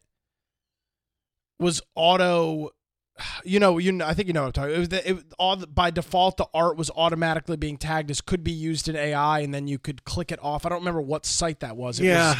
was 1.59 1.81
auto 1.95 2.71
you 3.43 3.59
know 3.59 3.77
you 3.77 3.91
know, 3.91 4.05
I 4.05 4.13
think 4.13 4.27
you 4.27 4.33
know 4.33 4.41
what 4.41 4.47
I'm 4.47 4.53
talking. 4.53 4.75
It 4.75 4.79
was 4.79 4.89
the, 4.89 5.09
it, 5.09 5.25
all 5.37 5.55
the, 5.55 5.67
by 5.67 5.91
default 5.91 6.37
the 6.37 6.47
art 6.53 6.77
was 6.77 6.91
automatically 6.95 7.57
being 7.57 7.77
tagged 7.77 8.11
as 8.11 8.21
could 8.21 8.43
be 8.43 8.51
used 8.51 8.87
in 8.87 8.95
AI, 8.95 9.39
and 9.39 9.53
then 9.53 9.67
you 9.67 9.79
could 9.79 10.03
click 10.03 10.31
it 10.31 10.39
off. 10.41 10.65
I 10.65 10.69
don't 10.69 10.79
remember 10.79 11.01
what 11.01 11.25
site 11.25 11.61
that 11.61 11.75
was. 11.77 11.99
It 11.99 12.05
yeah, 12.05 12.29
was, 12.29 12.37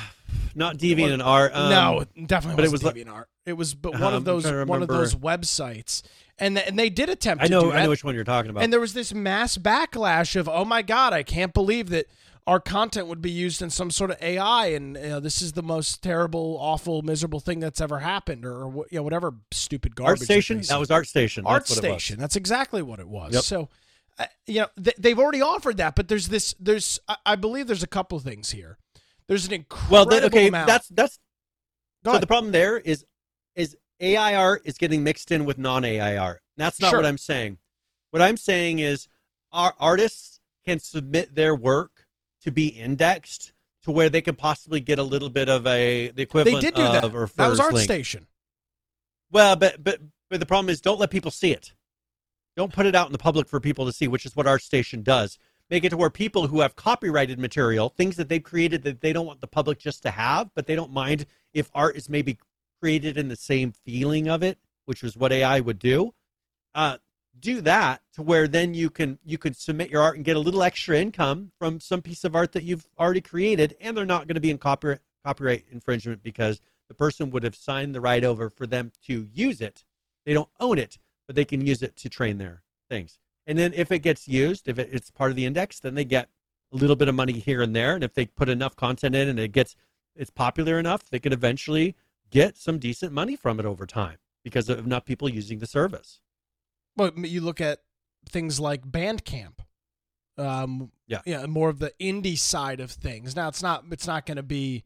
not 0.56 0.78
deviant 0.78 1.14
and 1.14 1.22
art. 1.22 1.56
Um, 1.56 1.70
no, 1.70 2.26
definitely 2.26 2.58
but 2.58 2.66
it 2.66 2.72
was 2.72 2.82
DeviantArt. 2.82 3.26
It 3.46 3.54
was 3.54 3.74
but 3.74 3.96
Uh-huh, 3.96 4.04
one 4.04 4.14
I'm 4.14 4.18
of 4.18 4.26
those 4.26 4.46
one 4.68 4.82
of 4.82 4.88
those 4.88 5.16
websites, 5.16 6.04
and 6.38 6.56
th- 6.56 6.68
and 6.68 6.78
they 6.78 6.90
did 6.90 7.10
attempt. 7.10 7.44
I 7.44 7.48
to 7.48 7.52
know, 7.52 7.62
do 7.62 7.72
I 7.72 7.84
know 7.84 7.90
which 7.90 8.04
one 8.04 8.16
you're 8.16 8.24
talking 8.24 8.52
about. 8.52 8.64
And 8.64 8.72
there 8.72 8.80
was 8.80 8.94
this 8.94 9.14
mass 9.14 9.58
backlash 9.58 10.36
of, 10.36 10.48
oh 10.48 10.66
my 10.66 10.82
god, 10.82 11.14
I 11.14 11.24
can't 11.24 11.54
believe 11.54 11.90
that 11.90 12.08
our 12.52 12.60
content 12.60 13.08
would 13.08 13.22
be 13.22 13.32
used 13.32 13.62
in 13.62 13.70
some 13.70 13.90
sort 13.90 14.12
of 14.12 14.22
AI, 14.22 14.68
and 14.68 14.98
you 14.98 15.08
know, 15.08 15.20
this 15.22 15.42
is 15.42 15.54
the 15.54 15.64
most 15.64 16.04
terrible, 16.04 16.58
awful, 16.60 17.02
miserable 17.02 17.40
thing 17.40 17.62
that's 17.62 17.80
ever 17.80 18.00
happened, 18.00 18.46
or, 18.46 18.66
or 18.66 18.86
you 18.92 18.98
know, 18.98 19.04
whatever 19.04 19.34
stupid 19.52 19.96
garbage. 19.96 20.10
Art 20.10 20.20
that 20.20 20.26
Station. 20.26 20.62
That 20.68 20.78
was 20.78 20.92
Art 20.92 21.08
Station. 21.08 21.46
Art 21.46 21.62
That's 21.62 21.78
what 21.78 21.86
it 21.86 21.94
was. 21.94 22.04
Station. 22.04 22.20
That's 22.20 22.36
exactly 22.36 22.82
what 22.82 23.00
it 23.00 23.08
was. 23.08 23.34
Yep. 23.36 23.44
So, 23.44 23.70
uh, 24.20 24.26
you 24.48 24.60
know, 24.60 24.68
th- 24.84 24.98
they've 24.98 25.18
already 25.18 25.40
offered 25.40 25.78
that, 25.78 25.96
but 25.96 26.10
there's 26.10 26.28
this. 26.28 26.54
There's, 26.60 27.00
I, 27.08 27.16
I 27.26 27.36
believe, 27.38 27.68
there's 27.68 27.84
a 27.84 27.88
couple 27.88 28.18
of 28.18 28.26
things 28.26 28.52
here. 28.52 28.78
There's 29.28 29.46
an 29.48 29.54
incredible 29.54 29.96
Well, 29.96 30.06
then, 30.08 30.26
okay, 30.26 30.50
amount. 30.50 30.68
that's 30.68 30.90
that's 30.90 31.20
Go 32.04 32.10
so 32.10 32.12
ahead. 32.16 32.24
the 32.24 32.28
problem 32.28 32.52
there 32.52 32.78
is 32.80 33.06
is 33.56 33.78
AI 34.02 34.36
art 34.36 34.64
is 34.66 34.78
getting 34.78 35.06
mixed 35.06 35.32
in 35.32 35.46
with 35.46 35.58
non 35.58 35.86
AI 35.86 36.18
art. 36.18 36.42
That's 36.58 36.82
not 36.82 36.90
Sure. 36.90 37.00
what 37.00 37.06
I'm 37.06 37.18
saying. 37.18 37.60
What 38.10 38.22
I'm 38.22 38.36
saying 38.36 38.80
is 38.80 39.08
our 39.54 39.74
artists 39.80 40.42
can 40.66 40.80
submit 40.80 41.34
their 41.34 41.56
work 41.56 42.01
to 42.44 42.52
be 42.52 42.68
indexed 42.68 43.54
to 43.84 43.92
where 43.92 44.10
they 44.10 44.22
could 44.22 44.38
possibly 44.38 44.80
get 44.80 45.00
a 45.00 45.04
little 45.04 45.30
bit 45.30 45.50
of 45.50 45.66
a 45.66 46.10
the 46.10 46.22
equivalent. 46.22 46.62
they 46.62 46.68
did 46.68 46.76
do 46.76 46.84
that. 46.84 47.04
of 47.04 47.16
or 47.16 47.28
That 47.36 47.50
was 47.50 47.60
first 47.60 47.62
Art 47.62 47.74
link. 47.74 47.86
Station. 47.86 48.28
Well, 49.32 49.56
but 49.56 49.84
but 49.84 50.00
but 50.30 50.40
the 50.40 50.46
problem 50.46 50.70
is 50.70 50.82
don't 50.82 51.00
let 51.00 51.10
people 51.10 51.32
see 51.32 51.52
it. 51.52 51.74
Don't 52.58 52.74
put 52.74 52.86
it 52.86 52.96
out 52.96 53.08
in 53.08 53.12
the 53.12 53.18
public 53.18 53.48
for 53.48 53.60
people 53.60 53.86
to 53.86 53.94
see, 53.94 54.08
which 54.08 54.26
is 54.26 54.36
what 54.36 54.46
ArtStation 54.46 55.04
does. 55.04 55.38
Make 55.70 55.86
it 55.86 55.90
to 55.92 55.98
where 55.98 56.10
people 56.10 56.48
who 56.48 56.60
have 56.60 56.76
copyrighted 56.76 57.40
material, 57.40 57.90
things 57.90 58.18
that 58.18 58.28
they've 58.28 58.44
created 58.44 58.84
that 58.84 59.00
they 59.00 59.14
don't 59.14 59.26
want 59.26 59.40
the 59.40 59.48
public 59.48 59.80
just 59.80 60.04
to 60.04 60.12
have, 60.12 60.50
but 60.54 60.68
they 60.68 60.76
don't 60.76 60.92
mind 60.92 61.26
if 61.54 61.72
art 61.74 61.96
is 61.96 62.10
maybe 62.10 62.38
created 62.82 63.18
in 63.18 63.30
the 63.30 63.38
same 63.38 63.72
feeling 63.72 64.28
of 64.28 64.44
it, 64.44 64.58
which 64.86 65.02
was 65.02 65.16
what 65.16 65.32
AI 65.32 65.62
would 65.62 65.80
do. 65.80 66.14
Uh, 66.76 66.98
do 67.40 67.62
that 67.62 68.02
to 68.14 68.22
where 68.22 68.48
then 68.48 68.74
you 68.74 68.90
can 68.90 69.18
you 69.24 69.38
could 69.38 69.56
submit 69.56 69.90
your 69.90 70.02
art 70.02 70.16
and 70.16 70.26
get 70.26 70.36
a 70.36 70.40
little 70.40 70.64
extra 70.64 70.98
income 70.98 71.52
from 71.58 71.80
some 71.80 72.02
piece 72.02 72.24
of 72.24 72.36
art 72.36 72.52
that 72.52 72.64
you've 72.64 72.88
already 73.00 73.22
created 73.22 73.76
and 73.80 73.96
they're 73.96 74.06
not 74.06 74.28
going 74.28 74.36
to 74.36 74.42
be 74.42 74.52
in 74.52 74.58
copyright 74.58 75.00
copyright 75.24 75.66
infringement 75.72 76.22
because 76.24 76.62
the 76.88 76.94
person 76.94 77.30
would 77.32 77.44
have 77.44 77.56
signed 77.56 77.96
the 77.96 78.02
right 78.02 78.24
over 78.24 78.50
for 78.50 78.68
them 78.68 78.92
to 79.06 79.28
use 79.32 79.62
it. 79.62 79.86
They 80.26 80.34
don't 80.34 80.50
own 80.60 80.78
it 80.78 80.98
but 81.28 81.36
they 81.36 81.46
can 81.46 81.66
use 81.66 81.82
it 81.82 81.96
to 81.98 82.10
train 82.10 82.38
their 82.38 82.64
things. 82.90 83.18
And 83.48 83.58
then 83.58 83.74
if 83.74 83.92
it 83.92 84.00
gets 84.00 84.28
used 84.28 84.68
if 84.68 84.78
it's 84.78 85.10
part 85.10 85.32
of 85.32 85.36
the 85.36 85.46
index 85.46 85.80
then 85.80 85.96
they 85.96 86.06
get 86.06 86.30
a 86.74 86.76
little 86.76 86.96
bit 86.96 87.08
of 87.08 87.16
money 87.16 87.34
here 87.34 87.62
and 87.62 87.76
there 87.76 87.96
and 87.96 88.04
if 88.04 88.14
they 88.14 88.26
put 88.26 88.50
enough 88.50 88.76
content 88.76 89.16
in 89.16 89.30
and 89.30 89.40
it 89.40 89.52
gets 89.52 89.76
it's 90.16 90.30
popular 90.30 90.78
enough 90.78 91.10
they 91.10 91.20
could 91.20 91.34
eventually 91.34 91.96
get 92.30 92.58
some 92.58 92.78
decent 92.78 93.14
money 93.14 93.36
from 93.36 93.60
it 93.60 93.66
over 93.66 93.86
time 93.86 94.18
because 94.44 94.70
of 94.70 94.86
enough 94.86 95.06
people 95.06 95.30
using 95.30 95.60
the 95.60 95.68
service 95.68 96.20
Well, 96.96 97.12
you 97.18 97.42
look 97.42 97.62
at 97.62 97.80
things 98.30 98.60
like 98.60 98.84
Bandcamp. 98.84 99.60
Um, 100.38 100.92
Yeah. 101.08 101.22
yeah, 101.26 101.46
more 101.46 101.70
of 101.70 101.80
the 101.80 101.94
indie 102.00 102.38
side 102.38 102.80
of 102.80 102.92
things. 102.92 103.36
Now 103.36 103.48
it's 103.48 103.62
not 103.62 103.86
it's 103.92 104.08
not 104.08 104.26
going 104.26 104.38
to 104.38 104.44
be 104.44 104.84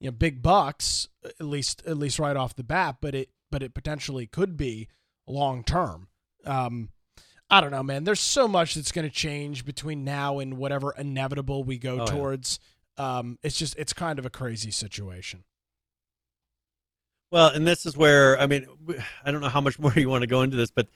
you 0.00 0.06
know 0.10 0.12
big 0.12 0.42
bucks 0.42 1.08
at 1.24 1.46
least 1.46 1.82
at 1.86 1.96
least 1.96 2.18
right 2.18 2.36
off 2.36 2.54
the 2.56 2.64
bat, 2.64 2.96
but 3.00 3.14
it 3.14 3.30
but 3.50 3.62
it 3.62 3.74
potentially 3.74 4.26
could 4.26 4.56
be 4.56 4.88
long 5.26 5.62
term. 5.64 6.08
Um, 6.44 6.90
I 7.48 7.60
don't 7.60 7.70
know, 7.72 7.82
man. 7.82 8.04
There's 8.04 8.20
so 8.20 8.46
much 8.46 8.74
that's 8.74 8.92
going 8.92 9.08
to 9.08 9.14
change 9.14 9.64
between 9.64 10.04
now 10.04 10.38
and 10.38 10.56
whatever 10.56 10.92
inevitable 10.96 11.64
we 11.64 11.78
go 11.78 11.94
Oh, 11.94 11.96
yeah. 11.98 12.04
towards. 12.06 12.60
Um, 12.96 13.38
it's 13.42 13.56
just 13.58 13.76
it's 13.78 13.92
kind 13.92 14.18
of 14.18 14.26
a 14.26 14.30
crazy 14.30 14.70
situation. 14.70 15.44
Well, 17.30 17.48
and 17.48 17.66
this 17.66 17.86
is 17.86 17.96
where 17.96 18.38
I 18.40 18.46
mean, 18.46 18.66
I 19.24 19.30
don't 19.30 19.40
know 19.40 19.48
how 19.48 19.60
much 19.60 19.78
more 19.78 19.92
you 19.96 20.08
want 20.08 20.22
to 20.22 20.26
go 20.26 20.42
into 20.42 20.56
this, 20.56 20.70
but 20.70 20.88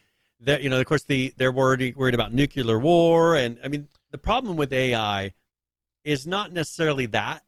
that 0.44 0.62
you 0.62 0.70
know, 0.70 0.80
of 0.80 0.86
course, 0.86 1.04
the 1.04 1.34
they're 1.36 1.52
worried 1.52 1.96
worried 1.96 2.14
about 2.14 2.32
nuclear 2.32 2.78
war, 2.78 3.36
and 3.36 3.58
I 3.64 3.68
mean, 3.68 3.88
the 4.10 4.18
problem 4.18 4.56
with 4.56 4.72
AI 4.72 5.32
is 6.04 6.26
not 6.26 6.52
necessarily 6.52 7.06
that, 7.06 7.42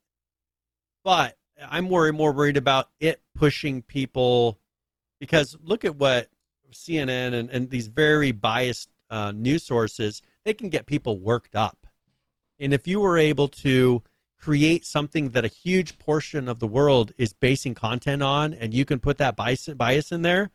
but 1.05 1.37
I'm 1.63 1.89
worried 1.89 2.15
more 2.15 2.33
worried 2.33 2.57
about 2.57 2.91
it 3.01 3.23
pushing 3.35 3.83
people 3.83 4.59
because 5.21 5.57
look 5.63 5.85
at 5.85 5.97
what 5.97 6.29
CNN 6.73 7.35
and, 7.35 7.51
and 7.51 7.71
these 7.71 7.87
very 7.87 8.33
biased 8.33 8.89
uh, 9.11 9.33
news 9.33 9.63
sources 9.65 10.23
they 10.45 10.55
can 10.55 10.69
get 10.69 10.87
people 10.87 11.19
worked 11.19 11.55
up, 11.55 11.87
and 12.59 12.73
if 12.73 12.87
you 12.87 13.01
were 13.01 13.19
able 13.19 13.49
to 13.49 14.03
create 14.39 14.85
something 14.85 15.31
that 15.31 15.45
a 15.45 15.49
huge 15.49 15.99
portion 15.99 16.49
of 16.49 16.59
the 16.59 16.67
world 16.67 17.13
is 17.17 17.33
basing 17.33 17.75
content 17.75 18.23
on 18.23 18.53
and 18.55 18.75
you 18.75 18.85
can 18.85 19.01
put 19.01 19.19
that 19.19 19.35
bias, 19.35 19.67
bias 19.69 20.13
in 20.13 20.23
there 20.23 20.51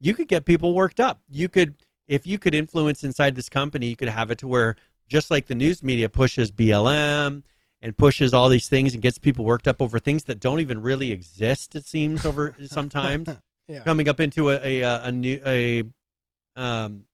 you 0.00 0.14
could 0.14 0.28
get 0.28 0.44
people 0.44 0.74
worked 0.74 1.00
up 1.00 1.20
you 1.28 1.48
could 1.48 1.74
if 2.08 2.26
you 2.26 2.38
could 2.38 2.54
influence 2.54 3.04
inside 3.04 3.34
this 3.34 3.48
company 3.48 3.86
you 3.86 3.96
could 3.96 4.08
have 4.08 4.30
it 4.30 4.38
to 4.38 4.48
where 4.48 4.76
just 5.08 5.30
like 5.30 5.46
the 5.46 5.54
news 5.54 5.82
media 5.82 6.08
pushes 6.08 6.50
blm 6.50 7.42
and 7.82 7.96
pushes 7.96 8.34
all 8.34 8.48
these 8.48 8.68
things 8.68 8.92
and 8.94 9.02
gets 9.02 9.18
people 9.18 9.44
worked 9.44 9.66
up 9.68 9.80
over 9.80 9.98
things 9.98 10.24
that 10.24 10.40
don't 10.40 10.60
even 10.60 10.80
really 10.82 11.12
exist 11.12 11.74
it 11.76 11.84
seems 11.84 12.24
over 12.24 12.54
sometimes 12.66 13.28
Yeah. 13.68 13.84
coming 13.84 14.08
up 14.08 14.18
into 14.20 14.50
a 14.50 14.56
a, 14.62 14.80
a, 14.82 15.02
a 15.04 15.12
new 15.12 15.40
a 15.46 15.84
um 16.56 17.04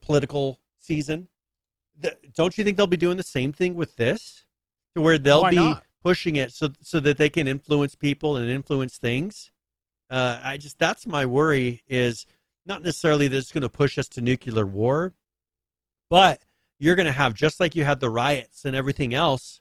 political 0.00 0.58
season 0.78 1.28
Th- 2.02 2.14
don't 2.34 2.56
you 2.56 2.64
think 2.64 2.76
they'll 2.76 2.86
be 2.86 2.96
doing 2.96 3.16
the 3.16 3.22
same 3.22 3.52
thing 3.52 3.74
with 3.74 3.96
this 3.96 4.44
to 4.94 5.00
where 5.02 5.18
they'll 5.18 5.42
Why 5.42 5.50
be 5.50 5.56
not? 5.56 5.84
pushing 6.02 6.36
it 6.36 6.52
so 6.52 6.70
so 6.80 6.98
that 7.00 7.18
they 7.18 7.28
can 7.28 7.46
influence 7.46 7.94
people 7.94 8.36
and 8.36 8.48
influence 8.50 8.96
things 8.98 9.49
uh, 10.10 10.40
i 10.42 10.56
just 10.56 10.78
that's 10.78 11.06
my 11.06 11.24
worry 11.24 11.82
is 11.88 12.26
not 12.66 12.82
necessarily 12.82 13.28
that 13.28 13.36
it's 13.36 13.52
going 13.52 13.62
to 13.62 13.68
push 13.68 13.98
us 13.98 14.08
to 14.08 14.20
nuclear 14.20 14.66
war 14.66 15.14
but 16.08 16.42
you're 16.78 16.94
going 16.96 17.06
to 17.06 17.12
have 17.12 17.34
just 17.34 17.60
like 17.60 17.74
you 17.74 17.84
had 17.84 18.00
the 18.00 18.10
riots 18.10 18.64
and 18.64 18.74
everything 18.76 19.14
else 19.14 19.60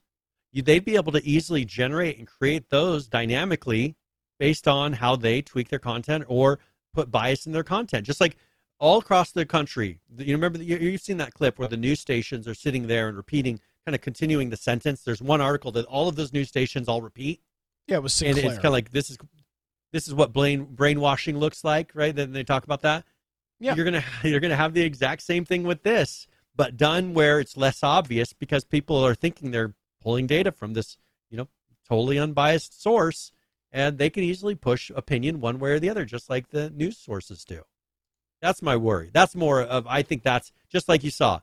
you, 0.51 0.61
they'd 0.61 0.85
be 0.85 0.95
able 0.95 1.11
to 1.11 1.23
easily 1.25 1.63
generate 1.65 2.17
and 2.17 2.27
create 2.27 2.69
those 2.69 3.07
dynamically 3.07 3.95
based 4.39 4.67
on 4.67 4.93
how 4.93 5.15
they 5.15 5.41
tweak 5.41 5.69
their 5.69 5.79
content 5.79 6.23
or 6.27 6.59
put 6.93 7.11
bias 7.11 7.45
in 7.45 7.51
their 7.51 7.63
content. 7.63 8.03
Just 8.05 8.19
like 8.21 8.35
all 8.79 8.97
across 8.99 9.31
the 9.31 9.45
country 9.45 9.99
you 10.17 10.33
remember 10.33 10.57
you- 10.63 10.77
you've 10.77 11.01
seen 11.01 11.17
that 11.17 11.33
clip 11.33 11.59
where 11.59 11.67
the 11.67 11.77
news 11.77 11.99
stations 11.99 12.47
are 12.47 12.55
sitting 12.55 12.87
there 12.87 13.07
and 13.09 13.17
repeating 13.17 13.59
kind 13.85 13.93
of 13.93 14.01
continuing 14.01 14.49
the 14.49 14.57
sentence. 14.57 15.03
There's 15.03 15.21
one 15.21 15.41
article 15.41 15.71
that 15.73 15.85
all 15.85 16.07
of 16.07 16.15
those 16.15 16.33
news 16.33 16.47
stations 16.47 16.87
all 16.87 17.01
repeat. 17.01 17.41
Yeah, 17.87 17.97
it 17.97 18.03
was 18.03 18.13
Sinclair. 18.13 18.43
and 18.45 18.53
it's 18.53 18.57
kind 18.57 18.65
of 18.67 18.71
like 18.73 18.91
this 18.91 19.09
is 19.09 19.17
this 19.91 20.07
is 20.07 20.13
what 20.13 20.33
brain 20.33 20.65
brainwashing 20.65 21.37
looks 21.37 21.63
like 21.63 21.91
right? 21.93 22.15
Then 22.15 22.31
they 22.31 22.43
talk 22.43 22.63
about 22.63 22.81
that. 22.81 23.05
Yeah. 23.59 23.75
you're 23.75 23.85
gonna 23.85 24.03
you're 24.23 24.39
gonna 24.39 24.55
have 24.55 24.73
the 24.73 24.81
exact 24.81 25.21
same 25.21 25.45
thing 25.45 25.63
with 25.63 25.83
this 25.83 26.27
but 26.55 26.77
done 26.77 27.13
where 27.13 27.39
it's 27.39 27.57
less 27.57 27.83
obvious 27.83 28.33
because 28.33 28.63
people 28.63 29.05
are 29.05 29.15
thinking 29.15 29.51
they're 29.51 29.73
pulling 30.01 30.27
data 30.27 30.51
from 30.51 30.73
this 30.73 30.97
you 31.29 31.37
know 31.37 31.47
totally 31.87 32.17
unbiased 32.17 32.81
source 32.81 33.31
and 33.71 33.97
they 33.97 34.09
can 34.09 34.23
easily 34.23 34.55
push 34.55 34.91
opinion 34.95 35.41
one 35.41 35.59
way 35.59 35.71
or 35.71 35.79
the 35.79 35.89
other 35.89 36.05
just 36.05 36.29
like 36.29 36.49
the 36.49 36.69
news 36.71 36.97
sources 36.97 37.43
do. 37.45 37.63
That's 38.41 38.61
my 38.61 38.77
worry. 38.77 39.09
That's 39.13 39.35
more 39.35 39.61
of 39.61 39.85
i 39.87 40.01
think 40.01 40.23
that's 40.23 40.51
just 40.69 40.87
like 40.87 41.03
you 41.03 41.11
saw 41.11 41.41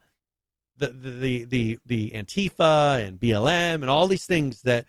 the 0.79 0.89
the 0.89 1.11
the 1.11 1.45
the, 1.45 1.79
the 1.87 2.11
antifa 2.11 3.07
and 3.07 3.21
blm 3.21 3.75
and 3.75 3.91
all 3.91 4.07
these 4.07 4.27
things 4.27 4.63
that 4.63 4.87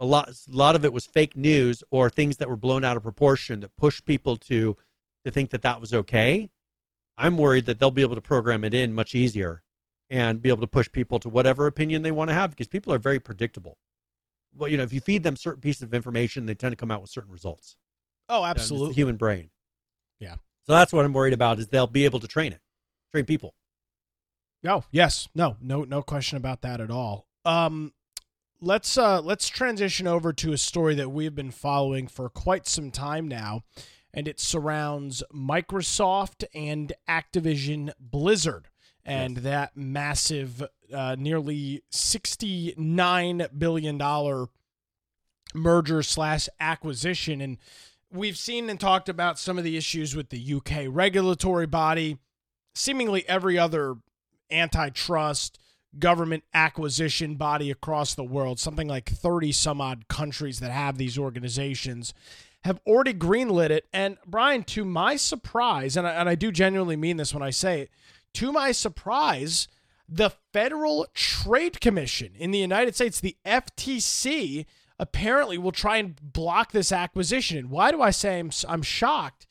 a 0.00 0.04
lot 0.06 0.28
a 0.28 0.34
lot 0.56 0.76
of 0.76 0.84
it 0.84 0.92
was 0.92 1.06
fake 1.06 1.36
news 1.36 1.82
or 1.90 2.10
things 2.10 2.36
that 2.36 2.48
were 2.48 2.56
blown 2.56 2.84
out 2.84 2.96
of 2.96 3.02
proportion 3.02 3.60
that 3.60 3.74
pushed 3.76 4.04
people 4.04 4.36
to 4.36 4.76
to 5.24 5.30
think 5.30 5.50
that 5.50 5.62
that 5.62 5.80
was 5.80 5.92
okay 5.94 6.50
i'm 7.16 7.36
worried 7.38 7.66
that 7.66 7.78
they'll 7.78 7.90
be 7.90 8.02
able 8.02 8.14
to 8.14 8.20
program 8.20 8.62
it 8.64 8.74
in 8.74 8.92
much 8.92 9.14
easier 9.14 9.62
and 10.10 10.42
be 10.42 10.48
able 10.50 10.60
to 10.60 10.66
push 10.66 10.90
people 10.92 11.18
to 11.18 11.28
whatever 11.28 11.66
opinion 11.66 12.02
they 12.02 12.10
want 12.12 12.28
to 12.28 12.34
have 12.34 12.50
because 12.50 12.68
people 12.68 12.92
are 12.92 12.98
very 12.98 13.18
predictable 13.18 13.78
well 14.54 14.68
you 14.70 14.76
know 14.76 14.82
if 14.82 14.92
you 14.92 15.00
feed 15.00 15.22
them 15.22 15.36
certain 15.36 15.60
pieces 15.60 15.82
of 15.82 15.94
information 15.94 16.46
they 16.46 16.54
tend 16.54 16.72
to 16.72 16.76
come 16.76 16.90
out 16.90 17.00
with 17.00 17.10
certain 17.10 17.32
results 17.32 17.76
oh, 18.28 18.40
You 18.40 18.42
know, 18.42 18.50
it's 18.50 18.54
the 18.56 18.60
absolutely. 18.62 18.94
human 18.94 19.16
brain 19.16 19.50
Yeah. 20.20 20.34
so 20.64 20.72
that's 20.72 20.92
what 20.92 21.04
i'm 21.04 21.12
worried 21.14 21.32
about 21.34 21.58
is 21.58 21.68
they'll 21.68 21.86
be 21.86 22.04
able 22.04 22.20
to 22.20 22.28
train 22.28 22.52
it 22.52 22.60
train 23.12 23.24
people 23.24 23.54
Oh, 24.64 24.82
yes. 24.90 25.28
No, 25.32 25.56
no, 25.60 25.84
no 25.84 26.02
question 26.02 26.38
about 26.38 26.62
that 26.62 26.80
at 26.80 26.90
all. 26.90 27.28
Um, 27.44 27.92
let's 28.60 28.96
uh 28.96 29.20
let's 29.20 29.48
transition 29.48 30.06
over 30.06 30.32
to 30.32 30.52
a 30.52 30.58
story 30.58 30.94
that 30.94 31.10
we've 31.10 31.34
been 31.34 31.50
following 31.50 32.06
for 32.06 32.28
quite 32.28 32.66
some 32.66 32.90
time 32.90 33.28
now, 33.28 33.62
and 34.12 34.26
it 34.26 34.40
surrounds 34.40 35.22
Microsoft 35.34 36.44
and 36.54 36.92
Activision 37.08 37.92
Blizzard 38.00 38.68
and 39.04 39.38
that 39.38 39.76
massive, 39.76 40.64
uh, 40.92 41.16
nearly 41.18 41.82
sixty-nine 41.90 43.46
billion 43.56 43.98
dollar 43.98 44.46
merger 45.54 46.02
slash 46.02 46.48
acquisition. 46.60 47.40
And 47.40 47.58
we've 48.10 48.36
seen 48.36 48.68
and 48.68 48.80
talked 48.80 49.08
about 49.08 49.38
some 49.38 49.58
of 49.58 49.64
the 49.64 49.76
issues 49.76 50.16
with 50.16 50.30
the 50.30 50.54
UK 50.54 50.86
regulatory 50.88 51.66
body 51.66 52.18
seemingly 52.74 53.26
every 53.28 53.58
other 53.58 53.96
antitrust 54.50 55.58
government 55.98 56.44
acquisition 56.54 57.36
body 57.36 57.70
across 57.70 58.14
the 58.14 58.24
world, 58.24 58.58
something 58.58 58.88
like 58.88 59.08
30 59.08 59.52
some 59.52 59.80
odd 59.80 60.08
countries 60.08 60.60
that 60.60 60.70
have 60.70 60.98
these 60.98 61.18
organizations, 61.18 62.14
have 62.64 62.80
already 62.86 63.14
greenlit 63.14 63.70
it. 63.70 63.86
And 63.92 64.18
Brian, 64.26 64.64
to 64.64 64.84
my 64.84 65.16
surprise, 65.16 65.96
and 65.96 66.06
I, 66.06 66.12
and 66.12 66.28
I 66.28 66.34
do 66.34 66.50
genuinely 66.50 66.96
mean 66.96 67.16
this 67.16 67.32
when 67.32 67.42
I 67.42 67.50
say 67.50 67.82
it, 67.82 67.90
to 68.34 68.52
my 68.52 68.72
surprise, 68.72 69.68
the 70.08 70.30
Federal 70.52 71.06
Trade 71.14 71.80
Commission 71.80 72.32
in 72.36 72.50
the 72.50 72.58
United 72.58 72.94
States, 72.94 73.20
the 73.20 73.36
FTC, 73.44 74.66
apparently 74.98 75.58
will 75.58 75.72
try 75.72 75.98
and 75.98 76.16
block 76.32 76.72
this 76.72 76.92
acquisition. 76.92 77.58
And 77.58 77.70
why 77.70 77.90
do 77.90 78.00
I 78.00 78.10
say 78.10 78.38
I'm, 78.38 78.50
I'm 78.68 78.82
shocked? 78.82 79.45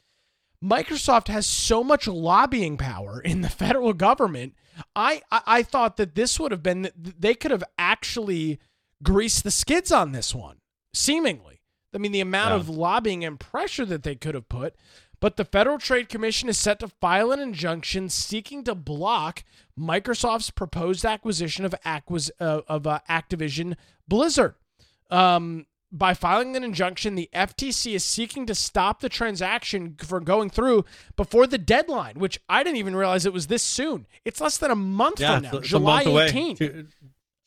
Microsoft 0.65 1.27
has 1.27 1.45
so 1.45 1.83
much 1.83 2.07
lobbying 2.07 2.77
power 2.77 3.21
in 3.21 3.41
the 3.41 3.49
federal 3.63 3.93
government. 3.93 4.53
I, 4.95 5.21
I 5.31 5.41
I 5.45 5.63
thought 5.63 5.97
that 5.97 6.15
this 6.15 6.39
would 6.39 6.51
have 6.51 6.63
been 6.63 6.89
they 6.95 7.35
could 7.35 7.51
have 7.51 7.63
actually 7.77 8.59
greased 9.03 9.43
the 9.43 9.51
skids 9.51 9.91
on 9.91 10.11
this 10.11 10.33
one, 10.33 10.57
seemingly. 10.93 11.61
I 11.93 11.97
mean, 11.97 12.11
the 12.11 12.19
amount 12.21 12.49
Yeah. 12.49 12.55
of 12.55 12.69
lobbying 12.69 13.23
and 13.23 13.39
pressure 13.39 13.85
that 13.85 14.03
they 14.03 14.15
could 14.15 14.35
have 14.35 14.49
put. 14.49 14.75
But 15.21 15.37
the 15.37 15.45
Federal 15.45 15.77
Trade 15.77 16.09
Commission 16.09 16.49
is 16.49 16.57
set 16.57 16.79
to 16.79 16.89
file 16.89 17.31
an 17.31 17.39
injunction 17.39 18.09
seeking 18.09 18.63
to 18.65 18.75
block 18.75 19.45
Microsoft's 19.79 20.51
proposed 20.51 21.05
acquisition 21.05 21.63
of 21.63 21.73
Acquis- 21.85 22.31
uh, 22.39 22.61
of 22.67 22.85
uh, 22.85 22.99
Activision 23.09 23.75
Blizzard. 24.09 24.55
Um, 25.09 25.67
by 25.97 26.13
filing 26.13 26.55
an 26.55 26.63
injunction, 26.63 27.15
the 27.15 27.29
FTC 27.33 27.93
is 27.95 28.03
seeking 28.03 28.45
to 28.47 28.53
stop 28.53 28.99
the 28.99 29.09
transaction 29.09 29.95
from 29.97 30.25
going 30.25 30.49
through 30.49 30.83
before 31.15 31.47
the 31.47 31.57
deadline, 31.57 32.19
which 32.19 32.39
I 32.49 32.63
didn't 32.63 32.77
even 32.77 32.95
realize 32.95 33.25
it 33.25 33.33
was 33.33 33.47
this 33.47 33.63
soon. 33.63 34.05
It's 34.25 34.41
less 34.41 34.57
than 34.57 34.71
a 34.71 34.75
month 34.75 35.19
yeah 35.21 35.35
from 35.35 35.43
now, 35.43 35.49
it's 35.49 35.57
it's 35.59 35.67
a 35.67 35.69
July 35.69 36.03
month 36.03 36.07
away, 36.07 36.29
18th. 36.31 36.57
Two- 36.57 36.87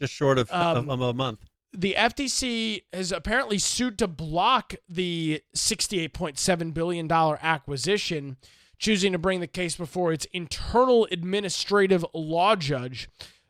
just 0.00 0.14
short 0.14 0.38
of, 0.38 0.50
Um, 0.52 0.88
of 0.88 1.00
a 1.00 1.12
month 1.12 1.40
The 1.72 1.94
FTC 1.98 2.84
has 2.92 3.12
apparently 3.12 3.58
sued 3.58 3.98
to 3.98 4.06
block 4.08 4.74
the 4.88 5.42
$68.7 5.54 6.72
billion 6.72 7.10
acquisition 7.12 8.36
choosing 8.78 9.12
to 9.12 9.18
bring 9.18 9.40
the 9.40 9.46
case 9.46 9.76
before 9.76 10.12
its 10.12 10.24
internal 10.32 11.06
administrative 11.10 12.06
law 12.14 12.54
judge. 12.56 13.08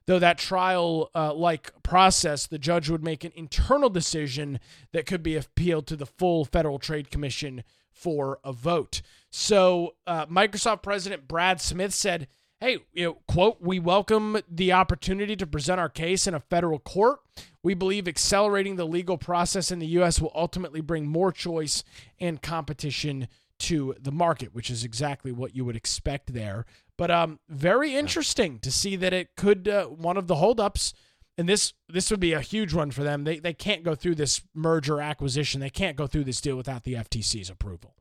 Though 0.09 0.19
that 0.21 0.39
trial 0.39 1.11
uh, 1.15 1.35
like 1.35 1.83
process, 1.83 2.47
the 2.47 2.59
judge 2.59 2.89
would 2.89 3.05
make 3.05 3.25
an 3.25 3.33
internal 3.37 3.91
decision 3.91 4.59
that 4.93 5.05
could 5.05 5.23
be 5.23 5.37
appealed 5.37 5.87
to 5.89 5.97
the 5.97 6.07
full 6.07 6.47
Federal 6.47 6.79
Trade 6.79 7.11
Commission 7.11 7.63
for 7.91 8.41
a 8.43 8.55
vote. 8.55 9.03
So, 9.29 9.97
uh, 10.07 10.25
Microsoft 10.25 10.83
President 10.83 11.29
Brad 11.29 11.61
Smith 11.61 11.93
said, 11.93 12.27
Hey, 12.59 12.79
you 12.95 13.05
know, 13.05 13.19
quote, 13.29 13.59
we 13.61 13.79
welcome 13.79 14.39
the 14.51 14.73
opportunity 14.73 15.37
to 15.37 15.47
present 15.47 15.79
our 15.79 15.91
case 15.91 16.27
in 16.27 16.33
a 16.33 16.41
federal 16.41 16.79
court. 16.79 17.21
We 17.63 17.75
believe 17.75 18.09
accelerating 18.09 18.77
the 18.77 18.87
legal 18.87 19.19
process 19.19 19.71
in 19.71 19.79
the 19.79 19.87
U.S. 19.89 20.23
will 20.23 20.33
ultimately 20.35 20.81
bring 20.81 21.07
more 21.07 21.33
choice 21.33 21.85
and 22.19 22.41
competition 22.41 23.29
to 23.59 23.95
the 24.01 24.13
market, 24.13 24.55
which 24.55 24.71
is 24.71 24.85
exactly 24.85 25.33
what 25.33 25.55
you 25.55 25.65
would 25.65 25.77
expect 25.77 26.33
there. 26.33 26.65
But 26.97 27.11
um, 27.11 27.39
very 27.49 27.95
interesting 27.95 28.59
to 28.61 28.73
see 28.73 28.97
that 28.97 29.13
it 29.13 29.37
could 29.37 29.69
uh, 29.69 29.87
one 29.87 30.17
of 30.17 30.27
the 30.27 30.37
holdups, 30.37 30.95
and 31.37 31.49
this 31.49 31.73
this 31.89 32.11
would 32.11 32.21
be 32.21 32.33
a 32.33 32.41
huge 32.41 32.75
one 32.75 32.91
for 32.91 33.03
them. 33.03 33.25
They 33.25 33.39
they 33.39 33.55
can't 33.55 33.85
go 33.85 33.95
through 33.95 34.17
this 34.17 34.43
merger 34.55 35.01
acquisition. 35.01 35.61
They 35.61 35.71
can't 35.71 35.97
go 35.97 36.07
through 36.07 36.25
this 36.25 36.41
deal 36.41 36.57
without 36.57 36.85
the 36.85 36.95
FTC's 36.95 37.51
approval. 37.51 37.95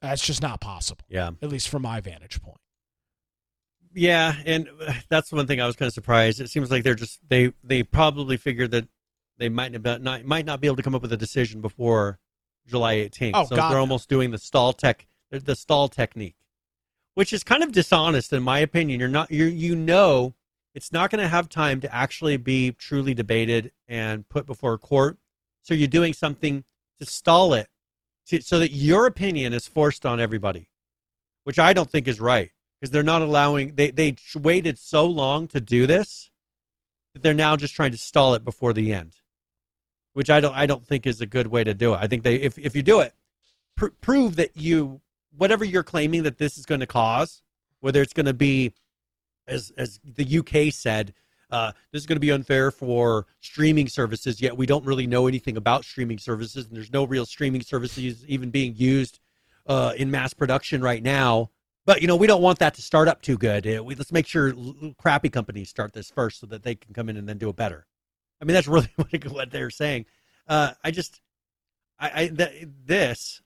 That's 0.00 0.24
just 0.24 0.42
not 0.42 0.60
possible. 0.60 1.04
Yeah, 1.08 1.30
at 1.42 1.48
least 1.48 1.68
from 1.68 1.82
my 1.82 2.00
vantage 2.00 2.40
point. 2.40 2.60
Yeah, 3.92 4.36
and 4.44 4.68
uh, 4.86 4.92
that's 5.08 5.32
one 5.32 5.46
thing 5.46 5.60
I 5.60 5.66
was 5.66 5.74
kind 5.74 5.88
of 5.88 5.94
surprised. 5.94 6.40
It 6.40 6.50
seems 6.50 6.70
like 6.70 6.84
they're 6.84 6.94
just 6.94 7.18
they 7.28 7.52
they 7.64 7.82
probably 7.82 8.36
figured 8.36 8.70
that 8.72 8.86
they 9.38 9.48
might 9.48 9.72
not, 9.72 10.02
not 10.02 10.24
might 10.24 10.46
not 10.46 10.60
be 10.60 10.68
able 10.68 10.76
to 10.76 10.82
come 10.82 10.94
up 10.94 11.02
with 11.02 11.12
a 11.12 11.16
decision 11.16 11.60
before 11.60 12.18
July 12.66 12.96
18th. 12.96 13.30
Oh, 13.34 13.44
so 13.46 13.56
God, 13.56 13.70
they're 13.70 13.78
almost 13.78 14.08
doing 14.08 14.30
the 14.30 14.38
stall 14.38 14.72
tech 14.72 15.06
the 15.30 15.56
stall 15.56 15.88
technique, 15.88 16.36
which 17.14 17.32
is 17.32 17.42
kind 17.42 17.62
of 17.62 17.72
dishonest 17.72 18.32
in 18.32 18.42
my 18.42 18.58
opinion. 18.60 19.00
You're 19.00 19.08
not 19.08 19.30
you 19.30 19.44
you 19.44 19.74
know 19.74 20.34
it's 20.74 20.92
not 20.92 21.10
going 21.10 21.22
to 21.22 21.28
have 21.28 21.48
time 21.48 21.80
to 21.80 21.94
actually 21.94 22.36
be 22.36 22.72
truly 22.72 23.14
debated 23.14 23.72
and 23.88 24.28
put 24.28 24.46
before 24.46 24.74
a 24.74 24.78
court. 24.78 25.16
So 25.62 25.74
you're 25.74 25.88
doing 25.88 26.12
something 26.12 26.64
to 26.98 27.06
stall 27.06 27.54
it 27.54 27.68
to, 28.26 28.40
so 28.42 28.58
that 28.58 28.72
your 28.72 29.06
opinion 29.06 29.52
is 29.52 29.66
forced 29.66 30.06
on 30.06 30.20
everybody, 30.20 30.68
which 31.44 31.58
I 31.58 31.72
don't 31.72 31.90
think 31.90 32.06
is 32.06 32.20
right 32.20 32.50
because 32.80 32.92
they're 32.92 33.02
not 33.02 33.22
allowing 33.22 33.74
they 33.74 33.90
they 33.90 34.16
waited 34.34 34.78
so 34.78 35.06
long 35.06 35.48
to 35.48 35.60
do 35.60 35.86
this 35.86 36.30
that 37.14 37.22
they're 37.22 37.34
now 37.34 37.56
just 37.56 37.74
trying 37.74 37.92
to 37.92 37.98
stall 37.98 38.34
it 38.34 38.44
before 38.44 38.72
the 38.72 38.92
end 38.92 39.16
which 40.16 40.30
i 40.30 40.40
don't 40.40 40.54
i 40.54 40.66
don't 40.66 40.86
think 40.86 41.06
is 41.06 41.20
a 41.20 41.26
good 41.26 41.46
way 41.46 41.62
to 41.62 41.74
do 41.74 41.92
it 41.92 41.98
i 42.00 42.06
think 42.06 42.22
they 42.22 42.36
if, 42.36 42.58
if 42.58 42.74
you 42.74 42.82
do 42.82 43.00
it 43.00 43.14
pr- 43.76 43.94
prove 44.00 44.36
that 44.36 44.56
you 44.56 45.00
whatever 45.36 45.64
you're 45.64 45.82
claiming 45.82 46.22
that 46.22 46.38
this 46.38 46.56
is 46.56 46.64
going 46.64 46.80
to 46.80 46.86
cause 46.86 47.42
whether 47.80 48.00
it's 48.00 48.12
going 48.12 48.26
to 48.26 48.34
be 48.34 48.72
as 49.46 49.72
as 49.76 50.00
the 50.04 50.38
uk 50.38 50.72
said 50.72 51.12
uh, 51.48 51.70
this 51.92 52.02
is 52.02 52.06
going 52.06 52.16
to 52.16 52.20
be 52.20 52.32
unfair 52.32 52.72
for 52.72 53.26
streaming 53.40 53.86
services 53.86 54.40
yet 54.40 54.56
we 54.56 54.66
don't 54.66 54.84
really 54.84 55.06
know 55.06 55.26
anything 55.28 55.56
about 55.56 55.84
streaming 55.84 56.18
services 56.18 56.66
and 56.66 56.74
there's 56.74 56.92
no 56.92 57.04
real 57.04 57.24
streaming 57.24 57.62
services 57.62 58.24
even 58.26 58.50
being 58.50 58.74
used 58.74 59.20
uh, 59.66 59.92
in 59.96 60.10
mass 60.10 60.34
production 60.34 60.82
right 60.82 61.02
now 61.02 61.50
but 61.86 62.02
you 62.02 62.08
know, 62.08 62.16
we 62.16 62.26
don't 62.26 62.42
want 62.42 62.58
that 62.58 62.74
to 62.74 62.82
start 62.82 63.06
up 63.06 63.22
too 63.22 63.38
good. 63.38 63.64
We, 63.64 63.94
let's 63.94 64.10
make 64.10 64.26
sure 64.26 64.48
l- 64.48 64.92
crappy 64.98 65.30
companies 65.30 65.70
start 65.70 65.92
this 65.92 66.10
first, 66.10 66.40
so 66.40 66.46
that 66.48 66.64
they 66.64 66.74
can 66.74 66.92
come 66.92 67.08
in 67.08 67.16
and 67.16 67.28
then 67.28 67.38
do 67.38 67.48
it 67.48 67.56
better. 67.56 67.86
I 68.40 68.44
mean, 68.44 68.54
that's 68.54 68.68
really 68.68 68.90
what, 69.28 69.50
they're 69.50 69.70
saying. 69.70 70.06
Uh, 70.46 70.72
I 70.84 70.90
just, 70.90 71.20
I, 71.98 72.22
I 72.22 72.28
th- 72.28 72.68
this, 72.84 73.42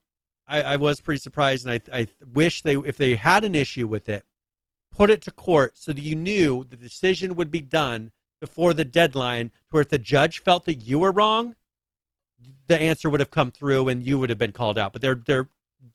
I, 0.46 0.62
I 0.62 0.76
was 0.76 1.00
pretty 1.00 1.20
surprised, 1.20 1.66
and 1.66 1.80
I, 1.92 2.00
I 2.00 2.06
wish 2.32 2.62
they, 2.62 2.76
if 2.76 2.96
they 2.96 3.14
had 3.14 3.44
an 3.44 3.54
issue 3.54 3.86
with 3.86 4.08
it, 4.08 4.24
put 4.90 5.10
it 5.10 5.22
to 5.22 5.30
court 5.30 5.78
so 5.78 5.92
that 5.92 6.02
you 6.02 6.16
knew 6.16 6.64
the 6.68 6.76
decision 6.76 7.36
would 7.36 7.50
be 7.50 7.60
done 7.60 8.10
before 8.40 8.74
the 8.74 8.84
deadline. 8.84 9.48
To 9.48 9.52
where 9.70 9.82
if 9.82 9.88
the 9.88 9.98
judge 9.98 10.40
felt 10.40 10.64
that 10.64 10.74
you 10.74 10.98
were 10.98 11.12
wrong, 11.12 11.54
the 12.66 12.80
answer 12.80 13.08
would 13.08 13.20
have 13.20 13.30
come 13.30 13.50
through 13.50 13.88
and 13.88 14.02
you 14.02 14.18
would 14.18 14.30
have 14.30 14.38
been 14.38 14.52
called 14.52 14.78
out. 14.78 14.92
But 14.92 15.02
they're 15.02 15.20
they're 15.26 15.48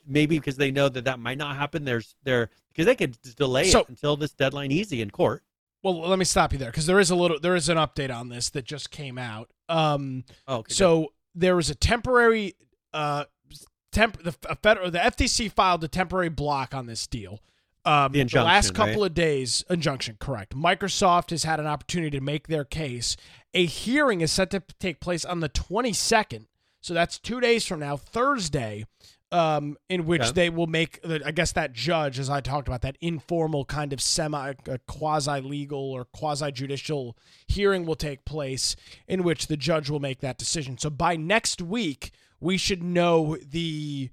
maybe 0.08 0.40
because 0.40 0.58
they 0.58 0.72
know 0.72 0.90
that 0.90 1.06
that 1.06 1.20
might 1.20 1.38
not 1.38 1.56
happen. 1.56 1.86
There's 1.86 2.16
there 2.24 2.50
because 2.70 2.86
they 2.86 2.96
could 2.96 3.18
delay 3.36 3.70
So- 3.70 3.82
it 3.82 3.90
until 3.90 4.16
this 4.16 4.32
deadline 4.32 4.72
easy 4.72 5.02
in 5.02 5.12
court. 5.12 5.44
Well, 5.86 6.00
let 6.10 6.18
me 6.18 6.26
stop 6.26 6.52
you 6.52 6.58
there 6.58 6.72
because 6.72 6.88
there 6.88 7.00
is 7.00 7.12
a 7.12 7.16
little 7.16 7.40
there 7.40 7.56
is 7.56 7.70
an 7.70 7.78
update 7.78 8.12
on 8.12 8.30
this 8.30 8.50
that 8.50 8.66
just 8.66 8.90
came 8.90 9.20
out. 9.20 9.52
Um, 9.70 10.24
Oh, 10.48 10.58
okay, 10.58 10.74
so 10.74 11.14
there 11.36 11.56
was 11.56 11.70
a 11.70 11.76
temporary 11.76 12.56
uh 12.92 13.26
temp 13.92 14.24
the 14.24 14.32
federal 14.64 14.90
the 14.90 14.98
FTC 14.98 15.52
filed 15.52 15.84
a 15.84 15.88
temporary 15.88 16.30
block 16.30 16.74
on 16.74 16.88
this 16.88 17.06
deal. 17.06 17.40
Um, 17.86 18.14
The 18.14 18.22
injunction, 18.22 18.46
last 18.48 18.74
couple 18.74 19.04
right? 19.04 19.12
of 19.12 19.14
days 19.14 19.64
injunction 19.70 20.18
correct. 20.20 20.56
Microsoft 20.56 21.30
has 21.30 21.44
had 21.44 21.60
an 21.60 21.68
opportunity 21.68 22.18
to 22.18 22.24
make 22.24 22.48
their 22.48 22.66
case. 22.66 23.16
A 23.54 23.68
hearing 23.68 24.22
is 24.22 24.32
set 24.32 24.50
to 24.52 24.64
take 24.80 25.00
place 25.00 25.24
on 25.24 25.40
the 25.40 25.50
22nd. 25.50 26.48
So 26.82 26.96
that's 26.96 27.20
2 27.20 27.40
days 27.42 27.64
from 27.64 27.80
now, 27.82 27.96
Thursday. 27.96 28.86
Um, 29.32 29.76
in 29.90 30.06
which 30.06 30.22
Okay. 30.22 30.32
they 30.32 30.50
will 30.50 30.68
make, 30.68 31.02
the- 31.02 31.22
I 31.26 31.32
guess, 31.32 31.52
that 31.54 31.74
judge, 31.74 32.20
as 32.20 32.30
I 32.30 32.42
talked 32.42 32.68
about, 32.68 32.82
that 32.84 32.96
informal 33.02 33.66
kind 33.66 33.92
of 33.92 34.00
semi, 34.00 34.54
uh, 34.70 34.78
quasi 34.88 35.42
legal 35.42 35.80
or 35.92 36.06
quasi 36.06 36.52
judicial 36.52 37.18
hearing 37.48 37.86
will 37.86 37.96
take 37.96 38.24
place 38.24 38.76
in 39.08 39.24
which 39.24 39.48
the 39.48 39.58
judge 39.58 39.90
will 39.90 40.00
make 40.00 40.20
that 40.20 40.38
decision. 40.38 40.78
So 40.78 40.90
by 40.92 41.16
next 41.16 41.60
week, 41.62 42.12
we 42.40 42.58
should 42.58 42.84
know 42.84 43.36
the 43.38 44.12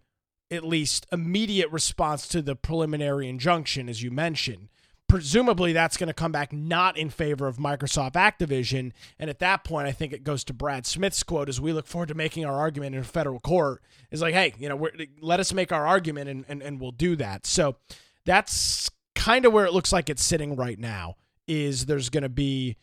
at 0.50 0.64
least 0.64 1.06
immediate 1.12 1.70
response 1.70 2.26
to 2.28 2.42
the 2.42 2.56
preliminary 2.56 3.28
injunction, 3.28 3.88
as 3.88 4.02
you 4.02 4.10
mentioned. 4.10 4.68
Presumably, 5.12 5.74
that's 5.74 5.98
going 5.98 6.06
to 6.06 6.14
come 6.14 6.32
back 6.32 6.54
not 6.54 6.96
in 6.96 7.10
favor 7.10 7.46
of 7.46 7.58
Microsoft 7.58 8.12
Activision. 8.12 8.92
And 9.18 9.28
at 9.28 9.40
that 9.40 9.62
point, 9.62 9.86
I 9.86 9.92
think 9.92 10.14
it 10.14 10.24
goes 10.24 10.42
to 10.44 10.54
Brad 10.54 10.86
Smith's 10.86 11.22
quote 11.22 11.50
as 11.50 11.60
we 11.60 11.74
look 11.74 11.86
forward 11.86 12.08
to 12.08 12.14
making 12.14 12.46
our 12.46 12.58
argument 12.58 12.96
in 12.96 13.02
federal 13.02 13.38
court 13.38 13.82
is 14.10 14.22
like, 14.22 14.32
hey, 14.32 14.54
you 14.58 14.70
know, 14.70 14.88
let 15.20 15.38
us 15.38 15.52
make 15.52 15.70
our 15.70 15.86
argument 15.86 16.30
and, 16.30 16.46
and, 16.48 16.62
and 16.62 16.80
we'll 16.80 16.92
do 16.92 17.14
that. 17.16 17.46
So 17.46 17.76
that's 18.24 18.90
kind 19.14 19.44
of 19.44 19.52
where 19.52 19.66
it 19.66 19.74
looks 19.74 19.92
like 19.92 20.08
it's 20.08 20.24
sitting 20.24 20.56
right 20.56 20.78
now 20.78 21.16
is 21.46 21.84
there's 21.84 22.08
going 22.08 22.22
to 22.22 22.30
be 22.30 22.78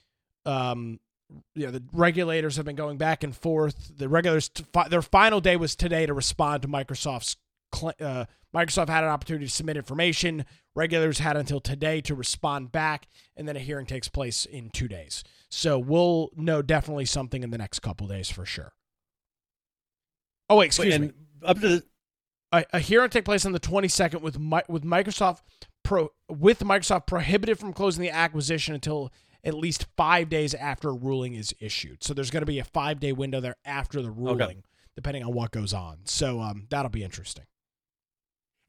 um, 0.46 1.00
you 1.56 1.66
know 1.66 1.72
the 1.72 1.84
regulators 1.92 2.58
have 2.58 2.66
been 2.66 2.76
going 2.76 2.98
back 3.00 3.24
and 3.24 3.36
forth. 3.36 3.98
The 3.98 4.08
regulators 4.08 4.52
their 4.92 5.02
final 5.02 5.42
day 5.42 5.56
was 5.56 5.76
today 5.76 6.06
to 6.06 6.14
respond 6.14 6.62
to 6.62 6.68
Microsoft's. 6.68 7.38
Cl- 7.74 7.94
Uh, 8.00 8.26
Microsoft 8.54 8.90
had 8.90 9.04
an 9.04 9.10
opportunity 9.10 9.46
to 9.46 9.52
submit 9.52 9.78
information. 9.78 10.46
Regulators 10.76 11.20
had 11.20 11.38
until 11.38 11.60
today 11.60 12.02
to 12.02 12.16
respond 12.16 12.72
back, 12.72 13.08
and 13.36 13.48
then 13.48 13.56
a 13.56 13.60
hearing 13.60 13.86
takes 13.86 14.08
place 14.08 14.46
in 14.46 14.70
two 14.70 14.88
days. 14.88 15.24
So 15.50 15.78
we'll 15.78 16.30
know 16.36 16.62
definitely 16.62 17.06
something 17.06 17.44
in 17.44 17.52
the 17.52 17.58
next 17.58 17.80
couple 17.80 18.08
days 18.08 18.30
for 18.30 18.46
sure. 18.46 18.74
Oh 20.50 20.58
wait, 20.58 20.68
excuse 20.68 20.96
and 20.96 21.04
me. 21.08 21.12
up 21.44 21.60
to 21.60 21.68
the 21.68 21.84
A, 22.52 22.66
a 22.74 22.80
hearing 22.80 23.10
take 23.10 23.26
place 23.26 23.46
on 23.46 23.52
the 23.52 23.60
22nd 23.60 24.22
with 24.22 24.40
Mi- 24.40 24.64
with 24.68 24.84
Microsoft 24.84 25.42
pro 25.84 26.10
with 26.28 26.60
Microsoft 26.60 27.06
prohibited 27.08 27.60
from 27.60 27.74
closing 27.74 28.02
the 28.02 28.10
acquisition 28.10 28.74
until 28.74 29.12
at 29.44 29.54
least 29.54 29.86
five 29.96 30.28
days 30.30 30.54
after 30.54 30.90
a 30.90 30.94
ruling 30.94 31.34
is 31.34 31.54
issued. 31.60 32.04
So 32.04 32.14
there's 32.14 32.32
going 32.32 32.42
to 32.42 32.48
be 32.48 32.60
a 32.60 32.64
five 32.64 33.00
day 33.00 33.14
window 33.14 33.40
there 33.40 33.56
after 33.64 34.02
the 34.02 34.12
ruling, 34.12 34.64
depending 34.96 35.24
on 35.24 35.34
what 35.34 35.52
goes 35.52 35.74
on. 35.74 36.00
So 36.06 36.42
um, 36.42 36.68
that'll 36.70 36.90
be 36.90 37.04
interesting. 37.04 37.46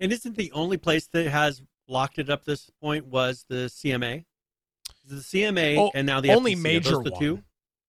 And 0.00 0.12
isn't 0.12 0.36
the 0.36 0.50
only 0.52 0.76
place 0.76 1.06
that 1.12 1.26
has 1.28 1.62
locked 1.88 2.18
it 2.18 2.30
up 2.30 2.44
this 2.44 2.70
point 2.80 3.06
was 3.06 3.44
the 3.48 3.66
CMA. 3.68 4.24
The 5.08 5.16
CMA 5.16 5.76
Oh, 5.78 5.90
and 5.94 6.06
now 6.06 6.20
the 6.20 6.32
only 6.32 6.54
FTC. 6.54 6.62
Major 6.62 6.90
the 7.02 7.10
one. 7.10 7.20
two. 7.20 7.42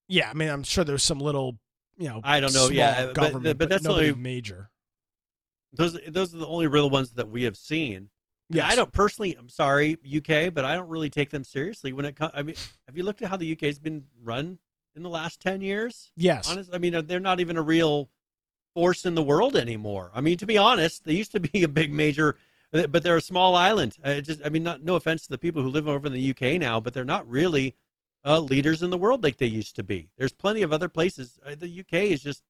Yeah, 0.07 0.29
I 0.29 0.33
mean, 0.33 0.49
I'm 0.49 0.63
sure 0.63 0.83
there's 0.83 1.03
some 1.03 1.19
little, 1.19 1.57
you 1.97 2.09
know, 2.09 2.19
I 2.23 2.39
don't 2.39 2.53
know, 2.53 2.69
yeah, 2.69 3.05
but- 3.07 3.15
government, 3.15 3.57
but 3.57 3.69
that's 3.69 3.83
nobody 3.83 4.09
only- 4.09 4.21
major. 4.21 4.69
Those 5.73 5.97
those 6.07 6.35
are 6.35 6.39
the 6.39 6.47
only 6.47 6.67
real 6.67 6.89
ones 6.89 7.11
that 7.11 7.29
we 7.29 7.43
have 7.43 7.55
seen. 7.55 8.09
Yeah, 8.49 8.67
I 8.67 8.75
don't 8.75 8.91
personally. 8.91 9.35
I'm 9.39 9.47
sorry, 9.47 9.95
UK, 10.05 10.53
but 10.53 10.65
I 10.65 10.75
don't 10.75 10.89
really 10.89 11.09
take 11.09 11.29
them 11.29 11.45
seriously 11.45 11.93
when 11.93 12.03
it 12.03 12.17
comes. 12.17 12.33
I 12.35 12.43
mean, 12.43 12.55
have 12.87 12.97
you 12.97 13.03
looked 13.03 13.21
at 13.21 13.29
how 13.29 13.37
the 13.37 13.49
UK 13.53 13.61
has 13.61 13.79
been 13.79 14.03
run 14.21 14.59
in 14.97 15.03
the 15.03 15.09
last 15.09 15.39
ten 15.39 15.61
years? 15.61 16.11
Yes. 16.17 16.49
Honest, 16.51 16.71
I 16.73 16.77
mean, 16.77 17.05
they're 17.07 17.21
not 17.21 17.39
even 17.39 17.55
a 17.55 17.61
real 17.61 18.09
force 18.73 19.05
in 19.05 19.15
the 19.15 19.23
world 19.23 19.55
anymore. 19.55 20.11
I 20.13 20.21
mean, 20.21 20.37
to 20.37 20.45
be 20.45 20.57
honest, 20.57 21.03
they 21.05 21.13
used 21.13 21.31
to 21.33 21.39
be 21.39 21.63
a 21.63 21.67
big 21.67 21.91
major, 21.91 22.37
but 22.71 23.03
they're 23.03 23.17
a 23.17 23.21
small 23.21 23.55
island. 23.55 23.97
Uh, 24.03 24.21
just, 24.21 24.41
I 24.45 24.49
mean, 24.49 24.63
not 24.63 24.83
no 24.83 24.95
offense 24.95 25.23
to 25.23 25.29
the 25.29 25.37
people 25.37 25.61
who 25.61 25.69
live 25.69 25.87
over 25.87 26.07
in 26.07 26.13
the 26.13 26.29
UK 26.31 26.59
now, 26.59 26.79
but 26.79 26.93
they're 26.93 27.03
not 27.05 27.29
really 27.29 27.75
uh, 28.25 28.39
leaders 28.39 28.81
in 28.83 28.89
the 28.91 28.97
world 28.97 29.23
like 29.23 29.37
they 29.37 29.45
used 29.47 29.75
to 29.75 29.83
be. 29.83 30.09
There's 30.17 30.31
plenty 30.31 30.61
of 30.61 30.71
other 30.71 30.87
places. 30.89 31.39
Uh, 31.45 31.55
the 31.57 31.79
UK 31.81 31.93
is 32.11 32.21
just 32.23 32.43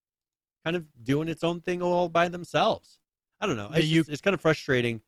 kind 0.63 0.75
of 0.75 0.85
doing 1.03 1.27
its 1.27 1.43
own 1.43 1.59
thing 1.61 1.81
all 1.81 2.07
by 2.09 2.27
themselves. 2.27 2.99
I 3.39 3.47
don't 3.47 3.57
know. 3.57 3.69
It's, 3.73 3.87
U- 3.87 4.01
just- 4.01 4.09
it's 4.11 4.21
kind 4.21 4.33
of 4.35 4.41
frustrating 4.41 5.01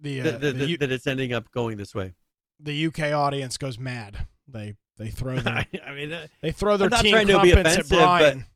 The, 0.00 0.20
uh, 0.20 0.24
that, 0.24 0.40
that, 0.40 0.58
the, 0.58 0.66
U- 0.70 0.78
that 0.78 0.90
it's 0.92 1.06
ending 1.06 1.32
up 1.32 1.50
going 1.50 1.76
this 1.76 1.94
way. 1.94 2.14
the 2.60 2.86
UK 2.86 3.12
audience 3.12 3.56
goes 3.58 3.78
mad. 3.78 4.26
They 4.48 4.76
they 4.96 5.08
throw 5.10 5.36
their 5.40 5.54
I, 5.54 5.66
I 5.86 5.92
mean, 5.94 6.12
uh, 6.12 6.26
they 6.40 6.52
throw 6.52 6.76
their 6.76 6.86
I'm 6.86 6.90
not 6.90 7.02
team 7.02 7.12
trying 7.12 7.26
to 7.26 7.40
be 7.42 7.50
offensive, 7.52 7.88
but- 7.90 7.96
Brian. 7.98 8.46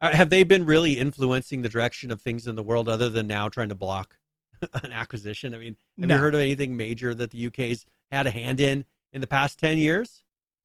Have 0.00 0.30
they 0.30 0.42
been 0.44 0.64
really 0.64 0.94
influencing 0.98 1.62
the 1.62 1.68
direction 1.68 2.10
of 2.10 2.20
things 2.20 2.46
in 2.46 2.54
the 2.56 2.62
world 2.62 2.88
other 2.88 3.08
than 3.08 3.26
now 3.26 3.48
trying 3.48 3.68
to 3.68 3.74
block 3.74 4.16
an 4.82 4.92
acquisition? 4.92 5.54
I 5.54 5.58
mean, 5.58 5.76
have 5.98 6.08
No. 6.08 6.14
you 6.14 6.20
heard 6.20 6.34
of 6.34 6.40
anything 6.40 6.76
major 6.76 7.14
that 7.14 7.30
the 7.30 7.46
UK's 7.46 7.84
had 8.10 8.26
a 8.26 8.30
hand 8.30 8.60
in 8.60 8.84
in 9.12 9.20
the 9.20 9.26
past 9.26 9.58
ten 9.58 9.76
years, 9.78 10.22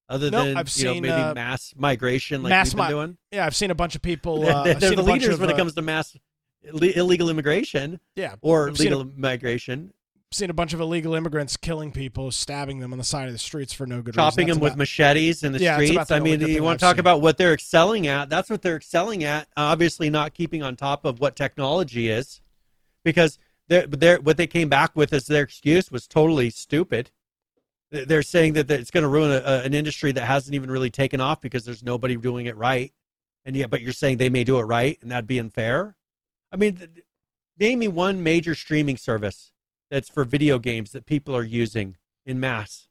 other 0.09 0.29
Nope, 0.31 0.45
than 0.45 0.57
I've 0.57 0.75
you 0.77 0.85
know 0.85 0.93
maybe 0.95 1.09
uh, 1.09 1.33
mass 1.33 1.73
migration 1.75 2.43
like 2.43 2.49
mass 2.49 2.67
we've 2.73 2.77
been 2.77 2.85
mi- 2.85 2.91
doing? 2.91 3.17
Yeah, 3.31 3.45
I've 3.45 3.55
seen 3.55 3.71
a 3.71 3.75
bunch 3.75 3.95
of 3.95 4.01
people. 4.01 4.41
They're, 4.41 4.51
Uh, 4.55 4.73
they're 4.75 4.95
the 4.95 5.03
leaders 5.03 5.33
of, 5.35 5.39
when 5.41 5.49
it 5.49 5.53
uh, 5.53 5.57
comes 5.57 5.73
to 5.75 5.81
mass 5.81 6.15
illegal 6.63 7.29
immigration 7.29 7.99
Yeah, 8.15 8.35
or 8.41 8.69
I've 8.69 8.77
seen 8.77 8.85
legal 8.91 9.11
migration, 9.15 9.93
seen 10.31 10.49
a 10.49 10.53
bunch 10.53 10.73
of 10.73 10.81
illegal 10.81 11.15
immigrants 11.15 11.55
killing 11.57 11.91
people, 11.91 12.31
stabbing 12.31 12.79
them 12.79 12.91
on 12.91 12.97
the 12.97 13.03
side 13.03 13.27
of 13.27 13.33
the 13.33 13.39
streets 13.39 13.71
for 13.73 13.85
no 13.85 14.01
good 14.01 14.15
chopping 14.15 14.47
reason. 14.47 14.47
Chopping 14.47 14.47
them 14.47 14.59
with 14.59 14.75
machetes 14.77 15.43
in 15.43 15.53
the 15.53 15.59
Yeah, 15.59 15.75
streets. 15.75 16.07
the 16.07 16.15
I 16.15 16.19
mean, 16.19 16.41
you 16.41 16.61
want 16.63 16.79
to 16.79 16.83
talk 16.85 16.95
seen. 16.95 16.99
about 16.99 17.21
what 17.21 17.37
they're 17.37 17.53
excelling 17.53 18.07
at? 18.07 18.29
That's 18.29 18.49
what 18.49 18.61
they're 18.61 18.75
excelling 18.75 19.23
at. 19.23 19.47
Obviously, 19.55 20.09
not 20.09 20.33
keeping 20.33 20.61
on 20.63 20.75
top 20.75 21.05
of 21.05 21.19
what 21.19 21.35
technology 21.35 22.09
is, 22.09 22.41
because 23.03 23.39
they're, 23.67 23.87
they're, 23.87 24.19
what 24.19 24.37
they 24.37 24.47
came 24.47 24.67
back 24.69 24.95
with 24.95 25.13
as 25.13 25.27
their 25.27 25.43
excuse 25.43 25.91
was 25.91 26.07
totally 26.07 26.49
stupid. 26.49 27.11
They're 27.91 28.23
saying 28.23 28.53
that 28.53 28.69
it's 28.69 28.91
going 28.91 29.03
to 29.03 29.07
ruin 29.07 29.31
a, 29.31 29.35
a- 29.45 29.63
an 29.63 29.73
industry 29.73 30.11
that 30.11 30.25
hasn't 30.25 30.53
even 30.55 30.69
really 30.69 30.89
taken 30.89 31.21
off 31.21 31.39
because 31.39 31.63
there's 31.65 31.83
nobody 31.83 32.17
doing 32.17 32.47
it 32.47 32.57
right, 32.57 32.91
and 33.45 33.55
yeah, 33.55 33.67
but 33.67 33.81
you're 33.81 33.93
saying 33.93 34.17
they 34.17 34.29
may 34.29 34.43
do 34.43 34.59
it 34.59 34.63
right, 34.63 34.97
and 35.01 35.11
that'd 35.11 35.27
be 35.27 35.39
unfair. 35.39 35.95
I 36.51 36.57
mean, 36.57 36.75
th- 36.75 36.89
name 37.57 37.79
me 37.79 37.87
one 37.87 38.21
major 38.21 38.53
streaming 38.55 38.97
service 38.97 39.51
that's 39.89 40.09
for 40.09 40.23
video 40.23 40.59
games 40.59 40.91
that 40.91 41.05
people 41.05 41.35
are 41.35 41.43
using 41.43 41.97
in 42.25 42.39
mass. 42.39 42.87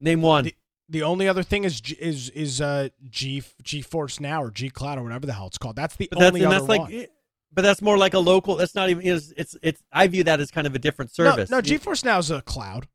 Name 0.00 0.22
one. 0.22 0.44
The- 0.44 0.54
the 0.90 1.02
only 1.02 1.28
other 1.28 1.42
thing 1.42 1.64
is 1.64 1.82
is 2.00 2.30
is 2.30 2.62
uh 2.62 2.88
G 3.10 3.42
GeForce 3.62 4.20
Now 4.20 4.42
or 4.42 4.50
G 4.50 4.70
Cloud 4.70 4.96
or 4.98 5.02
whatever 5.02 5.26
the 5.26 5.34
hell 5.34 5.48
it's 5.48 5.58
called. 5.58 5.76
That's 5.76 5.94
the 5.96 6.08
But 6.10 6.18
that's, 6.18 6.28
only 6.28 6.40
and 6.44 6.46
other 6.50 6.60
that's 6.60 6.68
like, 6.68 6.80
one. 6.80 7.06
but 7.52 7.60
that's 7.60 7.82
more 7.82 7.98
like 7.98 8.14
a 8.14 8.18
local. 8.18 8.56
That's 8.56 8.74
not 8.74 8.88
even. 8.88 9.06
It's, 9.06 9.30
it's 9.36 9.54
it's. 9.62 9.82
I 9.92 10.06
view 10.06 10.24
that 10.24 10.40
as 10.40 10.50
kind 10.50 10.66
of 10.66 10.74
a 10.74 10.78
different 10.78 11.10
service. 11.14 11.50
No, 11.50 11.58
no, 11.58 11.62
GeForce 11.62 12.04
Now 12.06 12.16
is 12.18 12.30
a 12.30 12.40
cloud. 12.40 12.88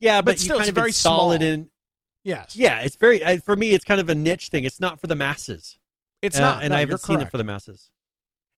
yeah, 0.00 0.20
but, 0.20 0.32
but 0.32 0.38
still, 0.40 0.56
kind 0.56 0.62
it's 0.62 0.68
of 0.70 0.74
very 0.74 0.90
small. 0.92 1.30
in. 1.32 1.70
Yes. 2.24 2.56
Yeah, 2.56 2.80
it's 2.80 2.96
very 2.96 3.20
for 3.38 3.54
me. 3.54 3.70
It's 3.70 3.84
kind 3.84 4.00
of 4.00 4.08
a 4.08 4.14
niche 4.16 4.48
thing. 4.48 4.64
It's 4.64 4.80
not 4.80 5.00
for 5.00 5.06
the 5.06 5.14
masses. 5.14 5.78
It's 6.20 6.36
Uh, 6.36 6.40
not. 6.40 6.62
and 6.64 6.70
no, 6.70 6.76
I 6.78 6.80
haven't 6.80 6.98
seen 6.98 7.20
it 7.20 7.30
for 7.30 7.38
the 7.38 7.44
masses. 7.44 7.90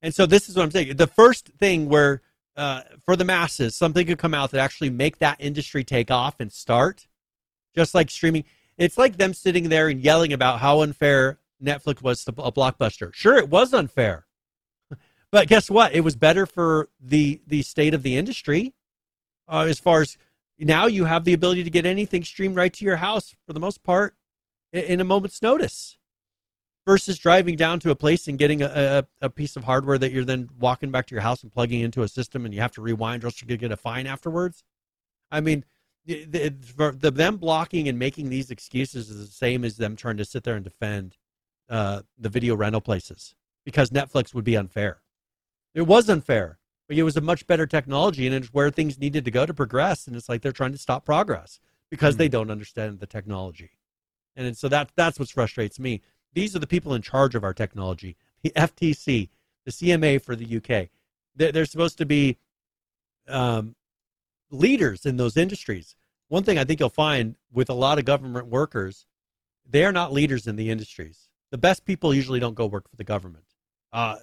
And 0.01 0.15
so 0.15 0.25
this 0.25 0.49
is 0.49 0.57
what 0.57 0.63
I'm 0.63 0.71
saying. 0.71 0.97
The 0.97 1.07
first 1.07 1.49
thing 1.59 1.91
where 1.91 2.23
uh, 2.59 2.83
for 3.05 3.15
the 3.15 3.25
masses, 3.25 3.77
something 3.77 4.07
could 4.07 4.19
come 4.19 4.35
out 4.35 4.51
that 4.51 4.61
actually 4.61 4.91
make 4.91 5.19
that 5.19 5.37
industry 5.39 5.85
take 5.85 6.11
off 6.11 6.41
and 6.41 6.53
start, 6.53 7.07
just 7.75 7.95
like 7.95 8.11
streaming. 8.11 8.45
It's 8.77 8.99
like 8.99 9.17
them 9.17 9.33
sitting 9.33 9.69
there 9.69 9.89
and 9.89 10.01
yelling 10.01 10.33
about 10.33 10.59
how 10.59 10.83
unfair 10.83 11.39
Netflix 11.63 12.03
was 12.03 12.25
to 12.25 12.33
a 12.39 12.53
blockbuster. 12.53 13.15
Sure, 13.15 13.37
it 13.37 13.49
was 13.49 13.73
unfair, 13.73 14.27
but 15.31 15.47
guess 15.47 15.71
what? 15.71 15.95
It 15.95 16.01
was 16.01 16.17
better 16.17 16.47
for 16.47 16.89
the 17.01 17.41
the 17.47 17.63
state 17.63 17.95
of 17.95 18.03
the 18.03 18.17
industry. 18.17 18.75
Uh, 19.47 19.67
as 19.69 19.79
far 19.79 20.03
as 20.03 20.19
now, 20.59 20.87
you 20.87 21.05
have 21.05 21.25
the 21.25 21.35
ability 21.35 21.63
to 21.63 21.71
get 21.71 21.87
anything 21.87 22.25
streamed 22.25 22.57
right 22.57 22.73
to 22.73 22.85
your 22.85 22.97
house 22.97 23.37
for 23.47 23.53
the 23.53 23.61
most 23.61 23.85
part 23.85 24.17
in, 24.73 24.83
in 24.85 25.01
a 25.01 25.05
moment's 25.05 25.43
notice 25.43 25.98
versus 26.89 27.19
driving 27.19 27.55
down 27.55 27.79
to 27.79 27.91
a 27.91 27.95
place 27.95 28.29
and 28.29 28.39
getting 28.39 28.63
a, 28.63 29.05
a, 29.21 29.27
a 29.27 29.29
piece 29.29 29.57
of 29.57 29.65
hardware 29.65 29.99
that 29.99 30.11
you're 30.11 30.25
then 30.25 30.49
walking 30.59 30.91
back 30.91 31.07
to 31.07 31.15
your 31.15 31.21
house 31.21 31.43
and 31.43 31.53
plugging 31.53 31.83
into 31.83 32.01
a 32.01 32.09
system 32.09 32.47
and 32.47 32.55
you 32.55 32.63
have 32.63 32.73
to 32.73 32.81
rewind 32.81 33.23
or 33.23 33.27
else 33.27 33.43
you're 33.43 33.47
going 33.47 33.59
to 33.59 33.61
get 33.61 33.71
a 33.71 33.77
fine 33.77 34.07
afterwards. 34.07 34.65
I 35.31 35.43
mean, 35.43 35.67
the, 36.07 36.25
the, 36.25 36.97
the, 36.99 37.11
them 37.11 37.37
blocking 37.37 37.89
and 37.89 37.99
making 37.99 38.31
these 38.31 38.51
excuses 38.51 39.11
is 39.11 39.19
the 39.29 39.31
same 39.31 39.67
as 39.67 39.77
them 39.77 39.97
trying 39.97 40.17
to 40.17 40.25
sit 40.25 40.45
there 40.45 40.55
and 40.55 40.65
defend 40.65 41.19
uh, 41.69 42.01
the 42.17 42.31
video 42.31 42.57
rental 42.57 42.81
places 42.81 43.35
because 43.67 43.91
Netflix 43.91 44.33
would 44.33 44.45
be 44.45 44.57
unfair. 44.57 45.03
It 45.75 45.83
was 45.83 46.09
unfair, 46.09 46.59
but 46.89 46.97
it 46.97 47.03
was 47.03 47.19
a 47.19 47.21
much 47.21 47.47
better 47.47 47.67
technology 47.67 48.27
and 48.27 48.35
it's 48.35 48.55
where 48.55 48.71
things 48.71 48.99
needed 48.99 49.27
to 49.27 49.31
go 49.31 49.45
to 49.45 49.53
progress. 49.53 50.07
And 50.07 50.17
it's 50.17 50.31
like 50.31 50.41
they're 50.41 50.53
trying 50.53 50.73
to 50.73 50.79
stop 50.79 51.05
progress 51.05 51.61
because 51.91 52.17
they 52.17 52.31
don't 52.31 52.51
understand 52.51 52.99
the 52.99 53.07
technology. 53.07 53.73
And 54.37 54.57
so 54.57 54.69
that 54.69 54.93
that's 54.97 55.19
what 55.19 55.29
frustrates 55.29 55.79
me. 55.79 56.01
These 56.35 56.55
are 56.55 56.59
the 56.59 56.67
people 56.67 56.95
in 56.95 57.03
charge 57.03 57.35
of 57.35 57.45
our 57.45 57.55
technology 57.55 58.17
the 58.43 58.53
FTC, 58.55 59.29
the 59.65 59.71
CMA 59.73 60.23
for 60.23 60.37
the 60.37 60.57
UK. 60.57 60.89
They're, 61.35 61.53
they're 61.53 61.65
supposed 61.65 61.99
to 61.99 62.07
be 62.07 62.39
um, 63.29 63.75
leaders 64.51 65.07
in 65.07 65.17
those 65.17 65.37
industries. 65.37 65.97
One 66.29 66.45
thing 66.45 66.59
I 66.59 66.65
think 66.65 66.81
you'll 66.81 66.89
find 66.89 67.37
with 67.53 67.71
a 67.71 67.75
lot 67.75 67.99
of 67.99 68.05
government 68.05 68.47
workers, 68.47 69.07
they 69.69 69.85
are 69.85 69.93
not 69.93 70.13
leaders 70.13 70.47
in 70.47 70.57
the 70.57 70.71
industries. 70.71 71.29
The 71.51 71.59
best 71.59 71.85
people 71.85 72.15
usually 72.15 72.41
don't 72.41 72.55
go 72.55 72.67
work 72.67 72.89
for 72.89 72.97
the 72.97 73.05
government. 73.05 73.45
Uh, 73.93 74.17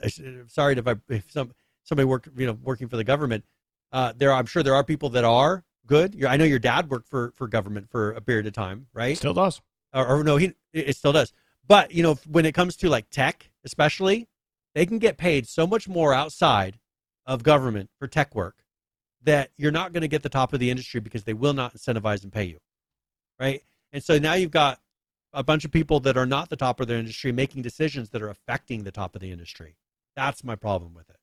sorry 0.48 0.78
if 0.78 0.88
I 0.88 0.96
if 1.10 1.32
some 1.32 1.52
somebody 1.84 2.06
work 2.06 2.28
you 2.38 2.46
know 2.46 2.58
working 2.64 2.88
for 2.88 2.98
the 2.98 3.04
government. 3.04 3.44
Uh, 3.92 4.14
there, 4.16 4.32
I'm 4.32 4.46
sure 4.46 4.62
there 4.62 4.76
are 4.76 4.84
people 4.84 5.10
that 5.12 5.24
are 5.24 5.64
good. 5.88 6.24
I 6.24 6.38
know 6.38 6.44
your 6.44 6.60
dad 6.60 6.90
worked 6.90 7.08
for 7.08 7.34
for 7.36 7.48
government 7.48 7.90
for 7.90 8.12
a 8.12 8.22
period 8.22 8.46
of 8.46 8.54
time, 8.54 8.86
right? 8.94 9.18
Still 9.18 9.34
does. 9.34 9.62
or, 9.94 10.06
or 10.06 10.24
no, 10.24 10.38
he 10.38 10.54
it 10.72 10.96
still 10.96 11.14
does. 11.14 11.34
But 11.68 11.94
you 11.94 12.04
know, 12.04 12.18
when 12.30 12.46
it 12.46 12.54
comes 12.54 12.76
to 12.78 12.90
like 12.90 13.10
tech, 13.10 13.50
especially, 13.64 14.28
they 14.74 14.86
can 14.86 15.00
get 15.00 15.18
paid 15.18 15.48
so 15.48 15.66
much 15.66 15.88
more 15.88 16.14
outside 16.14 16.80
of 17.26 17.44
government 17.44 17.90
for 17.98 18.08
tech 18.08 18.36
work 18.36 18.64
that 19.24 19.50
you're 19.58 19.72
not 19.72 19.92
going 19.92 20.02
to 20.02 20.08
get 20.08 20.22
the 20.22 20.30
top 20.30 20.54
of 20.54 20.60
the 20.60 20.70
industry 20.70 21.00
because 21.00 21.24
they 21.24 21.34
will 21.34 21.54
not 21.54 21.74
incentivize 21.74 22.24
and 22.24 22.32
pay 22.32 22.44
you, 22.44 22.60
right? 23.40 23.64
And 23.92 24.04
so 24.04 24.20
now 24.20 24.34
you've 24.34 24.52
got 24.52 24.80
a 25.34 25.44
bunch 25.44 25.66
of 25.66 25.72
people 25.72 26.00
that 26.02 26.18
are 26.18 26.26
not 26.26 26.50
the 26.50 26.56
top 26.56 26.80
of 26.80 26.88
their 26.88 26.98
industry 26.98 27.32
making 27.32 27.64
decisions 27.64 28.10
that 28.12 28.22
are 28.22 28.30
affecting 28.30 28.84
the 28.84 28.92
top 28.92 29.16
of 29.16 29.22
the 29.22 29.32
industry. 29.32 29.76
That's 30.16 30.44
my 30.44 30.56
problem 30.56 30.94
with 30.94 31.10
it. 31.10 31.18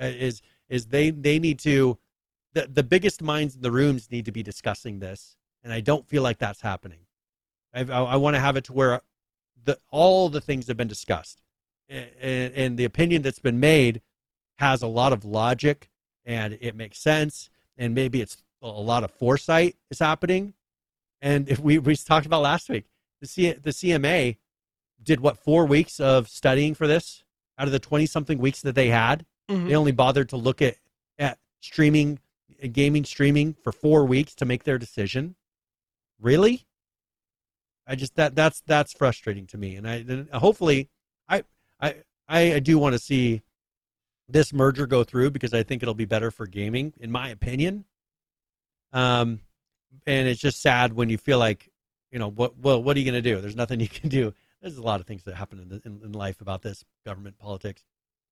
Uh, 0.00 0.06
Is 0.06 0.42
is 0.68 0.86
they 0.86 1.10
they 1.10 1.38
need 1.38 1.58
to 1.60 1.98
the 2.52 2.66
the 2.66 2.82
biggest 2.82 3.22
minds 3.22 3.56
in 3.56 3.62
the 3.62 3.70
rooms 3.72 4.10
need 4.10 4.24
to 4.26 4.32
be 4.32 4.42
discussing 4.42 5.00
this, 5.00 5.36
and 5.64 5.72
I 5.72 5.80
don't 5.80 6.06
feel 6.06 6.22
like 6.22 6.38
that's 6.38 6.60
happening. 6.60 7.00
I, 7.74 7.80
I, 7.80 8.02
I 8.02 8.16
want 8.16 8.34
to 8.36 8.40
have 8.40 8.56
it 8.56 8.64
to 8.64 8.72
where 8.72 9.00
the 9.64 9.78
all 9.90 10.28
the 10.28 10.40
things 10.40 10.68
have 10.68 10.76
been 10.76 10.88
discussed, 10.88 11.42
and, 11.88 12.08
and 12.20 12.78
the 12.78 12.84
opinion 12.84 13.22
that's 13.22 13.38
been 13.38 13.60
made 13.60 14.02
has 14.58 14.82
a 14.82 14.86
lot 14.86 15.12
of 15.12 15.24
logic 15.24 15.90
and 16.24 16.58
it 16.60 16.74
makes 16.74 16.98
sense, 16.98 17.50
and 17.78 17.94
maybe 17.94 18.20
it's 18.20 18.42
a 18.62 18.68
lot 18.68 19.04
of 19.04 19.10
foresight 19.12 19.76
is 19.90 20.00
happening. 20.00 20.54
And 21.22 21.48
if 21.48 21.60
we 21.60 21.78
we 21.78 21.94
talked 21.96 22.26
about 22.26 22.42
last 22.42 22.68
week, 22.68 22.86
the 23.20 23.26
C, 23.26 23.52
the 23.52 23.70
CMA 23.70 24.36
did 25.02 25.20
what 25.20 25.38
four 25.38 25.66
weeks 25.66 26.00
of 26.00 26.28
studying 26.28 26.74
for 26.74 26.86
this 26.86 27.22
out 27.58 27.68
of 27.68 27.72
the 27.72 27.78
twenty 27.78 28.06
something 28.06 28.38
weeks 28.38 28.60
that 28.62 28.74
they 28.74 28.88
had. 28.88 29.24
Mhm. 29.48 29.68
They 29.68 29.76
only 29.76 29.92
bothered 29.92 30.28
to 30.30 30.36
look 30.36 30.60
at 30.60 30.76
at 31.18 31.38
streaming, 31.60 32.18
gaming 32.72 33.04
streaming 33.04 33.54
for 33.54 33.72
four 33.72 34.04
weeks 34.04 34.34
to 34.36 34.44
make 34.44 34.64
their 34.64 34.78
decision. 34.78 35.36
Really? 36.20 36.66
I 37.86 37.94
just 37.94 38.16
that 38.16 38.34
that's 38.34 38.62
that's 38.66 38.92
frustrating 38.92 39.46
to 39.48 39.58
me, 39.58 39.76
and 39.76 39.88
I 39.88 39.96
and 39.96 40.28
hopefully, 40.30 40.88
I 41.28 41.44
I 41.80 41.94
I 42.28 42.58
do 42.58 42.78
want 42.78 42.94
to 42.94 42.98
see 42.98 43.42
this 44.28 44.52
merger 44.52 44.86
go 44.86 45.04
through 45.04 45.30
because 45.30 45.54
I 45.54 45.62
think 45.62 45.82
it'll 45.82 45.94
be 45.94 46.04
better 46.04 46.30
for 46.30 46.46
gaming, 46.46 46.92
in 46.98 47.12
my 47.12 47.28
opinion. 47.28 47.84
Um, 48.92 49.40
and 50.06 50.28
it's 50.28 50.40
just 50.40 50.60
sad 50.60 50.92
when 50.92 51.08
you 51.08 51.18
feel 51.18 51.38
like, 51.38 51.70
you 52.10 52.18
know, 52.18 52.30
what 52.30 52.58
well, 52.58 52.82
what 52.82 52.96
are 52.96 53.00
you 53.00 53.10
going 53.10 53.22
to 53.22 53.30
do? 53.30 53.40
There's 53.40 53.56
nothing 53.56 53.80
you 53.86 53.88
can 53.88 54.08
do. 54.08 54.34
There's 54.60 54.78
a 54.78 54.82
lot 54.82 55.00
of 55.00 55.06
things 55.06 55.22
that 55.24 55.34
happen 55.34 55.60
in, 55.60 55.68
the, 55.68 55.82
in 55.84 56.00
in 56.04 56.12
life 56.12 56.40
about 56.40 56.62
this 56.62 56.84
government 57.04 57.38
politics, 57.38 57.84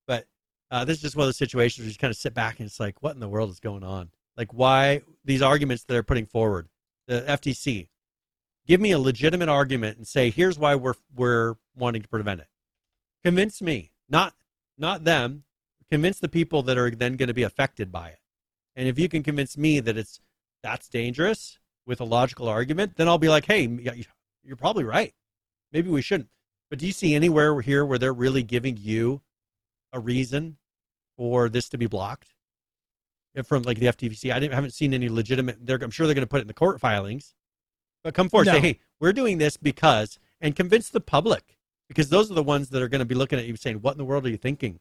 but 0.06 0.26
uh, 0.70 0.84
this 0.84 0.96
is 0.96 1.02
just 1.02 1.16
one 1.16 1.24
of 1.24 1.28
the 1.28 1.34
situations 1.34 1.78
where 1.78 1.84
you 1.84 1.90
just 1.90 2.00
kind 2.00 2.10
of 2.10 2.16
sit 2.16 2.34
back 2.34 2.58
and 2.58 2.66
it's 2.66 2.80
like, 2.80 3.00
what 3.02 3.14
in 3.14 3.20
the 3.20 3.28
world 3.28 3.50
is 3.50 3.60
going 3.60 3.84
on? 3.84 4.10
Like, 4.36 4.52
why 4.52 5.02
these 5.24 5.42
arguments 5.42 5.84
that 5.84 5.92
they're 5.92 6.02
putting 6.02 6.26
forward? 6.26 6.68
The 7.06 7.20
FTC, 7.20 7.88
give 8.66 8.80
me 8.80 8.92
a 8.92 8.98
legitimate 8.98 9.48
argument 9.48 9.96
and 9.96 10.06
say, 10.06 10.30
here's 10.30 10.58
why 10.58 10.74
we're 10.74 10.94
we're 11.14 11.54
wanting 11.76 12.02
to 12.02 12.08
prevent 12.08 12.40
it. 12.40 12.48
Convince 13.22 13.62
me, 13.62 13.92
not 14.08 14.34
not 14.78 15.04
them. 15.04 15.44
Convince 15.90 16.18
the 16.18 16.28
people 16.28 16.62
that 16.62 16.78
are 16.78 16.90
then 16.90 17.16
going 17.16 17.28
to 17.28 17.34
be 17.34 17.42
affected 17.42 17.92
by 17.92 18.08
it. 18.08 18.18
And 18.74 18.88
if 18.88 18.98
you 18.98 19.08
can 19.08 19.22
convince 19.22 19.56
me 19.56 19.80
that 19.80 19.96
it's 19.96 20.20
that's 20.62 20.88
dangerous 20.88 21.58
with 21.86 22.00
a 22.00 22.04
logical 22.04 22.48
argument, 22.48 22.96
then 22.96 23.08
I'll 23.08 23.18
be 23.18 23.28
like, 23.28 23.44
hey, 23.44 23.68
you're 24.42 24.56
probably 24.56 24.84
right. 24.84 25.14
Maybe 25.72 25.90
we 25.90 26.02
shouldn't. 26.02 26.30
But 26.70 26.78
do 26.78 26.86
you 26.86 26.92
see 26.92 27.14
anywhere 27.14 27.60
here 27.60 27.84
where 27.84 27.98
they're 27.98 28.12
really 28.12 28.42
giving 28.42 28.76
you 28.76 29.20
a 29.92 30.00
reason 30.00 30.56
for 31.16 31.48
this 31.48 31.68
to 31.68 31.78
be 31.78 31.86
blocked 31.86 32.34
from 33.44 33.62
like 33.62 33.78
the 33.78 33.86
FTC? 33.86 34.32
I 34.32 34.40
didn't, 34.40 34.54
haven't 34.54 34.72
seen 34.72 34.94
any 34.94 35.08
legitimate. 35.08 35.58
I'm 35.68 35.90
sure 35.90 36.06
they're 36.06 36.14
going 36.14 36.26
to 36.26 36.30
put 36.30 36.38
it 36.38 36.42
in 36.42 36.48
the 36.48 36.54
court 36.54 36.80
filings. 36.80 37.34
But 38.04 38.14
come 38.14 38.28
forward, 38.28 38.46
No. 38.46 38.52
say, 38.52 38.60
hey, 38.60 38.80
we're 39.00 39.14
doing 39.14 39.38
this 39.38 39.56
because, 39.56 40.18
and 40.40 40.54
convince 40.54 40.90
the 40.90 41.00
public 41.00 41.58
because 41.88 42.10
those 42.10 42.30
are 42.30 42.34
the 42.34 42.42
ones 42.42 42.68
that 42.68 42.82
are 42.82 42.88
going 42.88 42.98
to 43.00 43.04
be 43.06 43.14
looking 43.14 43.38
at 43.38 43.46
you 43.46 43.56
saying, 43.56 43.78
what 43.78 43.92
in 43.92 43.98
the 43.98 44.04
world 44.04 44.26
are 44.26 44.30
you 44.30 44.36
thinking? 44.36 44.78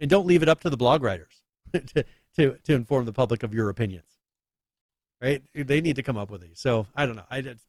And 0.00 0.10
don't 0.10 0.26
leave 0.26 0.42
it 0.42 0.48
up 0.48 0.60
to 0.62 0.70
the 0.70 0.76
blog 0.76 1.02
writers 1.02 1.42
to, 1.72 2.04
to, 2.36 2.58
to 2.64 2.74
inform 2.74 3.04
the 3.06 3.12
public 3.12 3.42
of 3.44 3.54
your 3.54 3.68
opinions. 3.70 4.18
Right? 5.22 5.42
They 5.54 5.80
need 5.80 5.96
to 5.96 6.02
come 6.02 6.16
up 6.16 6.30
with 6.30 6.40
these. 6.42 6.58
So 6.60 6.86
I 6.94 7.06
don't 7.06 7.16
know. 7.16 7.24
I 7.30 7.40
just, 7.40 7.64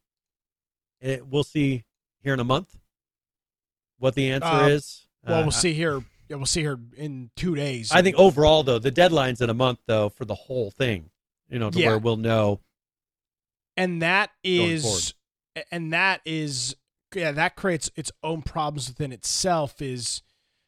it, 0.99 1.25
we'll 1.27 1.43
see 1.43 1.83
here 2.21 2.33
in 2.33 2.39
a 2.39 2.43
month 2.43 2.75
what 3.99 4.15
the 4.15 4.31
answer 4.31 4.47
Uh, 4.47 4.67
is. 4.69 5.07
Well, 5.25 5.39
Uh, 5.39 5.41
we'll 5.43 5.51
see 5.51 5.73
here 5.73 6.03
Yeah, 6.27 6.35
we'll 6.37 6.45
see 6.45 6.63
her 6.63 6.79
in 6.95 7.29
two 7.35 7.55
days. 7.55 7.91
I 7.91 8.01
think 8.03 8.15
overall, 8.17 8.61
though, 8.63 8.77
the 8.79 8.91
deadline's 8.91 9.41
in 9.41 9.49
a 9.49 9.53
month, 9.55 9.79
though, 9.87 10.09
for 10.09 10.25
the 10.25 10.35
whole 10.35 10.69
thing. 10.71 11.09
You 11.49 11.57
know, 11.57 11.71
to 11.71 11.79
Yeah. 11.79 11.87
where 11.87 11.97
we'll 11.97 12.17
know. 12.17 12.59
And 13.80 14.01
that 14.01 14.30
is 14.43 15.13
and 15.71 15.93
that 15.93 16.21
is 16.25 16.75
yeah 17.15 17.32
that 17.32 17.55
creates 17.55 17.89
its 17.95 18.11
own 18.23 18.41
problems 18.41 18.89
within 18.89 19.11
itself 19.11 19.82
is 19.82 20.21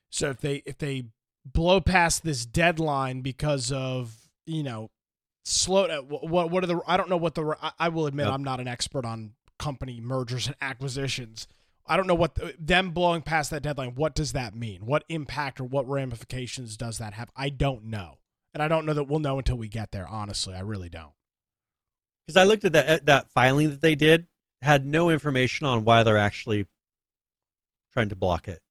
so 0.09 0.29
if 0.29 0.39
they 0.39 0.63
if 0.65 0.77
they 0.77 1.03
blow 1.45 1.81
past 1.81 2.23
this 2.23 2.45
deadline 2.45 3.21
because 3.21 3.71
of 3.71 4.15
you 4.45 4.63
know 4.63 4.89
slow 5.43 5.85
uh, 5.85 6.01
what 6.01 6.49
what 6.49 6.63
are 6.63 6.67
the 6.67 6.79
I 6.87 6.97
don't 6.97 7.09
know 7.09 7.17
what 7.17 7.35
the 7.35 7.55
I, 7.61 7.71
I 7.79 7.89
will 7.89 8.07
admit 8.07 8.27
Yep. 8.27 8.33
I'm 8.33 8.43
not 8.43 8.59
an 8.59 8.67
expert 8.67 9.05
on 9.05 9.33
company 9.59 9.99
mergers 10.01 10.47
and 10.47 10.55
acquisitions. 10.61 11.47
I 11.85 11.97
don't 11.97 12.07
know 12.07 12.15
what 12.15 12.35
the, 12.35 12.55
them 12.57 12.91
blowing 12.91 13.23
past 13.23 13.51
that 13.51 13.63
deadline 13.63 13.95
what 13.95 14.15
does 14.15 14.33
that 14.33 14.55
mean? 14.55 14.85
What 14.85 15.03
impact 15.09 15.59
or 15.59 15.65
what 15.65 15.87
ramifications 15.89 16.77
does 16.77 16.99
that 16.99 17.13
have? 17.13 17.29
I 17.35 17.49
don't 17.49 17.85
know. 17.85 18.19
And 18.53 18.61
I 18.61 18.67
don't 18.67 18.85
know 18.85 18.93
that 18.93 19.05
we'll 19.05 19.19
know 19.19 19.37
until 19.37 19.57
we 19.57 19.67
get 19.67 19.91
there 19.91 20.07
honestly. 20.07 20.53
I 20.53 20.61
really 20.61 20.89
don't 20.89 21.13
Because 22.31 22.41
I 22.41 22.45
looked 22.45 22.63
at 22.63 22.71
that 22.73 23.05
that 23.07 23.29
filing 23.31 23.69
that 23.71 23.81
they 23.81 23.95
did, 23.95 24.27
had 24.61 24.85
no 24.85 25.09
information 25.09 25.67
on 25.67 25.83
why 25.83 26.03
they're 26.03 26.17
actually 26.17 26.65
trying 27.91 28.07
to 28.09 28.15
block 28.15 28.47
it. 28.47 28.61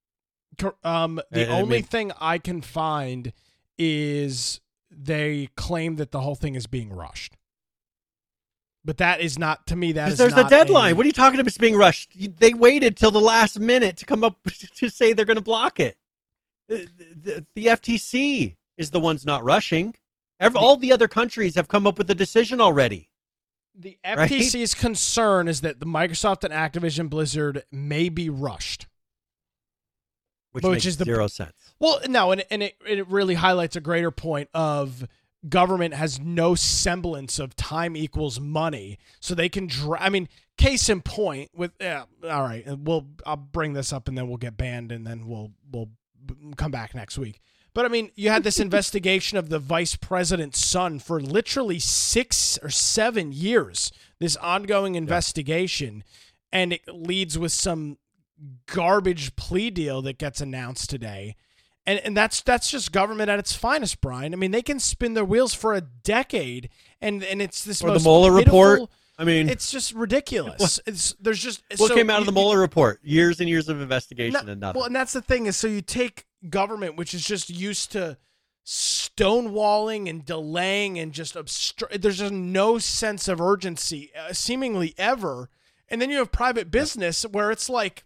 Um, 0.82 1.16
the 1.16 1.24
And- 1.32 1.42
and 1.42 1.52
I 1.52 1.61
only 1.61 1.76
mean- 1.78 1.84
thing 1.84 2.12
I 2.18 2.38
can 2.38 2.62
find 2.62 3.32
is 3.76 4.61
they 4.90 5.50
claim 5.56 5.96
that 5.96 6.11
the 6.11 6.20
whole 6.20 6.34
thing 6.34 6.54
is 6.54 6.66
being 6.66 6.90
rushed. 6.90 7.36
But 8.82 8.96
that 8.96 9.20
is 9.20 9.38
not 9.38 9.66
to 9.66 9.76
me. 9.76 9.92
That 9.92 10.12
is 10.12 10.18
there's 10.18 10.32
a 10.32 10.48
deadline. 10.48 10.92
a- 10.92 10.96
what 10.96 11.04
are 11.04 11.06
you 11.08 11.12
talking 11.12 11.38
about? 11.38 11.46
It's 11.46 11.58
being 11.58 11.76
rushed. 11.76 12.12
They 12.38 12.54
waited 12.54 12.96
till 12.96 13.11
the 13.11 13.20
last 13.20 13.61
minute 13.61 13.98
to 13.98 14.06
come 14.06 14.24
up 14.24 14.38
to 14.76 14.88
say 14.88 15.12
they're 15.12 15.26
going 15.26 15.36
to 15.36 15.42
block 15.42 15.78
it. 15.78 15.98
The, 16.68 16.88
the, 17.14 17.46
the 17.54 17.66
FTC 17.66 18.56
is 18.78 18.90
the 18.90 19.00
ones 19.00 19.26
not 19.26 19.44
rushing. 19.44 19.96
Ev 20.38 20.56
all 20.56 20.76
the 20.78 20.92
other 20.92 21.08
countries 21.08 21.54
have 21.56 21.68
come 21.68 21.86
up 21.86 21.98
with 21.98 22.11
a 22.11 22.14
decision 22.14 22.58
already. 22.62 23.09
The 23.81 23.99
right? 24.05 24.31
FTC's 24.31 24.74
concern 24.74 25.49
is 25.49 25.61
that 25.62 25.81
the 25.81 25.87
Microsoft 25.87 26.45
and 26.45 26.53
Activision 26.53 27.09
Blizzard 27.11 27.64
may 27.72 28.09
be 28.09 28.28
rushed. 28.28 28.87
Which, 30.53 30.64
Which 30.64 30.72
makes 30.72 30.87
is 30.87 30.97
the- 30.97 31.05
zero 31.05 31.28
sense. 31.28 31.53
Well, 31.78 32.01
no, 32.09 32.33
and 32.33 32.45
and 32.51 32.62
it 32.62 32.76
it 32.87 33.07
really 33.09 33.35
highlights 33.35 33.76
a 33.76 33.81
greater 33.81 34.11
point 34.11 34.49
of 34.53 35.07
government 35.49 35.95
has 35.95 36.18
no 36.20 36.55
semblance 36.55 37.39
of 37.39 37.55
time 37.57 37.97
equals 37.97 38.41
money, 38.41 38.99
so 39.20 39.35
they 39.35 39.49
can. 39.49 39.68
Dra- 39.68 40.01
I 40.01 40.09
mean, 40.11 40.28
case 40.59 40.89
in 40.89 41.03
point 41.03 41.51
with 41.55 41.70
yeah, 41.81 42.05
all 42.28 42.43
right, 42.43 42.64
we'll 42.66 43.07
I'll 43.24 43.37
bring 43.37 43.74
this 43.74 43.93
up 43.93 44.09
and 44.09 44.18
then 44.18 44.26
we'll 44.26 44.39
get 44.39 44.57
banned 44.57 44.91
and 44.91 45.07
then 45.07 45.26
we'll 45.28 45.53
we'll 45.70 45.91
come 46.57 46.72
back 46.72 46.95
next 46.97 47.16
week. 47.16 47.41
But 47.73 47.85
I 47.85 47.89
mean, 47.89 48.11
you 48.14 48.31
had 48.31 48.43
this 48.45 48.59
investigation 48.61 49.39
of 49.39 49.49
the 49.49 49.59
vice 49.59 49.97
president's 49.97 50.64
son 50.64 50.99
for 50.99 51.21
literally 51.21 51.79
six 51.79 52.59
or 52.62 52.71
seven 52.71 53.33
years. 53.33 53.93
This 54.18 54.37
ongoing 54.37 54.97
investigation, 54.97 56.05
and 56.53 56.73
it 56.73 56.83
leads 56.89 57.39
with 57.39 57.53
some 57.53 57.97
garbage 58.66 59.37
plea 59.37 59.71
deal 59.71 60.03
that 60.03 60.18
gets 60.18 60.41
announced 60.41 60.91
today. 60.91 61.37
And 61.87 61.99
and 62.01 62.16
that's 62.16 62.43
that's 62.43 62.71
just 62.71 62.93
government 62.93 63.31
at 63.31 63.39
its 63.39 63.55
finest, 63.55 64.01
Brian. 64.01 64.33
I 64.35 64.37
mean, 64.37 64.51
they 64.51 64.62
can 64.62 64.79
spin 64.79 65.14
their 65.14 65.25
wheels 65.25 65.55
for 65.55 65.75
a 65.75 65.81
decade 65.81 66.68
and 67.01 67.23
and 67.25 67.41
it's 67.41 67.64
this 67.64 67.83
Or 67.83 67.89
the 67.89 67.93
most 67.95 68.05
Mueller 68.05 68.39
pitiful- 68.39 68.62
report. 68.62 68.91
I 69.21 69.25
mean, 69.25 69.51
It's 69.51 69.71
just 69.71 69.93
ridiculous. 69.93 70.81
It's 70.87 71.14
there's 71.21 71.43
just 71.43 71.62
what 71.77 71.89
so 71.89 71.95
came 71.95 72.09
out 72.09 72.21
of 72.21 72.27
the 72.27 72.33
you- 72.33 72.37
Mueller 72.39 72.59
report? 72.59 73.01
Years 73.03 73.39
and 73.39 73.49
years 73.51 73.68
of 73.68 73.81
investigation 73.81 74.47
no, 74.47 74.53
and 74.53 74.61
nothing. 74.61 74.79
Well, 74.79 74.87
and 74.87 74.97
that's 74.97 75.12
the 75.12 75.21
thing 75.21 75.45
is, 75.45 75.59
so 75.59 75.68
you 75.68 75.83
take 75.83 76.25
government, 76.49 76.97
which 76.97 77.12
is 77.12 77.23
just 77.23 77.51
used 77.51 77.93
to 77.93 78.16
stonewalling 78.66 80.09
and 80.09 80.25
delaying 80.25 80.99
and 80.99 81.12
just 81.12 81.35
obstru- 81.35 82.01
There's 82.01 82.18
just 82.18 82.33
no 82.33 82.79
sense 82.79 83.29
of 83.29 83.43
urgency, 83.43 84.11
uh, 84.18 84.33
seemingly 84.33 84.95
ever. 84.97 85.51
And 85.89 86.01
then 86.01 86.09
you 86.09 86.16
have 86.16 86.33
private 86.33 86.71
business 86.71 87.25
where 87.25 87.51
it's 87.51 87.68
like 87.68 88.05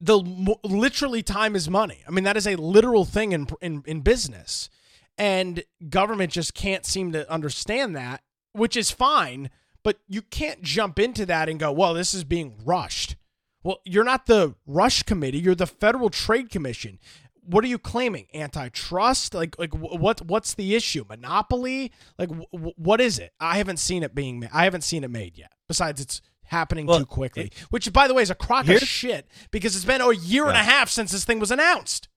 the 0.00 0.18
literally 0.64 1.22
time 1.22 1.54
is 1.54 1.70
money. 1.70 2.02
I 2.08 2.10
mean, 2.10 2.24
that 2.24 2.36
is 2.36 2.46
a 2.48 2.56
literal 2.56 3.04
thing 3.04 3.30
in 3.30 3.46
in 3.60 3.84
in 3.86 4.00
business, 4.00 4.68
and 5.16 5.62
government 5.88 6.32
just 6.32 6.54
can't 6.54 6.84
seem 6.84 7.12
to 7.12 7.30
understand 7.30 7.94
that, 7.94 8.22
which 8.52 8.76
is 8.76 8.90
fine. 8.90 9.48
But 9.84 9.98
you 10.08 10.22
can't 10.22 10.62
jump 10.62 10.98
into 10.98 11.26
that 11.26 11.48
and 11.48 11.58
go, 11.58 11.72
"Well, 11.72 11.94
this 11.94 12.14
is 12.14 12.24
being 12.24 12.54
rushed." 12.64 13.16
Well, 13.64 13.78
you're 13.84 14.04
not 14.04 14.26
the 14.26 14.54
rush 14.66 15.02
committee. 15.04 15.38
You're 15.38 15.54
the 15.54 15.66
Federal 15.66 16.10
Trade 16.10 16.50
Commission. 16.50 16.98
What 17.44 17.64
are 17.64 17.68
you 17.68 17.78
claiming? 17.78 18.26
Antitrust? 18.34 19.34
Like, 19.34 19.58
like 19.58 19.74
what? 19.74 20.22
What's 20.22 20.54
the 20.54 20.74
issue? 20.74 21.04
Monopoly? 21.08 21.92
Like, 22.18 22.30
wh- 22.30 22.56
wh- 22.56 22.78
what 22.78 23.00
is 23.00 23.18
it? 23.18 23.32
I 23.40 23.58
haven't 23.58 23.78
seen 23.78 24.02
it 24.02 24.14
being. 24.14 24.40
Ma- 24.40 24.46
I 24.52 24.64
haven't 24.64 24.82
seen 24.82 25.02
it 25.04 25.10
made 25.10 25.36
yet. 25.38 25.52
Besides, 25.68 26.00
it's 26.00 26.20
happening 26.44 26.86
Well, 26.86 27.00
too 27.00 27.06
quickly. 27.06 27.50
Which, 27.70 27.92
by 27.92 28.06
the 28.06 28.14
way, 28.14 28.22
is 28.22 28.30
a 28.30 28.34
crock 28.34 28.68
of 28.68 28.78
shit 28.80 29.26
because 29.50 29.74
it's 29.74 29.84
been 29.84 30.00
a 30.00 30.12
year 30.12 30.46
and 30.46 30.56
a 30.56 30.62
half 30.62 30.88
since 30.90 31.10
this 31.10 31.24
thing 31.24 31.40
was 31.40 31.50
announced. 31.50 32.08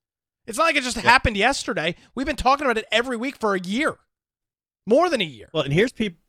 It's 0.45 0.57
not 0.57 0.66
like 0.66 0.76
it 0.76 0.84
just 0.84 0.97
happened 0.97 1.38
yesterday. 1.38 1.95
We've 2.13 2.28
been 2.28 2.36
talking 2.36 2.66
about 2.66 2.78
it 2.78 2.86
every 2.91 3.18
week 3.18 3.38
for 3.38 3.55
a 3.55 3.59
year, 3.59 3.97
more 4.86 5.09
than 5.09 5.22
a 5.22 5.26
year. 5.26 5.49
Well, 5.53 5.63
and 5.63 5.74
here's 5.74 5.91
people, 5.91 6.20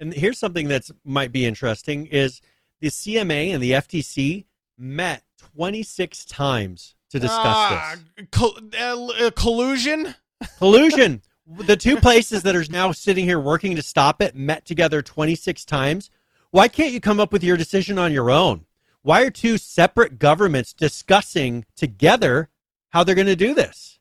and 0.00 0.12
here's 0.12 0.38
something 0.38 0.68
that 0.68 0.90
might 1.04 1.32
be 1.32 1.46
interesting 1.46 2.06
is 2.06 2.40
the 2.80 2.88
CMA 2.88 3.54
and 3.54 3.62
the 3.62 3.72
FTC 3.72 4.44
met 4.76 5.22
26 5.56 6.24
times 6.24 6.94
to 7.10 7.18
discuss 7.20 7.40
Ah, 7.42 7.94
col- 8.30 8.58
uh, 8.78 9.06
uh, 9.26 9.30
collusion. 9.30 10.14
collusion. 10.58 11.22
the 11.46 11.76
two 11.76 11.96
places 11.96 12.42
that 12.42 12.56
are 12.56 12.64
now 12.70 12.90
sitting 12.90 13.24
here 13.24 13.38
working 13.38 13.76
to 13.76 13.82
stop 13.82 14.20
it 14.22 14.34
met 14.34 14.64
together 14.64 15.02
26 15.02 15.64
times. 15.64 16.10
Why 16.50 16.68
can't 16.68 16.92
you 16.92 17.00
come 17.00 17.20
up 17.20 17.32
with 17.32 17.44
your 17.44 17.56
decision 17.56 17.98
on 17.98 18.12
your 18.12 18.30
own? 18.30 18.64
Why 19.02 19.22
are 19.22 19.30
two 19.30 19.58
separate 19.58 20.18
governments 20.18 20.72
discussing 20.72 21.66
together 21.76 22.48
how 22.90 23.04
they're 23.04 23.14
going 23.14 23.26
to 23.26 23.36
do 23.36 23.54
this? 23.54 23.98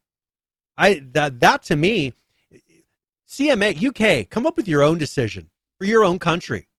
I 0.77 1.03
that 1.11 1.39
that 1.41 1.63
to 1.63 1.75
me, 1.75 2.13
CMA 3.27 3.83
UK, 3.83 4.29
come 4.29 4.45
up 4.45 4.55
with 4.57 4.67
your 4.67 4.81
own 4.81 4.97
decision 4.97 5.49
for 5.84 5.88
your 5.88 6.05
own 6.05 6.17
country. 6.17 6.69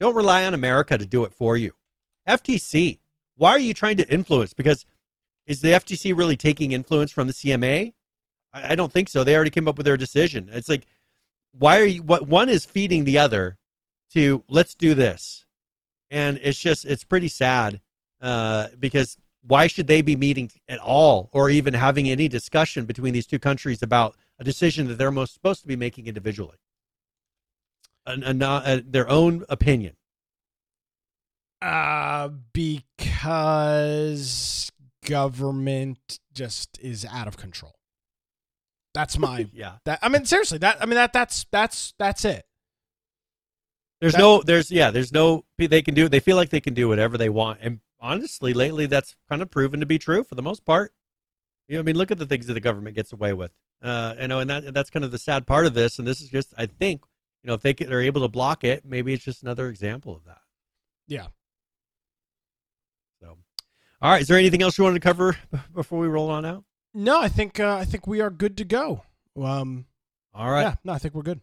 Don't 0.00 0.14
rely 0.14 0.46
on 0.46 0.54
America 0.54 0.96
to 0.96 1.04
do 1.04 1.24
it 1.24 1.34
for 1.34 1.54
you. 1.54 1.72
FTC, 2.26 2.98
why 3.36 3.50
are 3.50 3.58
you 3.58 3.74
trying 3.74 3.98
to 3.98 4.10
influence? 4.10 4.54
Because 4.54 4.86
is 5.46 5.60
the 5.60 5.72
FTC 5.72 6.16
really 6.16 6.34
taking 6.34 6.72
influence 6.72 7.12
from 7.12 7.26
the 7.26 7.34
CMA? 7.34 7.92
I, 8.54 8.72
I 8.72 8.74
don't 8.74 8.90
think 8.90 9.10
so. 9.10 9.22
They 9.22 9.34
already 9.34 9.50
came 9.50 9.68
up 9.68 9.76
with 9.76 9.84
their 9.84 9.98
decision. 9.98 10.48
It's 10.50 10.70
like, 10.70 10.86
why 11.52 11.78
are 11.78 11.84
you? 11.84 12.02
What 12.02 12.26
one 12.26 12.48
is 12.48 12.64
feeding 12.64 13.04
the 13.04 13.18
other 13.18 13.58
to 14.14 14.42
let's 14.48 14.74
do 14.74 14.94
this, 14.94 15.44
and 16.10 16.40
it's 16.42 16.58
just 16.58 16.86
it's 16.86 17.04
pretty 17.04 17.28
sad 17.28 17.82
uh, 18.22 18.68
because 18.80 19.18
why 19.46 19.66
should 19.66 19.88
they 19.88 20.00
be 20.00 20.16
meeting 20.16 20.50
at 20.70 20.78
all 20.78 21.28
or 21.32 21.50
even 21.50 21.74
having 21.74 22.08
any 22.08 22.28
discussion 22.28 22.86
between 22.86 23.12
these 23.12 23.26
two 23.26 23.38
countries 23.38 23.82
about 23.82 24.16
a 24.38 24.44
decision 24.44 24.88
that 24.88 24.96
they're 24.96 25.10
most 25.10 25.34
supposed 25.34 25.60
to 25.60 25.68
be 25.68 25.76
making 25.76 26.06
individually, 26.06 26.56
a, 28.06 28.12
a, 28.12 28.34
not- 28.34 28.66
a, 28.68 28.80
their 28.86 29.08
own 29.08 29.44
opinion. 29.48 29.96
Uh, 31.62 32.28
because 33.74 34.70
government 35.04 36.18
just 36.32 36.78
is 36.80 37.04
out 37.10 37.26
of 37.28 37.36
control. 37.36 37.74
That's 38.92 39.18
my 39.18 39.48
Yeah, 39.54 39.76
that. 39.84 39.98
I 40.02 40.08
mean, 40.08 40.24
seriously, 40.24 40.58
that 40.58 40.80
I 40.82 40.86
mean 40.86 40.96
that 40.96 41.12
that's 41.12 41.46
that's 41.50 41.94
that's 41.98 42.24
it. 42.24 42.44
there's 44.00 44.12
That- 44.12 44.18
no, 44.18 44.42
there's 44.42 44.70
yeah, 44.70 44.90
there's 44.90 45.12
no. 45.12 45.44
They 45.58 45.82
can 45.82 45.94
do. 45.94 46.08
They 46.08 46.20
feel 46.20 46.36
like 46.36 46.50
they 46.50 46.60
can 46.60 46.74
do 46.74 46.88
whatever 46.88 47.16
they 47.16 47.28
want, 47.30 47.60
and 47.62 47.80
honestly, 48.00 48.52
lately 48.52 48.86
that's 48.86 49.16
kind 49.28 49.40
of 49.42 49.50
proven 49.50 49.80
to 49.80 49.86
be 49.86 49.98
true 49.98 50.22
for 50.24 50.34
the 50.34 50.42
most 50.42 50.64
part. 50.64 50.92
You 51.68 51.76
know, 51.76 51.80
I 51.80 51.82
mean, 51.84 51.96
look 51.96 52.10
at 52.10 52.18
the 52.18 52.26
things 52.26 52.46
that 52.46 52.54
the 52.54 52.60
government 52.60 52.94
gets 52.94 53.12
away 53.12 53.32
with. 53.32 53.52
Uh, 53.82 54.14
you 54.20 54.28
know, 54.28 54.38
and 54.40 54.50
that 54.50 54.74
that's 54.74 54.90
kind 54.90 55.04
of 55.04 55.10
the 55.12 55.18
sad 55.18 55.46
part 55.46 55.64
of 55.66 55.72
this. 55.74 55.98
And 55.98 56.06
this 56.06 56.20
is 56.20 56.28
just, 56.28 56.52
I 56.58 56.66
think, 56.66 57.02
you 57.44 57.48
know, 57.48 57.54
if 57.54 57.60
they 57.60 57.74
can, 57.74 57.90
they're 57.90 58.00
able 58.00 58.22
to 58.22 58.28
block 58.28 58.64
it, 58.64 58.84
maybe 58.86 59.12
it's 59.12 59.22
just 59.22 59.42
another 59.42 59.68
example 59.68 60.16
of 60.16 60.24
that. 60.24 60.40
Yeah. 61.06 61.26
So, 63.20 63.36
all 64.00 64.10
right, 64.10 64.22
is 64.22 64.28
there 64.28 64.38
anything 64.38 64.62
else 64.62 64.78
you 64.78 64.84
wanted 64.84 65.02
to 65.02 65.06
cover 65.06 65.36
before 65.74 65.98
we 66.00 66.08
roll 66.08 66.30
on 66.30 66.46
out? 66.46 66.64
No, 66.94 67.20
I 67.20 67.28
think 67.28 67.60
uh, 67.60 67.76
I 67.76 67.84
think 67.84 68.06
we 68.06 68.22
are 68.22 68.30
good 68.30 68.56
to 68.56 68.64
go. 68.64 69.02
Um, 69.36 69.84
All 70.32 70.50
right, 70.50 70.62
yeah, 70.62 70.74
no, 70.84 70.92
I 70.92 70.98
think 70.98 71.12
we're 71.14 71.22
good. 71.22 71.40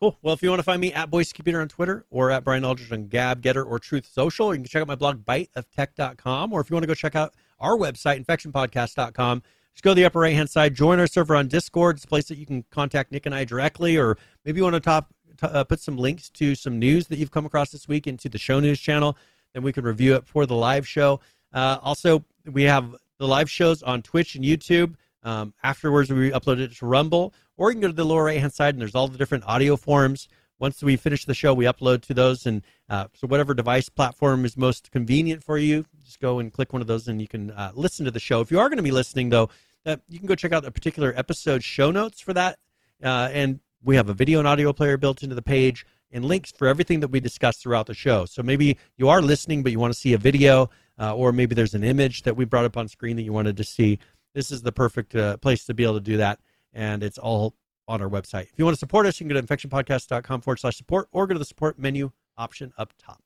cool. 0.00 0.18
Well, 0.22 0.34
if 0.34 0.42
you 0.42 0.48
want 0.48 0.58
to 0.58 0.64
find 0.64 0.80
me 0.80 0.92
at 0.92 1.10
Boise 1.10 1.32
Computer 1.32 1.60
on 1.60 1.68
Twitter 1.68 2.04
or 2.10 2.30
at 2.30 2.42
Brian 2.42 2.64
Aldridge 2.64 2.90
on 2.90 3.06
Gab, 3.06 3.40
Gettr, 3.40 3.64
or 3.64 3.78
Truth 3.78 4.08
Social, 4.12 4.52
you 4.52 4.60
can 4.62 4.68
check 4.68 4.80
out 4.80 4.88
my 4.88 4.96
blog, 4.96 5.24
biteoftech.com. 5.24 6.52
Or 6.52 6.60
if 6.60 6.70
you 6.70 6.74
want 6.74 6.82
to 6.82 6.88
go 6.88 6.94
check 6.94 7.14
out 7.14 7.34
our 7.60 7.76
website, 7.76 8.24
infectionpodcast.com, 8.24 9.42
just 9.74 9.82
go 9.82 9.90
to 9.90 9.94
the 9.94 10.04
upper 10.04 10.20
right 10.20 10.34
hand 10.34 10.50
side, 10.50 10.74
join 10.74 11.00
our 11.00 11.06
server 11.06 11.34
on 11.34 11.48
Discord. 11.48 11.96
It's 11.96 12.04
a 12.04 12.08
place 12.08 12.26
that 12.28 12.38
you 12.38 12.46
can 12.46 12.64
contact 12.70 13.12
Nick 13.12 13.26
and 13.26 13.34
I 13.34 13.44
directly, 13.44 13.96
or 13.96 14.18
maybe 14.44 14.58
you 14.58 14.64
want 14.64 14.74
to 14.74 14.80
top, 14.80 15.12
uh, 15.42 15.64
put 15.64 15.80
some 15.80 15.96
links 15.96 16.28
to 16.30 16.54
some 16.54 16.78
news 16.78 17.06
that 17.08 17.18
you've 17.18 17.30
come 17.30 17.46
across 17.46 17.70
this 17.70 17.88
week 17.88 18.06
into 18.06 18.28
the 18.28 18.38
show 18.38 18.60
news 18.60 18.80
channel. 18.80 19.16
Then 19.54 19.62
we 19.62 19.72
can 19.72 19.84
review 19.84 20.14
it 20.14 20.26
for 20.26 20.46
the 20.46 20.54
live 20.54 20.86
show. 20.86 21.20
Uh, 21.52 21.78
also, 21.82 22.24
we 22.50 22.64
have 22.64 22.94
the 23.18 23.26
live 23.26 23.50
shows 23.50 23.82
on 23.82 24.02
Twitch 24.02 24.34
and 24.34 24.44
YouTube. 24.44 24.94
Um, 25.22 25.54
afterwards, 25.62 26.10
we 26.10 26.30
upload 26.30 26.58
it 26.58 26.74
to 26.76 26.86
Rumble, 26.86 27.32
or 27.56 27.70
you 27.70 27.74
can 27.74 27.82
go 27.82 27.88
to 27.88 27.92
the 27.92 28.04
lower 28.04 28.24
right 28.24 28.40
hand 28.40 28.52
side 28.52 28.74
and 28.74 28.80
there's 28.80 28.94
all 28.94 29.08
the 29.08 29.18
different 29.18 29.44
audio 29.46 29.76
forms. 29.76 30.28
Once 30.62 30.80
we 30.80 30.94
finish 30.94 31.24
the 31.24 31.34
show, 31.34 31.52
we 31.52 31.64
upload 31.64 32.02
to 32.02 32.14
those, 32.14 32.46
and 32.46 32.62
uh, 32.88 33.08
so 33.14 33.26
whatever 33.26 33.52
device 33.52 33.88
platform 33.88 34.44
is 34.44 34.56
most 34.56 34.92
convenient 34.92 35.42
for 35.42 35.58
you, 35.58 35.84
just 36.04 36.20
go 36.20 36.38
and 36.38 36.52
click 36.52 36.72
one 36.72 36.80
of 36.80 36.86
those, 36.86 37.08
and 37.08 37.20
you 37.20 37.26
can 37.26 37.50
uh, 37.50 37.72
listen 37.74 38.04
to 38.04 38.12
the 38.12 38.20
show. 38.20 38.40
If 38.40 38.52
you 38.52 38.60
are 38.60 38.68
going 38.68 38.76
to 38.76 38.82
be 38.84 38.92
listening, 38.92 39.30
though, 39.30 39.50
uh, 39.84 39.96
you 40.08 40.20
can 40.20 40.28
go 40.28 40.36
check 40.36 40.52
out 40.52 40.62
the 40.62 40.70
particular 40.70 41.12
episode 41.16 41.64
show 41.64 41.90
notes 41.90 42.20
for 42.20 42.32
that, 42.34 42.60
uh, 43.02 43.28
and 43.32 43.58
we 43.82 43.96
have 43.96 44.08
a 44.08 44.14
video 44.14 44.38
and 44.38 44.46
audio 44.46 44.72
player 44.72 44.96
built 44.96 45.24
into 45.24 45.34
the 45.34 45.42
page 45.42 45.84
and 46.12 46.24
links 46.24 46.52
for 46.52 46.68
everything 46.68 47.00
that 47.00 47.08
we 47.08 47.18
discussed 47.18 47.60
throughout 47.60 47.86
the 47.86 47.94
show. 47.94 48.24
So 48.24 48.40
maybe 48.44 48.78
you 48.96 49.08
are 49.08 49.20
listening, 49.20 49.64
but 49.64 49.72
you 49.72 49.80
want 49.80 49.92
to 49.92 49.98
see 49.98 50.12
a 50.12 50.18
video, 50.18 50.70
uh, 50.96 51.12
or 51.12 51.32
maybe 51.32 51.56
there's 51.56 51.74
an 51.74 51.82
image 51.82 52.22
that 52.22 52.36
we 52.36 52.44
brought 52.44 52.66
up 52.66 52.76
on 52.76 52.86
screen 52.86 53.16
that 53.16 53.22
you 53.22 53.32
wanted 53.32 53.56
to 53.56 53.64
see. 53.64 53.98
This 54.32 54.52
is 54.52 54.62
the 54.62 54.70
perfect 54.70 55.16
uh, 55.16 55.38
place 55.38 55.64
to 55.64 55.74
be 55.74 55.82
able 55.82 55.94
to 55.94 56.00
do 56.00 56.18
that, 56.18 56.38
and 56.72 57.02
it's 57.02 57.18
all 57.18 57.56
on 57.88 58.00
our 58.00 58.08
website. 58.08 58.44
If 58.44 58.52
you 58.56 58.64
want 58.64 58.76
to 58.76 58.78
support 58.78 59.06
us, 59.06 59.20
you 59.20 59.26
can 59.26 59.34
go 59.34 59.40
to 59.40 59.46
infectionpodcast.com 59.46 60.40
forward 60.40 60.58
slash 60.58 60.76
support 60.76 61.08
or 61.12 61.26
go 61.26 61.34
to 61.34 61.38
the 61.38 61.44
support 61.44 61.78
menu 61.78 62.12
option 62.36 62.72
up 62.78 62.92
top. 62.98 63.22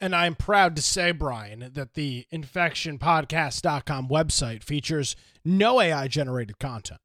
And 0.00 0.14
I'm 0.14 0.34
proud 0.34 0.76
to 0.76 0.82
say, 0.82 1.12
Brian, 1.12 1.70
that 1.74 1.94
the 1.94 2.26
infectionpodcast.com 2.32 4.08
website 4.08 4.62
features 4.62 5.16
no 5.44 5.80
AI 5.80 6.08
generated 6.08 6.58
content. 6.58 7.00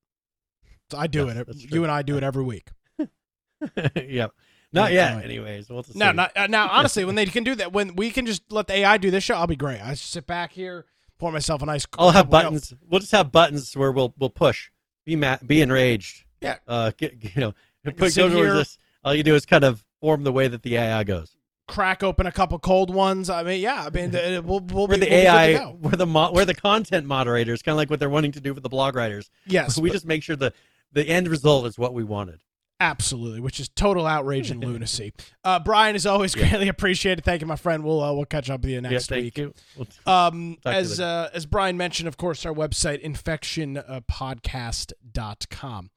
So 0.89 0.97
I 0.97 1.07
do 1.07 1.27
Yes, 1.27 1.45
it. 1.47 1.71
You 1.71 1.83
and 1.83 1.91
I 1.91 2.01
do 2.01 2.17
it 2.17 2.23
every 2.23 2.43
week. 2.43 2.69
yep. 3.95 4.31
Not 4.73 4.93
yet, 4.93 5.23
anyways. 5.23 5.69
We'll 5.69 5.85
No, 5.95 6.11
not, 6.11 6.35
uh, 6.35 6.47
now, 6.47 6.67
honestly, 6.71 7.03
when 7.05 7.15
they 7.15 7.25
can 7.25 7.43
do 7.43 7.55
that, 7.55 7.73
when 7.73 7.95
we 7.95 8.09
can 8.09 8.25
just 8.25 8.51
let 8.51 8.67
the 8.67 8.73
AI 8.73 8.97
do 8.97 9.11
this 9.11 9.23
show, 9.23 9.35
I'll 9.35 9.47
be 9.47 9.55
great. 9.55 9.81
I 9.81 9.91
just 9.91 10.11
sit 10.11 10.25
back 10.27 10.53
here, 10.53 10.85
pour 11.19 11.31
myself 11.31 11.61
a 11.61 11.65
nice. 11.65 11.85
I'll 11.97 12.11
have 12.11 12.29
buttons. 12.29 12.73
We'll 12.89 12.99
just 13.01 13.11
have 13.11 13.31
buttons 13.31 13.75
where 13.75 13.91
we'll 13.91 14.13
we'll 14.17 14.29
push. 14.29 14.69
Be 15.05 15.15
mad, 15.15 15.45
be 15.45 15.61
enraged. 15.61 16.23
Yeah. 16.41 16.57
Uh, 16.67 16.91
get, 16.97 17.15
you 17.35 17.41
know, 17.41 17.53
put, 17.85 18.15
go 18.15 18.29
towards 18.29 18.53
this. 18.53 18.77
All 19.03 19.13
you 19.15 19.23
do 19.23 19.35
is 19.35 19.45
kind 19.45 19.63
of 19.63 19.83
form 19.99 20.23
the 20.23 20.31
way 20.31 20.47
that 20.47 20.61
the 20.63 20.77
AI 20.77 21.03
goes. 21.03 21.35
crack 21.67 22.03
open 22.03 22.27
a 22.27 22.31
couple 22.31 22.57
cold 22.59 22.93
ones. 22.93 23.29
I 23.29 23.43
mean, 23.43 23.61
yeah. 23.61 23.85
I 23.85 23.89
mean, 23.89 24.11
the, 24.11 24.41
we'll, 24.45 24.59
we'll 24.59 24.87
We're 24.87 24.97
be, 24.97 25.05
the 25.05 25.09
we'll 25.09 25.09
be 25.09 25.09
good 25.09 25.09
to 25.09 25.29
AI. 25.29 25.53
go. 25.53 25.77
We're 25.81 25.91
the 25.91 26.05
mo- 26.07 26.31
we're 26.33 26.45
the 26.45 26.53
content 26.55 27.05
moderators, 27.07 27.61
kind 27.61 27.73
of 27.73 27.77
like 27.77 27.89
what 27.89 27.99
they're 27.99 28.09
wanting 28.09 28.33
to 28.33 28.41
do 28.41 28.53
for 28.53 28.59
the 28.59 28.69
blog 28.69 28.95
writers. 28.95 29.29
Yes, 29.45 29.77
we 29.77 29.89
but- 29.89 29.93
just 29.93 30.05
make 30.05 30.23
sure 30.23 30.35
the 30.35 30.51
the 30.91 31.07
end 31.07 31.27
result 31.29 31.65
is 31.67 31.77
what 31.77 31.93
we 31.93 32.03
wanted. 32.03 32.41
Absolutely, 32.79 33.39
which 33.41 33.59
is 33.59 33.69
total 33.69 34.07
outrage 34.07 34.49
and 34.49 34.63
lunacy. 34.65 35.13
Uh, 35.43 35.59
Brian 35.59 35.95
is 35.95 36.07
always 36.07 36.33
greatly 36.33 36.67
appreciated. 36.67 37.23
Thank 37.23 37.41
you, 37.41 37.47
my 37.47 37.55
friend. 37.55 37.83
We'll 37.83 38.01
uh, 38.03 38.11
we'll 38.11 38.25
catch 38.25 38.49
up 38.49 38.61
with 38.61 38.71
you 38.71 38.81
next 38.81 38.93
yeah, 38.93 38.99
thank 39.15 39.23
week. 39.23 39.37
you. 39.37 39.53
We'll- 39.77 39.87
Um, 40.11 40.57
Talk 40.63 40.73
you 40.73 40.79
as 40.79 40.99
uh, 40.99 41.29
as 41.33 41.45
Brian 41.45 41.77
mentioned, 41.77 42.07
of 42.07 42.17
course, 42.17 42.43
our 42.45 42.53
website 42.53 43.03
infectionpodcast.com. 43.03 45.89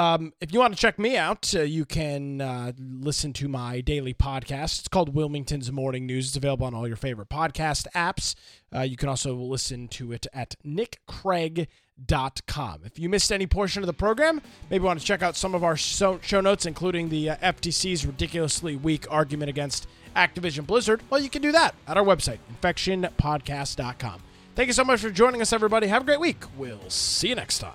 Um, 0.00 0.32
if 0.40 0.50
you 0.50 0.60
want 0.60 0.72
to 0.72 0.80
check 0.80 0.98
me 0.98 1.18
out, 1.18 1.54
uh, 1.54 1.60
you 1.60 1.84
can 1.84 2.40
uh, 2.40 2.72
listen 2.78 3.34
to 3.34 3.48
my 3.48 3.82
daily 3.82 4.14
podcast. 4.14 4.78
It's 4.78 4.88
called 4.88 5.14
Wilmington's 5.14 5.70
Morning 5.70 6.06
News. 6.06 6.28
It's 6.28 6.38
available 6.38 6.66
on 6.66 6.72
all 6.72 6.88
your 6.88 6.96
favorite 6.96 7.28
podcast 7.28 7.86
apps. 7.94 8.34
Uh, 8.74 8.80
you 8.80 8.96
can 8.96 9.10
also 9.10 9.34
listen 9.34 9.88
to 9.88 10.12
it 10.12 10.26
at 10.32 10.54
nickcraig.com. 10.66 12.80
If 12.86 12.98
you 12.98 13.10
missed 13.10 13.30
any 13.30 13.46
portion 13.46 13.82
of 13.82 13.88
the 13.88 13.92
program, 13.92 14.40
maybe 14.70 14.82
want 14.82 14.98
to 14.98 15.04
check 15.04 15.20
out 15.20 15.36
some 15.36 15.54
of 15.54 15.62
our 15.62 15.76
show, 15.76 16.18
notes, 16.32 16.64
including 16.64 17.10
the 17.10 17.28
uh, 17.28 17.36
FTC's 17.36 18.06
ridiculously 18.06 18.76
weak 18.76 19.04
argument 19.10 19.50
against 19.50 19.86
Activision 20.16 20.66
Blizzard, 20.66 21.02
well, 21.10 21.20
you 21.20 21.28
can 21.28 21.42
do 21.42 21.52
that 21.52 21.74
at 21.86 21.98
our 21.98 22.04
website, 22.04 22.38
infectionpodcast.com. 22.62 24.22
Thank 24.54 24.66
you 24.66 24.72
so 24.72 24.84
much 24.84 25.02
for 25.02 25.10
joining 25.10 25.42
us, 25.42 25.52
everybody. 25.52 25.88
Have 25.88 26.02
a 26.02 26.06
great 26.06 26.20
week. 26.20 26.42
We'll 26.56 26.88
see 26.88 27.28
you 27.28 27.34
next 27.34 27.58
time. 27.58 27.74